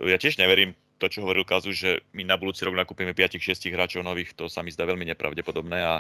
e, 0.00 0.08
ja 0.08 0.16
tiež 0.16 0.40
neverím 0.40 0.72
to, 0.96 1.12
čo 1.12 1.20
hovoril 1.20 1.44
Kazu, 1.44 1.76
že 1.76 2.00
my 2.16 2.24
na 2.24 2.40
budúci 2.40 2.64
rok 2.64 2.72
nakúpime 2.72 3.12
5-6 3.12 3.68
hráčov 3.68 4.00
nových, 4.00 4.32
to 4.32 4.48
sa 4.48 4.64
mi 4.64 4.72
zdá 4.72 4.88
veľmi 4.88 5.04
nepravdepodobné 5.12 5.78
a 5.84 5.94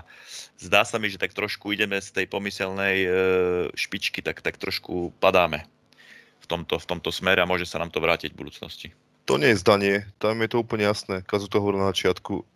zdá 0.56 0.88
sa 0.88 0.96
mi, 0.96 1.12
že 1.12 1.20
tak 1.20 1.36
trošku 1.36 1.76
ideme 1.76 2.00
z 2.00 2.16
tej 2.16 2.26
pomyselnej 2.32 2.96
e, 3.04 3.08
špičky, 3.76 4.24
tak, 4.24 4.40
tak 4.40 4.56
trošku 4.56 5.12
padáme 5.20 5.68
v 6.40 6.46
tomto, 6.48 6.80
v 6.80 6.86
tomto 6.88 7.12
smere 7.12 7.44
a 7.44 7.48
môže 7.48 7.68
sa 7.68 7.76
nám 7.76 7.92
to 7.92 8.00
vrátiť 8.00 8.32
v 8.32 8.40
budúcnosti. 8.40 8.88
To 9.26 9.36
nie 9.36 9.52
je 9.52 9.60
zdanie, 9.60 9.94
tam 10.22 10.38
je 10.40 10.48
to 10.48 10.62
úplne 10.62 10.86
jasné. 10.86 11.20
Kazu 11.26 11.50
to 11.50 11.58
hovoril 11.58 11.82
na 11.82 11.90
začiatku. 11.90 12.46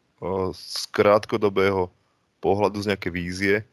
Z 0.54 0.86
krátkodobého 0.94 1.90
pohľadu, 2.38 2.78
z 2.78 2.94
nejaké 2.94 3.10
vízie, 3.10 3.66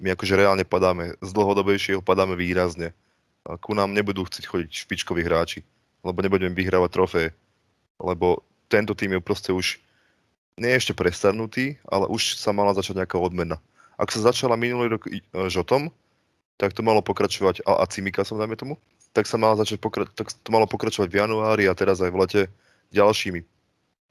my 0.00 0.16
akože 0.16 0.34
reálne 0.34 0.64
padáme. 0.64 1.14
Z 1.20 1.30
dlhodobejšieho 1.30 2.00
padáme 2.00 2.34
výrazne. 2.34 2.96
Ku 3.44 3.72
nám 3.72 3.96
nebudú 3.96 4.28
chcieť 4.28 4.44
chodiť 4.44 4.70
špičkoví 4.84 5.24
hráči, 5.24 5.64
lebo 6.04 6.20
nebudeme 6.20 6.52
vyhrávať 6.52 6.90
trofeje. 6.92 7.30
Lebo 7.96 8.44
tento 8.68 8.92
tým 8.92 9.16
je 9.16 9.20
proste 9.20 9.50
už 9.52 9.80
nie 10.60 10.72
ešte 10.76 10.92
prestarnutý, 10.92 11.80
ale 11.88 12.04
už 12.12 12.36
sa 12.36 12.52
mala 12.52 12.76
začať 12.76 13.00
nejaká 13.00 13.16
odmena. 13.16 13.56
Ak 13.96 14.12
sa 14.12 14.20
začala 14.32 14.60
minulý 14.60 14.96
rok 14.96 15.08
e, 15.08 15.20
žotom, 15.48 15.88
tak 16.60 16.76
to 16.76 16.84
malo 16.84 17.00
pokračovať, 17.00 17.64
a, 17.64 17.80
a 17.80 17.84
Cimikasom 17.88 18.36
dajme 18.36 18.56
tomu, 18.56 18.74
tak 19.16 19.24
sa 19.24 19.40
mala 19.40 19.56
začať 19.56 19.80
pokra- 19.80 20.08
tak 20.12 20.28
to 20.28 20.48
malo 20.52 20.68
pokračovať 20.68 21.08
v 21.08 21.18
januári 21.24 21.64
a 21.64 21.72
teraz 21.72 22.04
aj 22.04 22.12
v 22.12 22.20
lete 22.20 22.40
ďalšími 22.92 23.40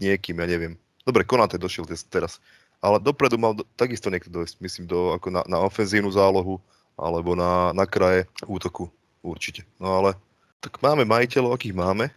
niekým, 0.01 0.35
ja 0.41 0.45
neviem. 0.49 0.73
Dobre, 1.05 1.21
Konate 1.25 1.61
došiel 1.61 1.85
teraz, 2.09 2.41
ale 2.81 2.97
dopredu 2.97 3.37
mal 3.37 3.53
do, 3.53 3.63
takisto 3.77 4.09
niekto 4.09 4.33
dojsť, 4.33 4.61
myslím, 4.61 4.85
do, 4.89 5.13
ako 5.13 5.27
na, 5.29 5.41
na 5.45 5.57
ofenzívnu 5.61 6.09
zálohu 6.09 6.57
alebo 6.99 7.37
na, 7.37 7.71
na 7.71 7.85
kraje 7.85 8.27
útoku, 8.49 8.91
určite. 9.23 9.67
No 9.79 10.03
ale 10.03 10.15
tak 10.59 10.79
máme 10.83 11.07
majiteľov, 11.07 11.55
akých 11.55 11.75
máme. 11.75 12.11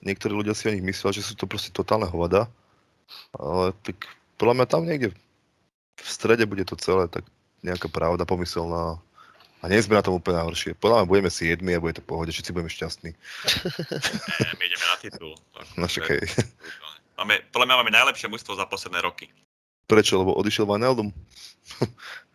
Niektorí 0.00 0.32
ľudia 0.32 0.56
si 0.56 0.66
o 0.66 0.74
nich 0.74 0.84
myslia, 0.84 1.12
že 1.12 1.26
sú 1.26 1.36
to 1.36 1.44
proste 1.44 1.70
totálne 1.76 2.08
hovada, 2.08 2.48
ale 3.36 3.76
tak 3.84 4.08
podľa 4.40 4.54
mňa 4.56 4.66
tam 4.66 4.82
niekde 4.88 5.12
v 6.00 6.08
strede 6.08 6.48
bude 6.48 6.64
to 6.64 6.74
celé 6.80 7.04
tak 7.12 7.28
nejaká 7.60 7.92
pravda 7.92 8.24
pomyselná 8.24 8.96
a 9.60 9.64
nie 9.68 9.76
sme 9.84 10.00
na 10.00 10.04
tom 10.04 10.16
úplne 10.16 10.40
najhoršie. 10.40 10.72
Podľa 10.80 11.04
mňa 11.04 11.10
budeme 11.12 11.30
si 11.30 11.52
jedmi 11.52 11.76
a 11.76 11.82
bude 11.84 12.00
to 12.00 12.04
pohode, 12.04 12.32
všetci 12.32 12.56
budeme 12.56 12.72
šťastní. 12.72 13.10
Nie, 14.40 14.52
my 14.56 14.64
ideme 14.64 14.86
na 14.88 14.96
titul. 14.96 15.32
No 15.76 15.84
však 15.84 16.04
hej. 16.16 16.24
Máme, 17.20 17.44
podľa 17.52 17.66
mňa 17.68 17.76
máme 17.84 17.92
najlepšie 17.92 18.32
mužstvo 18.32 18.56
za 18.56 18.64
posledné 18.64 19.04
roky. 19.04 19.28
Prečo? 19.84 20.16
Lebo 20.16 20.32
odišiel? 20.32 20.64
E, 20.64 20.80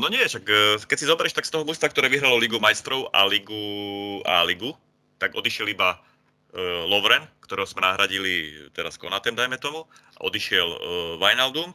No 0.00 0.06
nie, 0.08 0.24
však 0.24 0.44
e, 0.46 0.80
keď 0.84 0.96
si 0.96 1.06
zoberieš 1.08 1.36
tak 1.36 1.46
z 1.48 1.52
toho 1.52 1.66
mužstva, 1.68 1.92
ktoré 1.92 2.08
vyhralo 2.08 2.40
Ligu 2.40 2.56
majstrov 2.58 3.12
a 3.12 3.28
Ligu 3.28 4.20
a 4.24 4.42
Ligu, 4.42 4.72
tak 5.22 5.36
odišiel 5.38 5.70
iba 5.70 5.96
uh, 5.96 6.84
Lovren, 6.90 7.24
ktorého 7.40 7.64
sme 7.64 7.86
nahradili 7.86 8.66
teraz 8.74 8.98
Konatem, 8.98 9.32
dajme 9.32 9.56
tomu, 9.56 9.86
odišiel 10.20 10.68
uh, 10.68 10.78
Wijnaldum, 11.22 11.70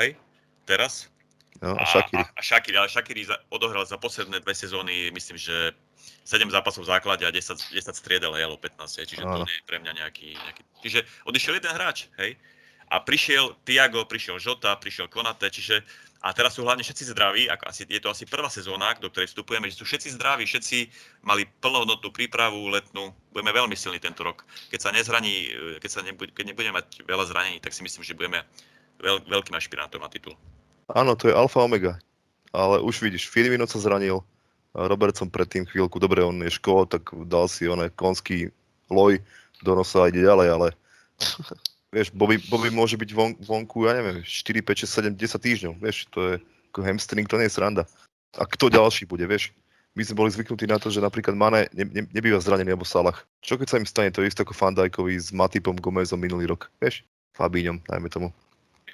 hej, 0.00 0.16
teraz. 0.64 1.12
No, 1.60 1.76
a 1.76 1.84
Shakiri. 1.84 2.24
a, 2.24 2.24
a 2.24 2.40
Shakiri, 2.40 2.76
ale 2.80 2.88
Shakiri 2.88 3.28
za, 3.28 3.36
odohral 3.52 3.84
za 3.84 4.00
posledné 4.00 4.40
dve 4.40 4.56
sezóny, 4.56 5.12
myslím, 5.12 5.36
že 5.36 5.76
7 6.24 6.48
zápasov 6.48 6.88
v 6.88 6.90
základe 6.96 7.28
a 7.28 7.30
10, 7.30 7.76
10 7.76 7.92
striedel, 7.92 8.32
hej, 8.32 8.48
alebo 8.48 8.56
15, 8.64 9.04
hej, 9.04 9.06
čiže 9.12 9.28
to 9.28 9.36
Áno. 9.36 9.44
nie 9.44 9.56
je 9.60 9.68
pre 9.68 9.76
mňa 9.76 9.92
nejaký, 9.92 10.40
nejaký... 10.40 10.62
Čiže 10.80 11.00
odišiel 11.28 11.60
jeden 11.60 11.74
hráč, 11.76 12.08
hej, 12.16 12.40
a 12.90 12.96
prišiel 12.98 13.54
Tiago, 13.62 14.02
prišiel 14.02 14.42
Žota, 14.42 14.74
prišiel 14.80 15.06
Konate, 15.06 15.46
čiže 15.46 15.86
a 16.20 16.36
teraz 16.36 16.52
sú 16.52 16.68
hlavne 16.68 16.84
všetci 16.84 17.16
zdraví, 17.16 17.48
ako 17.48 17.64
asi, 17.72 17.88
je 17.88 17.96
to 17.96 18.12
asi 18.12 18.28
prvá 18.28 18.52
sezóna, 18.52 18.92
do 19.00 19.08
ktorej 19.08 19.32
vstupujeme, 19.32 19.72
že 19.72 19.80
sú 19.80 19.88
všetci 19.88 20.20
zdraví, 20.20 20.44
všetci 20.44 20.78
mali 21.24 21.48
plnohodnotnú 21.64 22.12
prípravu 22.12 22.68
letnú, 22.68 23.16
budeme 23.32 23.56
veľmi 23.56 23.72
silní 23.72 23.96
tento 23.96 24.20
rok. 24.20 24.44
Keď 24.68 24.80
sa 24.84 24.92
nezraní, 24.92 25.48
keď, 25.80 25.90
sa 25.90 26.00
nebude, 26.04 26.36
keď 26.36 26.52
nebudeme 26.52 26.76
mať 26.76 27.08
veľa 27.08 27.24
zranení, 27.24 27.56
tak 27.64 27.72
si 27.72 27.80
myslím, 27.80 28.04
že 28.04 28.12
budeme 28.12 28.44
veľ, 29.00 29.24
veľkým 29.32 29.56
ašpirantom 29.56 30.04
na 30.04 30.12
titul. 30.12 30.36
Áno, 30.92 31.16
to 31.16 31.32
je 31.32 31.34
alfa 31.34 31.64
omega. 31.64 31.96
Ale 32.52 32.84
už 32.84 33.00
vidíš, 33.00 33.30
Firmino 33.30 33.64
sa 33.64 33.80
zranil, 33.80 34.20
Robertson 34.76 35.32
predtým 35.32 35.64
chvíľku, 35.64 35.96
dobre, 35.96 36.20
on 36.20 36.36
je 36.44 36.52
škol, 36.52 36.84
tak 36.84 37.10
dal 37.26 37.48
si 37.48 37.64
oné 37.64 37.88
konský 37.96 38.52
loj 38.92 39.18
do 39.64 39.72
nosa 39.72 40.04
a 40.04 40.08
ide 40.10 40.22
ďalej, 40.26 40.48
ale 40.52 40.68
vieš, 41.90 42.14
Bobby, 42.14 42.38
Bobby 42.50 42.70
môže 42.70 42.94
byť 42.94 43.10
von, 43.12 43.34
vonku, 43.42 43.86
ja 43.86 43.98
neviem, 43.98 44.22
4, 44.22 44.62
5, 44.62 45.14
6, 45.14 45.14
7, 45.14 45.18
10 45.18 45.46
týždňov, 45.46 45.72
vieš, 45.82 46.06
to 46.14 46.18
je 46.22 46.34
ako 46.70 46.86
hamstring, 46.86 47.26
to 47.26 47.38
nie 47.38 47.50
je 47.50 47.54
sranda. 47.58 47.82
A 48.38 48.46
kto 48.46 48.70
ďalší 48.70 49.10
bude, 49.10 49.26
vieš? 49.26 49.50
My 49.98 50.06
sme 50.06 50.22
boli 50.22 50.30
zvyknutí 50.30 50.70
na 50.70 50.78
to, 50.78 50.86
že 50.86 51.02
napríklad 51.02 51.34
Mane 51.34 51.66
ne, 51.74 51.82
ne, 51.82 52.06
nebýva 52.14 52.38
zranený 52.38 52.78
alebo 52.78 52.86
Salah. 52.86 53.18
Čo 53.42 53.58
keď 53.58 53.66
sa 53.66 53.78
im 53.82 53.90
stane 53.90 54.14
to 54.14 54.22
isté 54.22 54.46
ako 54.46 54.54
Fandajkovi 54.54 55.18
s 55.18 55.34
Matipom 55.34 55.74
Gomezom 55.74 56.22
minulý 56.22 56.46
rok, 56.46 56.70
vieš? 56.78 57.02
Fabíňom, 57.34 57.82
dajme 57.90 58.06
tomu. 58.06 58.30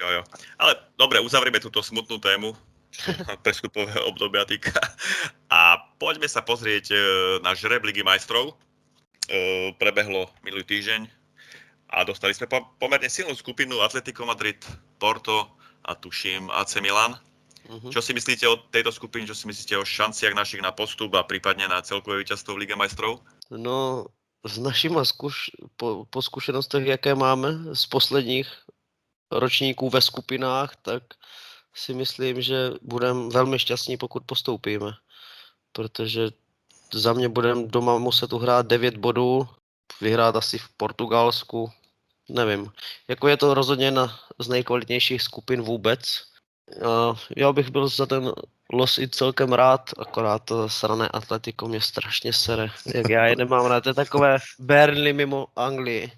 Jo, 0.01 0.09
jo. 0.09 0.23
Ale 0.57 0.81
dobre, 0.97 1.21
uzavrieme 1.21 1.61
túto 1.61 1.85
smutnú 1.85 2.17
tému, 2.17 2.57
prestupového 3.45 4.09
obdobia 4.09 4.49
týka. 4.49 4.73
A 5.53 5.85
poďme 6.01 6.33
sa 6.33 6.41
pozrieť 6.41 6.93
e, 6.93 6.97
na 7.45 7.53
žreb 7.53 7.85
Ligy 7.85 8.01
majstrov. 8.01 8.57
E, 9.29 9.73
prebehlo 9.77 10.33
minulý 10.41 10.65
týždeň 10.65 11.16
a 11.97 12.05
dostali 12.05 12.37
sme 12.37 12.45
po, 12.45 12.61
pomerne 12.77 13.09
silnú 13.09 13.33
skupinu 13.33 13.81
Atletico 13.81 14.29
Madrid, 14.29 14.61
Porto 15.01 15.49
a 15.89 15.97
tuším 15.97 16.53
AC 16.53 16.77
Milan. 16.85 17.17
Uh-huh. 17.67 17.91
Čo 17.91 18.05
si 18.05 18.13
myslíte 18.13 18.45
o 18.47 18.61
tejto 18.69 18.93
skupine, 18.93 19.25
čo 19.25 19.35
si 19.35 19.49
myslíte 19.49 19.81
o 19.81 19.89
šanciach 19.89 20.37
našich 20.37 20.61
na 20.61 20.71
postup 20.71 21.17
a 21.17 21.25
prípadne 21.25 21.67
na 21.67 21.81
celkové 21.81 22.21
víťazstvo 22.23 22.55
v 22.55 22.69
Lige 22.69 22.77
majstrov? 22.77 23.25
No, 23.51 24.07
s 24.45 24.61
našimi 24.61 25.03
zkuš- 25.03 25.57
po, 25.81 26.05
po 26.07 26.21
zkušenostech, 26.23 26.87
jaké 26.87 27.15
máme 27.17 27.75
z 27.75 27.87
posledních 27.87 28.47
ročníků 29.33 29.91
ve 29.91 30.01
skupinách, 30.01 30.77
tak 30.83 31.03
si 31.75 31.95
myslím, 31.95 32.43
že 32.43 32.71
budeme 32.83 33.29
velmi 33.33 33.59
šťastní, 33.59 33.97
pokud 33.97 34.23
postoupíme. 34.27 34.93
Protože 35.73 36.31
za 36.93 37.13
mě 37.13 37.29
budeme 37.29 37.67
doma 37.67 37.99
muset 37.99 38.33
uhrát 38.33 38.67
9 38.67 38.97
bodů, 38.97 39.49
vyhrát 40.01 40.37
asi 40.37 40.59
v 40.59 40.69
Portugalsku, 40.77 41.73
nevím. 42.29 42.71
Jako 43.09 43.29
je 43.29 43.37
to 43.37 43.55
rozhodně 43.55 43.85
jedna 43.85 44.19
z 44.39 44.49
nejkvalitnějších 44.49 45.23
skupin 45.23 45.63
vůbec. 45.63 46.23
A 46.83 47.15
já 47.37 47.53
bych 47.53 47.71
byl 47.71 47.89
za 47.89 48.07
ten 48.07 48.33
los 48.73 48.99
i 48.99 49.09
celkem 49.09 49.53
rád, 49.53 49.91
akorát 49.99 50.39
to 50.45 50.69
srané 50.69 51.09
Atletico 51.09 51.69
mě 51.69 51.81
strašně 51.81 52.33
sere. 52.33 52.69
Jak 52.95 53.09
já 53.11 53.27
je 53.27 53.37
nemám 53.37 53.67
rád, 53.67 53.81
to 53.81 53.91
je 53.91 53.95
takové 53.95 54.39
Burnley 54.59 55.13
mimo 55.13 55.47
Anglii. 55.57 56.13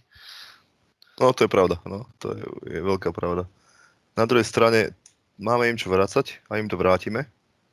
No 1.20 1.32
to 1.32 1.44
je 1.44 1.48
pravda, 1.48 1.76
no, 1.86 2.06
to 2.18 2.30
je, 2.30 2.44
je 2.78 2.80
veľká 2.82 3.11
pravda. 3.11 3.42
Na 4.14 4.22
druhej 4.22 4.46
strane 4.46 4.94
máme 5.34 5.66
im 5.66 5.74
čo 5.74 5.90
vrácať 5.90 6.38
a 6.46 6.62
im 6.62 6.70
to 6.70 6.78
vrátime. 6.78 7.26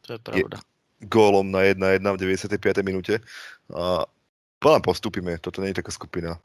To 0.09 0.17
je 0.17 0.19
pravda. 0.19 0.57
Je, 0.57 1.05
gólom 1.05 1.45
na 1.53 1.61
1-1 1.61 2.01
v 2.01 2.21
95. 2.41 2.81
minúte 2.81 3.21
a 3.69 4.09
potom 4.57 4.81
postupíme, 4.81 5.37
toto 5.37 5.61
nie 5.61 5.69
je 5.69 5.79
taká 5.85 5.93
skupina. 5.93 6.41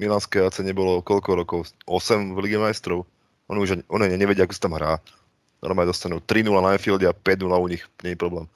Milanské 0.00 0.40
AC 0.44 0.64
nebolo 0.64 1.04
koľko 1.04 1.30
rokov? 1.36 1.60
8 1.84 2.36
v 2.36 2.38
Lige 2.44 2.58
majstrov. 2.60 3.04
Oni 3.52 3.58
už 3.60 3.84
oni 3.90 4.16
nevedia, 4.16 4.48
ako 4.48 4.54
sa 4.56 4.64
tam 4.64 4.76
hrá. 4.78 4.96
Normálne 5.60 5.92
dostanú 5.92 6.18
3-0 6.24 6.50
na 6.58 6.74
Anfielde 6.74 7.06
a 7.06 7.14
5-0 7.14 7.52
u 7.52 7.68
nich, 7.70 7.84
nie 8.02 8.16
je 8.16 8.18
problém. 8.18 8.46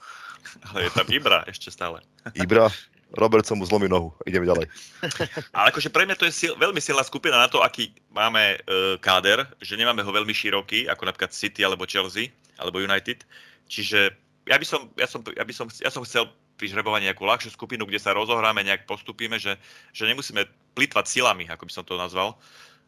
Ale 0.73 0.89
je 0.89 0.91
tam 0.97 1.07
Ibra 1.07 1.45
ešte 1.47 1.71
stále. 1.71 2.03
Ibra, 2.35 2.73
Robertson 3.15 3.61
mu 3.61 3.69
zlomí 3.69 3.87
nohu. 3.87 4.11
Ideme 4.27 4.49
ďalej. 4.49 4.67
Ale 5.57 5.71
akože 5.71 5.95
pre 5.95 6.09
mňa 6.09 6.19
to 6.19 6.27
je 6.27 6.35
sil, 6.35 6.53
veľmi 6.59 6.83
silná 6.83 7.07
skupina 7.07 7.39
na 7.39 7.47
to, 7.47 7.63
aký 7.63 7.95
máme 8.11 8.59
uh, 8.67 8.99
káder, 8.99 9.47
že 9.63 9.79
nemáme 9.79 10.03
ho 10.03 10.11
veľmi 10.11 10.35
široký, 10.35 10.91
ako 10.91 11.07
napríklad 11.07 11.31
City 11.31 11.63
alebo 11.63 11.87
Chelsea 11.87 12.35
alebo 12.59 12.83
United. 12.83 13.23
Čiže 13.71 14.11
ja 14.47 14.57
by 14.59 14.67
som, 14.67 14.91
ja 14.99 15.07
som, 15.07 15.23
ja 15.23 15.45
by 15.47 15.53
som, 15.55 15.67
ja 15.79 15.91
som 15.91 16.03
chcel 16.03 16.27
pri 16.57 16.73
žrebovaní 16.73 17.07
nejakú 17.07 17.23
ľahšiu 17.23 17.53
skupinu, 17.53 17.85
kde 17.85 18.01
sa 18.01 18.17
rozohráme, 18.17 18.65
nejak 18.65 18.89
postupíme, 18.89 19.37
že, 19.37 19.61
že 19.93 20.09
nemusíme 20.09 20.49
plitvať 20.77 21.09
silami, 21.09 21.49
ako 21.49 21.65
by 21.65 21.73
som 21.73 21.85
to 21.89 21.97
nazval, 21.97 22.37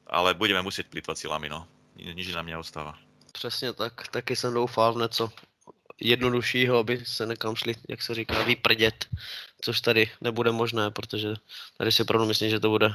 ale 0.04 0.36
budeme 0.36 0.60
musieť 0.60 0.92
plitvať 0.92 1.24
silami, 1.24 1.48
no. 1.48 1.64
Nič 1.96 2.28
nám 2.36 2.46
neostáva. 2.46 2.94
Přesně 3.32 3.72
tak, 3.72 4.08
taky 4.08 4.36
jsem 4.36 4.54
doufal 4.54 4.94
v 4.94 4.98
něco 5.08 5.32
jednoduššího, 6.00 6.78
aby 6.78 7.02
se 7.04 7.26
nekam 7.26 7.56
šli, 7.56 7.74
jak 7.88 8.02
se 8.02 8.14
říká, 8.14 8.42
vyprdět, 8.42 9.06
což 9.60 9.80
tady 9.80 10.10
nebude 10.20 10.52
možné, 10.52 10.90
protože 10.90 11.34
tady 11.78 11.92
si 11.92 12.02
opravdu 12.02 12.26
myslím, 12.26 12.50
že 12.50 12.60
to 12.60 12.70
bude 12.70 12.94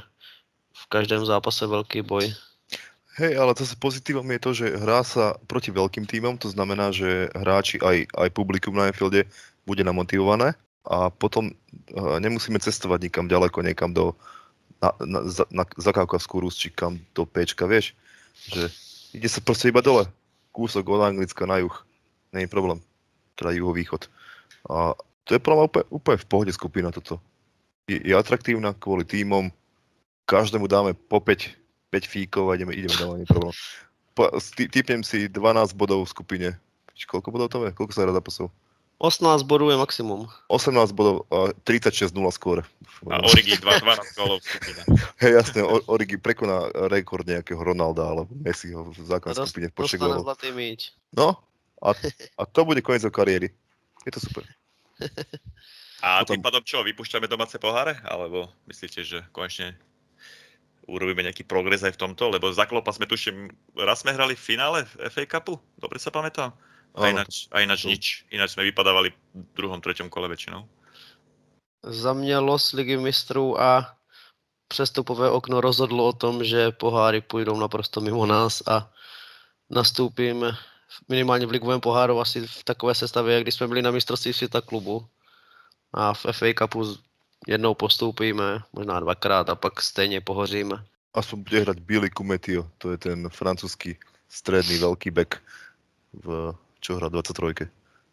v 0.72 0.86
každém 0.88 1.26
zápase 1.26 1.66
velký 1.66 2.02
boj. 2.02 2.34
Hej, 3.14 3.38
ale 3.38 3.54
zase 3.54 3.78
pozitívom 3.78 4.26
je 4.26 4.40
to, 4.42 4.50
že 4.54 4.66
hrá 4.74 5.06
sa 5.06 5.38
proti 5.46 5.70
veľkým 5.70 6.02
tímom, 6.02 6.34
to 6.34 6.50
znamená, 6.50 6.90
že 6.90 7.30
hráči 7.30 7.78
aj, 7.78 8.10
aj 8.10 8.28
publikum 8.34 8.74
na 8.74 8.90
Anfielde 8.90 9.30
bude 9.62 9.86
namotivované 9.86 10.58
a 10.82 11.14
potom 11.14 11.54
uh, 11.54 12.18
nemusíme 12.18 12.58
cestovať 12.58 13.06
nikam 13.06 13.30
ďaleko, 13.30 13.62
niekam 13.62 13.94
do 13.94 14.18
na, 14.84 15.20
na, 15.20 15.20
na 15.48 15.64
Zakávkavskú 15.80 16.44
Rus, 16.44 16.58
či 16.60 16.68
kam 16.68 17.00
do 17.16 17.24
Pčka, 17.24 17.64
vieš, 17.64 17.96
že 18.50 18.68
ide 19.16 19.28
sa 19.30 19.40
proste 19.40 19.70
iba 19.72 19.80
dole, 19.80 20.04
kúsok 20.52 20.84
od 20.90 21.06
Anglicka 21.06 21.48
na 21.48 21.62
juh, 21.62 21.76
je 22.34 22.50
problém 22.50 22.82
teda 23.38 23.54
juhovýchod. 23.54 24.10
A 24.70 24.94
to 25.26 25.34
je 25.34 25.40
podľa 25.42 25.70
úplne, 25.70 25.86
úplne 25.90 26.18
v 26.20 26.28
pohode 26.30 26.52
skupina 26.54 26.88
toto. 26.94 27.18
Je, 27.90 28.00
je 28.00 28.14
atraktívna 28.14 28.72
kvôli 28.74 29.04
týmom, 29.04 29.50
každému 30.24 30.66
dáme 30.70 30.96
po 30.96 31.20
5, 31.20 31.52
5 31.92 32.04
fíkov 32.08 32.50
a 32.50 32.56
ideme, 32.56 32.72
ideme 32.72 32.96
ďalej, 32.96 33.16
nie 33.22 33.28
problém. 33.28 33.54
Po, 34.14 34.30
si 34.38 35.26
12 35.26 35.74
bodov 35.74 36.06
v 36.06 36.12
skupine. 36.14 36.48
Koľko 36.94 37.28
bodov 37.34 37.48
to 37.50 37.66
je? 37.66 37.74
Koľko 37.74 37.92
sa 37.92 38.06
hrá 38.06 38.14
zápasov? 38.14 38.48
18 39.02 39.42
bodov 39.44 39.74
je 39.74 39.78
maximum. 39.78 40.30
18 40.48 40.94
bodov 40.94 41.26
a 41.28 41.50
36-0 41.66 42.14
skôr. 42.30 42.62
A 43.10 43.20
Origi 43.20 43.58
2, 43.58 43.66
12 43.82 44.16
gólov. 44.16 44.38
Hej, 45.22 45.32
jasne, 45.42 45.60
Origi 45.90 46.16
prekoná 46.16 46.70
rekord 46.88 47.26
nejakého 47.26 47.58
Ronalda 47.58 48.06
alebo 48.06 48.30
Messiho 48.32 48.94
v 48.94 48.98
základnej 49.04 49.44
skupine 49.44 49.68
v 49.68 49.74
počte 49.74 49.98
gólov. 49.98 50.24
zlatý 50.24 50.54
míč. 50.54 50.94
No, 51.10 51.36
a, 51.82 51.92
a 52.38 52.42
to 52.48 52.60
bude 52.64 52.80
koniec 52.80 53.04
kariéry. 53.10 53.52
Je 54.06 54.10
to 54.14 54.20
super. 54.22 54.46
A 56.04 56.20
Potom... 56.20 56.36
tým 56.36 56.44
pádom 56.44 56.62
čo, 56.62 56.84
vypúšťame 56.84 57.24
domáce 57.26 57.56
poháre? 57.56 57.96
Alebo 58.04 58.52
myslíte, 58.68 59.00
že 59.00 59.24
konečne 59.32 59.72
urobíme 60.84 61.24
nejaký 61.24 61.48
progres 61.48 61.80
aj 61.80 61.96
v 61.96 62.00
tomto? 62.08 62.28
Lebo 62.28 62.52
za 62.52 62.68
Klopa 62.68 62.92
sme 62.92 63.08
tuším, 63.08 63.48
raz 63.72 64.04
sme 64.04 64.12
hrali 64.12 64.36
v 64.36 64.44
finále 64.44 64.78
FA 64.84 65.24
Cupu, 65.24 65.56
dobre 65.80 65.96
sa 65.96 66.12
pamätám? 66.12 66.52
A 66.94 67.08
ináč, 67.10 67.50
a 67.50 67.60
ináč 67.60 67.84
nič. 67.84 68.04
Ináč 68.30 68.54
sme 68.54 68.70
vypadávali 68.70 69.10
v 69.34 69.46
druhom, 69.58 69.82
treťom 69.82 70.06
kole 70.06 70.28
väčšinou. 70.30 70.68
Za 71.84 72.12
mě 72.12 72.38
los 72.38 72.72
ligy 72.72 72.96
mistrů 72.96 73.60
a 73.60 73.96
přestupové 74.68 75.30
okno 75.30 75.60
rozhodlo 75.60 76.06
o 76.06 76.12
tom, 76.12 76.44
že 76.44 76.70
poháry 76.70 77.20
půjdou 77.20 77.58
naprosto 77.58 78.00
mimo 78.00 78.26
nás 78.26 78.62
a 78.66 78.90
nastoupíme 79.70 80.56
minimálně 81.08 81.46
v 81.46 81.50
ligovém 81.50 81.80
poháru 81.80 82.20
asi 82.20 82.46
v 82.46 82.64
takové 82.64 82.94
sestavě, 82.94 83.40
kdy 83.40 83.52
jsme 83.52 83.68
byli 83.68 83.82
na 83.82 83.90
mistrovství 83.90 84.32
světa 84.32 84.60
klubu. 84.60 85.06
A 85.92 86.14
v 86.14 86.26
FA 86.32 86.46
Cupu 86.58 86.96
jednou 87.46 87.74
postoupíme, 87.74 88.62
možná 88.72 89.00
dvakrát 89.00 89.48
a 89.48 89.54
pak 89.54 89.82
stejně 89.82 90.20
pohoříme. 90.20 90.84
Aspoň 91.14 91.42
bude 91.42 91.60
hrať 91.60 91.78
Billy 91.78 92.10
Kumetio, 92.10 92.70
to 92.78 92.90
je 92.90 92.98
ten 92.98 93.28
francúzsky 93.30 93.98
stredný 94.26 94.82
veľký 94.82 95.14
back, 95.14 95.38
v, 96.12 96.54
čo 96.84 97.00
hrá 97.00 97.08
23. 97.08 97.64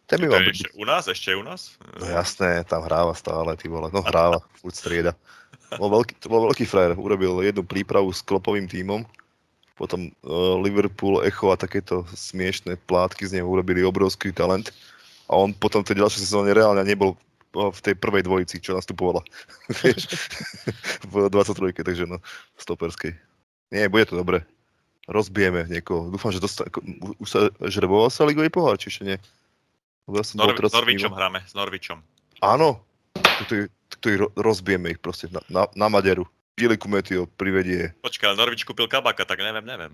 Ten 0.08 0.18
by 0.24 0.28
mal 0.32 0.48
ešte 0.48 0.72
u 0.80 0.84
nás? 0.88 1.04
Ešte 1.12 1.36
u 1.36 1.44
nás? 1.44 1.76
No 2.00 2.08
jasné, 2.08 2.64
tam 2.64 2.88
hráva 2.88 3.12
stále, 3.12 3.52
ty 3.60 3.68
vole. 3.68 3.92
No 3.92 4.00
hráva, 4.00 4.40
furt 4.64 4.76
strieda. 4.76 5.12
Bol 5.76 5.92
veľký, 5.92 6.20
to 6.24 6.28
bol 6.32 6.48
veľký 6.48 6.64
frajer, 6.68 6.96
urobil 6.96 7.44
jednu 7.44 7.64
prípravu 7.64 8.12
s 8.12 8.24
klopovým 8.24 8.68
tímom, 8.68 9.04
potom 9.76 10.12
uh, 10.24 10.60
Liverpool, 10.60 11.24
Echo 11.24 11.52
a 11.52 11.60
takéto 11.60 12.04
smiešné 12.12 12.80
plátky 12.88 13.28
z 13.28 13.40
neho 13.40 13.48
urobili 13.48 13.84
obrovský 13.84 14.36
talent. 14.36 14.72
A 15.32 15.40
on 15.40 15.56
potom 15.56 15.80
v 15.84 15.92
tej 15.92 16.04
ďalšej 16.04 16.28
sezóne 16.28 16.52
reálne 16.52 16.84
nebol 16.84 17.16
v 17.52 17.80
tej 17.84 17.96
prvej 18.00 18.24
dvojici, 18.24 18.64
čo 18.64 18.76
nastupovala. 18.76 19.24
v 21.12 21.14
23. 21.28 21.72
takže 21.84 22.04
no, 22.08 22.20
stoperskej. 22.56 23.16
Nie, 23.72 23.88
bude 23.88 24.08
to 24.08 24.20
dobre. 24.20 24.44
Rozbijeme 25.12 25.68
niekoho. 25.68 26.08
Dúfam, 26.08 26.32
že 26.32 26.40
dosta- 26.40 26.68
už 27.20 27.28
sa 27.28 27.52
žreboval 27.68 28.08
sa 28.08 28.24
ligový 28.24 28.48
pohár, 28.48 28.80
či 28.80 28.88
ešte 28.88 29.04
nie? 29.04 29.18
Ja 30.08 30.24
s, 30.24 30.32
Nor- 30.34 30.56
s 30.56 30.72
Norvičom 30.72 31.12
hráme, 31.12 31.44
s 31.44 31.54
Norvičom. 31.54 32.00
Áno, 32.40 32.80
ktorý 34.00 34.32
rozbijeme 34.40 34.96
ich 34.96 35.00
proste 35.04 35.28
na, 35.30 35.44
na, 35.52 35.64
na 35.76 35.88
Maderu. 35.92 36.26
Piliku 36.56 36.88
Metio 36.88 37.28
privedie. 37.40 37.96
Počkaj, 38.04 38.36
Norvič 38.36 38.64
kúpil 38.68 38.88
kabaka, 38.88 39.24
tak 39.28 39.40
neviem, 39.40 39.64
neviem. 39.64 39.94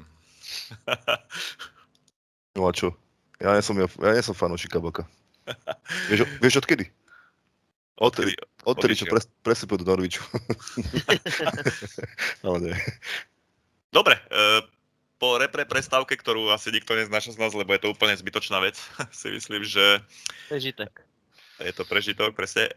no 2.57 2.69
a 2.69 2.71
čo? 2.73 2.93
Ja 3.37 3.53
nie 3.53 3.61
som, 3.61 3.77
ja, 3.77 3.85
ja 3.85 4.11
nie 4.17 4.23
som 4.25 4.33
fanúšik 4.33 4.73
kabaka. 4.73 5.05
vieš, 6.09 6.25
vieš 6.41 6.61
odkedy? 6.61 6.89
Odtedy, 7.97 8.37
odtedy 8.61 8.93
čo 8.93 9.09
pres, 9.09 9.25
presúpil 9.41 9.81
do 9.81 9.89
Norviču. 9.89 10.21
Ale 12.45 12.57
nie. 12.61 12.75
Dobre, 13.89 14.21
e, 14.29 14.61
po 15.17 15.37
repre 15.41 15.65
prestávke, 15.65 16.13
ktorú 16.13 16.53
asi 16.53 16.69
nikto 16.69 16.93
neznáša 16.93 17.33
z 17.33 17.41
nás, 17.41 17.53
lebo 17.53 17.73
je 17.73 17.81
to 17.81 17.93
úplne 17.93 18.13
zbytočná 18.13 18.61
vec, 18.61 18.77
si 19.19 19.33
myslím, 19.33 19.65
že... 19.65 20.01
Prežitek. 20.49 21.03
Je 21.57 21.73
to 21.73 21.89
prežitok, 21.89 22.37
presne. 22.37 22.69
E, 22.69 22.71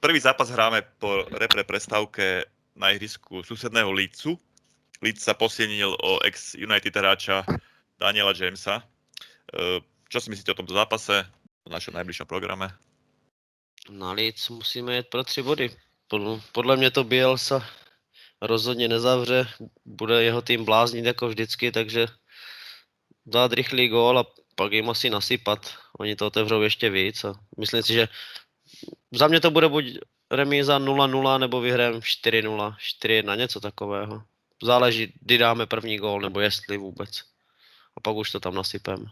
prvý 0.00 0.16
zápas 0.16 0.48
hráme 0.48 0.80
po 0.96 1.28
repre 1.36 1.60
prestávke 1.68 2.48
na 2.72 2.96
ihrisku 2.96 3.44
susedného 3.44 3.92
Lícu. 3.92 4.40
Leeds 5.04 5.28
sa 5.28 5.36
posienil 5.36 5.92
o 6.00 6.24
ex-United 6.24 6.96
hráča 6.96 7.44
Daniela 8.00 8.32
Jamesa. 8.32 8.80
E, 9.52 9.84
čo 10.08 10.18
si 10.24 10.32
myslíte 10.32 10.56
o 10.56 10.60
tomto 10.64 10.72
zápase 10.72 11.28
v 11.64 11.68
našom 11.68 11.92
najbližšom 11.92 12.24
programe? 12.24 12.72
Na 13.92 14.16
Leeds 14.16 14.48
musíme 14.48 14.96
jet 14.96 15.12
pro 15.12 15.24
tři 15.24 15.42
body. 15.42 15.68
Podle 16.52 16.76
mě 16.76 16.90
to 16.90 17.04
Bielsa 17.04 17.60
rozhodně 18.42 18.88
nezavře, 18.88 19.48
bude 19.84 20.22
jeho 20.22 20.42
tým 20.42 20.64
bláznit 20.64 21.04
jako 21.04 21.28
vždycky, 21.28 21.72
takže 21.72 22.06
dát 23.26 23.52
rychlý 23.52 23.88
gól 23.88 24.18
a 24.18 24.26
pak 24.54 24.72
jim 24.72 24.90
asi 24.90 25.10
nasypat. 25.10 25.74
Oni 25.98 26.16
to 26.16 26.26
otevřou 26.26 26.62
ještě 26.62 26.90
víc 26.90 27.24
a 27.24 27.34
myslím 27.58 27.82
si, 27.82 27.92
že 27.92 28.08
Za 29.12 29.28
mě 29.28 29.40
to 29.40 29.50
bude 29.50 29.68
buď 29.68 29.84
remíza 30.30 30.78
0-0 30.78 31.40
nebo 31.40 31.60
vyhrajeme 31.60 31.98
4-0, 31.98 32.76
4-1, 33.04 33.36
něco 33.38 33.60
takového. 33.60 34.22
Záleží, 34.62 35.12
kdy 35.20 35.38
dáme 35.38 35.66
první 35.66 35.96
gól, 35.98 36.20
nebo 36.20 36.40
jestli 36.40 36.76
vůbec. 36.76 37.22
A 37.96 38.00
pak 38.00 38.16
už 38.16 38.30
to 38.30 38.40
tam 38.40 38.54
nasypeme. 38.54 39.04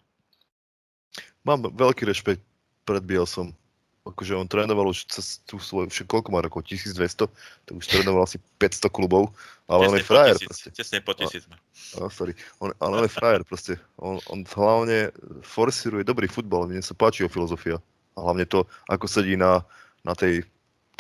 Mám 1.45 1.63
veľký 1.77 2.09
rešpekt 2.09 2.41
pred 2.89 3.05
Bielsom. 3.05 3.53
Akože 4.05 4.37
on 4.37 4.45
trénoval 4.45 4.93
už 4.93 5.09
cez 5.09 5.41
tú 5.49 5.57
svoju, 5.57 5.89
koľko 6.05 6.29
má 6.29 6.45
rokov, 6.45 6.69
1200, 6.69 7.25
tak 7.65 7.73
už 7.73 7.89
trénoval 7.89 8.29
asi 8.29 8.37
500 8.61 8.93
klubov, 8.93 9.33
ale 9.65 9.89
on 9.89 9.97
je 9.97 10.05
Tesne 10.05 10.13
frajer 10.13 10.37
tisíc, 10.37 10.49
proste. 10.49 10.69
Tesne 10.77 10.99
po 11.01 11.13
tisíc. 11.17 11.43
sme. 11.49 11.57
Oh, 11.97 12.13
sorry. 12.13 12.37
On, 12.61 12.69
ale 12.85 13.01
on 13.01 13.05
je 13.09 13.17
frajer 13.17 13.41
proste. 13.49 13.75
On, 13.97 14.21
on 14.29 14.45
hlavne 14.45 15.09
forsíruje 15.41 16.05
dobrý 16.05 16.29
futbal, 16.29 16.69
mne 16.69 16.85
sa 16.85 16.93
páči 16.93 17.25
jeho 17.25 17.33
filozofia. 17.33 17.81
A 18.15 18.19
hlavne 18.29 18.45
to, 18.45 18.69
ako 18.93 19.09
sedí 19.09 19.41
na, 19.41 19.65
na 20.05 20.13
tej 20.13 20.45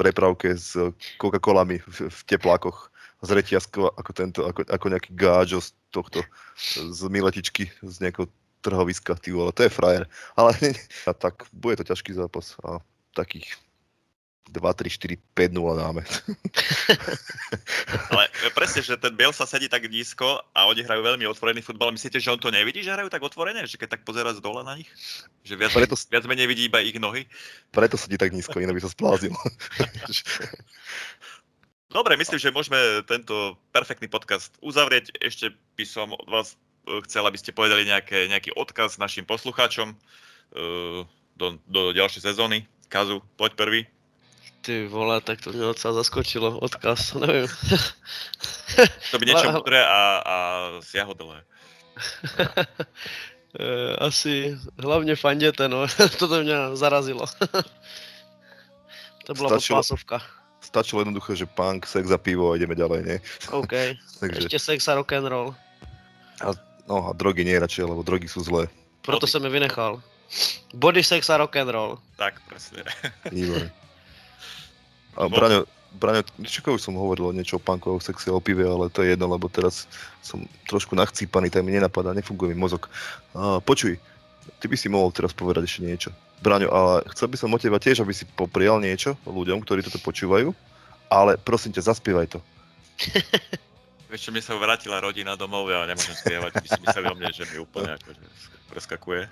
prepravke 0.00 0.56
s 0.56 0.72
Coca-Colami 1.20 1.84
v, 1.84 2.08
v 2.08 2.18
teplákoch 2.24 2.88
z 3.24 3.30
reťazkov, 3.36 4.00
ako, 4.00 4.10
tento, 4.16 4.40
ako, 4.48 4.64
ako 4.68 4.86
nejaký 4.88 5.10
gáčo 5.16 5.60
z 5.60 5.76
tohto, 5.92 6.20
z 6.88 7.00
miletičky, 7.08 7.68
z 7.80 7.96
nejakého 8.00 8.28
trhoviska, 8.64 9.16
ty 9.20 9.32
vole, 9.32 9.52
to 9.52 9.68
je 9.68 9.72
frajer. 9.72 10.08
Ale 10.36 10.56
a 11.08 11.12
tak, 11.28 11.44
bude 11.52 11.76
to 11.80 11.84
ťažký 11.84 12.16
zápas 12.16 12.56
a 12.64 12.80
takých 13.14 13.54
2, 14.52 14.60
3, 14.60 14.90
4, 14.90 15.16
5, 15.34 15.52
0 15.56 15.80
dáme. 15.80 16.04
Ale 18.12 18.28
presne, 18.52 18.84
že 18.84 19.00
ten 19.00 19.16
Bielsa 19.16 19.48
sedí 19.48 19.72
tak 19.72 19.88
nízko 19.88 20.44
a 20.52 20.68
oni 20.68 20.84
hrajú 20.84 21.00
veľmi 21.00 21.24
otvorený 21.24 21.64
futbal. 21.64 21.96
Myslíte, 21.96 22.20
že 22.20 22.28
on 22.28 22.36
to 22.36 22.52
nevidí, 22.52 22.84
že 22.84 22.92
hrajú 22.92 23.08
tak 23.08 23.24
otvorene? 23.24 23.64
Že 23.64 23.80
keď 23.80 23.88
tak 23.98 24.02
pozera 24.04 24.36
z 24.36 24.44
dole 24.44 24.60
na 24.60 24.76
nich? 24.76 24.92
Že 25.48 25.56
viac, 25.56 25.72
Preto- 25.72 25.96
viac 25.96 26.28
menej 26.28 26.44
vidí 26.44 26.68
iba 26.68 26.84
ich 26.84 27.00
nohy? 27.00 27.24
Preto 27.72 27.96
sedí 27.96 28.20
tak 28.20 28.36
nízko, 28.36 28.60
inak 28.60 28.76
by 28.76 28.84
sa 28.84 28.92
spláznil. 28.92 29.32
Dobre, 31.96 32.20
myslím, 32.20 32.42
že 32.42 32.52
môžeme 32.52 33.00
tento 33.08 33.56
perfektný 33.72 34.12
podcast 34.12 34.52
uzavrieť. 34.60 35.08
Ešte 35.24 35.56
by 35.78 35.84
som 35.88 36.12
od 36.12 36.28
vás 36.28 36.60
e, 36.90 36.98
chcel, 37.06 37.22
aby 37.24 37.38
ste 37.38 37.54
povedali 37.54 37.86
nejaké, 37.86 38.26
nejaký 38.28 38.50
odkaz 38.58 38.98
našim 38.98 39.22
poslucháčom 39.24 39.94
e, 39.94 39.96
do, 41.38 41.46
do 41.70 41.94
ďalšej 41.94 42.34
sezóny. 42.34 42.66
Kazu, 42.94 43.22
poď 43.36 43.52
prvý. 43.58 43.86
Ty 44.62 44.86
vole, 44.86 45.20
tak 45.20 45.40
to 45.40 45.50
mě 45.50 45.60
docela 45.60 45.94
zaskočilo, 45.94 46.58
odkaz, 46.58 47.14
nevím. 47.18 47.48
To 49.10 49.18
by 49.18 49.26
niečo 49.26 49.50
mudré 49.58 49.82
a, 49.82 50.22
a 50.22 50.36
siahodlé. 50.78 51.42
Eh, 53.54 53.96
Asi 54.02 54.58
hlavně 54.82 55.14
fanděte, 55.16 55.68
no, 55.68 55.86
to 56.18 56.26
to 56.28 56.42
mě 56.42 56.54
zarazilo. 56.74 57.22
To 59.26 59.30
byla 59.34 59.48
Stačilo- 59.50 59.78
podpásovka. 59.78 60.18
Stačilo 60.60 61.00
jednoducho, 61.06 61.34
že 61.38 61.46
punk, 61.46 61.86
sex 61.86 62.10
a 62.10 62.18
pivo 62.18 62.50
a 62.50 62.56
ideme 62.58 62.74
ďalej, 62.74 63.00
nie? 63.06 63.16
OK, 63.54 63.70
Takže, 64.20 64.38
ještě 64.42 64.58
sex 64.58 64.88
a 64.88 64.94
rock 64.94 65.12
and 65.12 65.26
roll. 65.30 65.54
no 66.88 67.06
a 67.08 67.12
drogy 67.14 67.44
nie 67.46 67.54
radšej, 67.54 67.84
lebo 67.86 68.02
drogy 68.02 68.26
sú 68.26 68.42
zlé. 68.42 68.66
Proto 69.06 69.26
jsem 69.30 69.44
je 69.44 69.50
vynechal. 69.50 70.02
Body, 70.74 71.02
sex 71.06 71.30
a 71.30 71.38
rock 71.38 71.56
and 71.56 71.70
roll. 71.70 71.92
Tak, 72.18 72.42
presne. 72.50 72.82
Výborné. 73.30 73.70
A. 75.14 75.30
Braňo, 75.30 75.62
Braňo, 75.94 76.26
čo 76.42 76.74
už 76.74 76.82
som 76.82 76.98
hovoril 76.98 77.30
niečo 77.30 77.56
o 77.58 77.62
punku, 77.62 77.94
o 77.94 78.02
sexe, 78.02 78.26
o 78.26 78.42
pive, 78.42 78.66
ale 78.66 78.90
to 78.90 79.06
je 79.06 79.14
jedno, 79.14 79.30
lebo 79.30 79.46
teraz 79.46 79.86
som 80.26 80.42
trošku 80.66 80.98
nachcípaný, 80.98 81.54
tak 81.54 81.62
mi 81.62 81.70
nenapadá, 81.70 82.10
nefunguje 82.10 82.50
mi 82.50 82.58
mozog. 82.58 82.90
A, 83.30 83.62
počuj, 83.62 83.94
ty 84.58 84.66
by 84.66 84.74
si 84.74 84.90
mohol 84.90 85.14
teraz 85.14 85.30
povedať 85.30 85.70
ešte 85.70 85.86
niečo. 85.86 86.10
Braňo, 86.42 86.66
ale 86.74 87.06
chcel 87.14 87.30
by 87.30 87.36
som 87.38 87.54
od 87.54 87.62
teba 87.62 87.78
tiež, 87.78 88.02
aby 88.02 88.10
si 88.10 88.26
poprial 88.34 88.82
niečo 88.82 89.14
ľuďom, 89.22 89.62
ktorí 89.62 89.86
toto 89.86 90.02
počúvajú, 90.02 90.50
ale 91.14 91.38
prosím 91.38 91.70
ťa, 91.70 91.94
zaspievaj 91.94 92.34
to. 92.34 92.38
Čo, 94.14 94.30
mi 94.30 94.38
sa 94.38 94.54
vrátila 94.54 95.02
rodina 95.02 95.34
domov, 95.34 95.66
ja 95.74 95.82
nemôžem 95.90 96.14
spievať, 96.14 96.62
by 96.62 96.68
si 96.70 96.78
mysleli 96.86 97.10
o 97.10 97.18
mne, 97.18 97.34
že 97.34 97.50
mi 97.50 97.58
úplne 97.58 97.98
akože 97.98 98.22
preskakuje. 98.70 99.26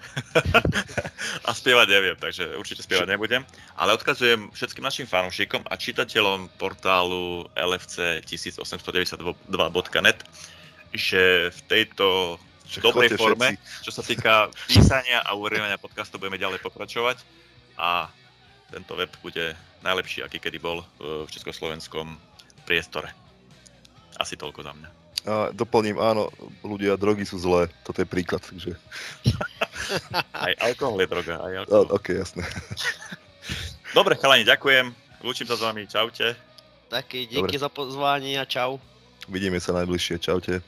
a 1.47 1.55
spievať 1.55 1.87
neviem, 1.87 2.19
takže 2.19 2.59
určite 2.59 2.83
spievať 2.83 3.15
nebudem. 3.15 3.47
Ale 3.79 3.95
odkazujem 3.95 4.51
všetkým 4.51 4.83
našim 4.83 5.07
fanúšikom 5.07 5.63
a 5.71 5.79
čitateľom 5.79 6.51
portálu 6.59 7.47
lfc1892.net, 7.55 10.19
že 10.93 11.55
v 11.55 11.61
tejto 11.71 12.43
Že 12.67 12.83
dobrej 12.83 13.15
forme, 13.15 13.55
všetci. 13.55 13.87
čo 13.87 13.95
sa 13.95 14.03
týka 14.03 14.51
písania 14.67 15.23
a 15.23 15.39
uverejňovania 15.39 15.79
podcastu, 15.79 16.19
budeme 16.19 16.43
ďalej 16.43 16.59
pokračovať 16.59 17.23
a 17.79 18.11
tento 18.73 18.97
web 18.99 19.13
bude 19.21 19.53
najlepší, 19.85 20.25
aký 20.25 20.41
kedy 20.41 20.59
bol 20.59 20.81
v 20.99 21.29
československom 21.29 22.17
priestore. 22.65 23.22
Asi 24.19 24.35
toľko 24.37 24.61
za 24.65 24.73
mňa. 24.75 24.89
A 25.23 25.35
doplním, 25.55 26.03
áno, 26.03 26.35
ľudia, 26.67 26.99
drogy 26.99 27.23
sú 27.23 27.39
zlé, 27.39 27.71
toto 27.87 28.03
je 28.03 28.09
príklad, 28.11 28.43
takže, 28.43 28.75
Aj 30.47 30.53
alkohol 30.59 30.99
je 30.99 31.09
droga, 31.11 31.35
aj 31.39 31.53
a, 31.55 31.59
alkohol. 31.63 31.87
ok, 31.95 32.07
jasné. 32.11 32.43
Dobre, 33.97 34.19
chalani, 34.19 34.43
ďakujem. 34.43 34.91
Lúčim 35.23 35.47
sa 35.47 35.55
s 35.55 35.63
vami, 35.63 35.87
čaute. 35.87 36.35
Taky 36.91 37.31
Dobre. 37.31 37.55
díky 37.55 37.57
za 37.59 37.69
pozvání 37.69 38.39
a 38.39 38.45
čau. 38.45 38.83
Vidíme 39.31 39.63
sa 39.63 39.71
najbližšie, 39.79 40.19
čaute. 40.19 40.59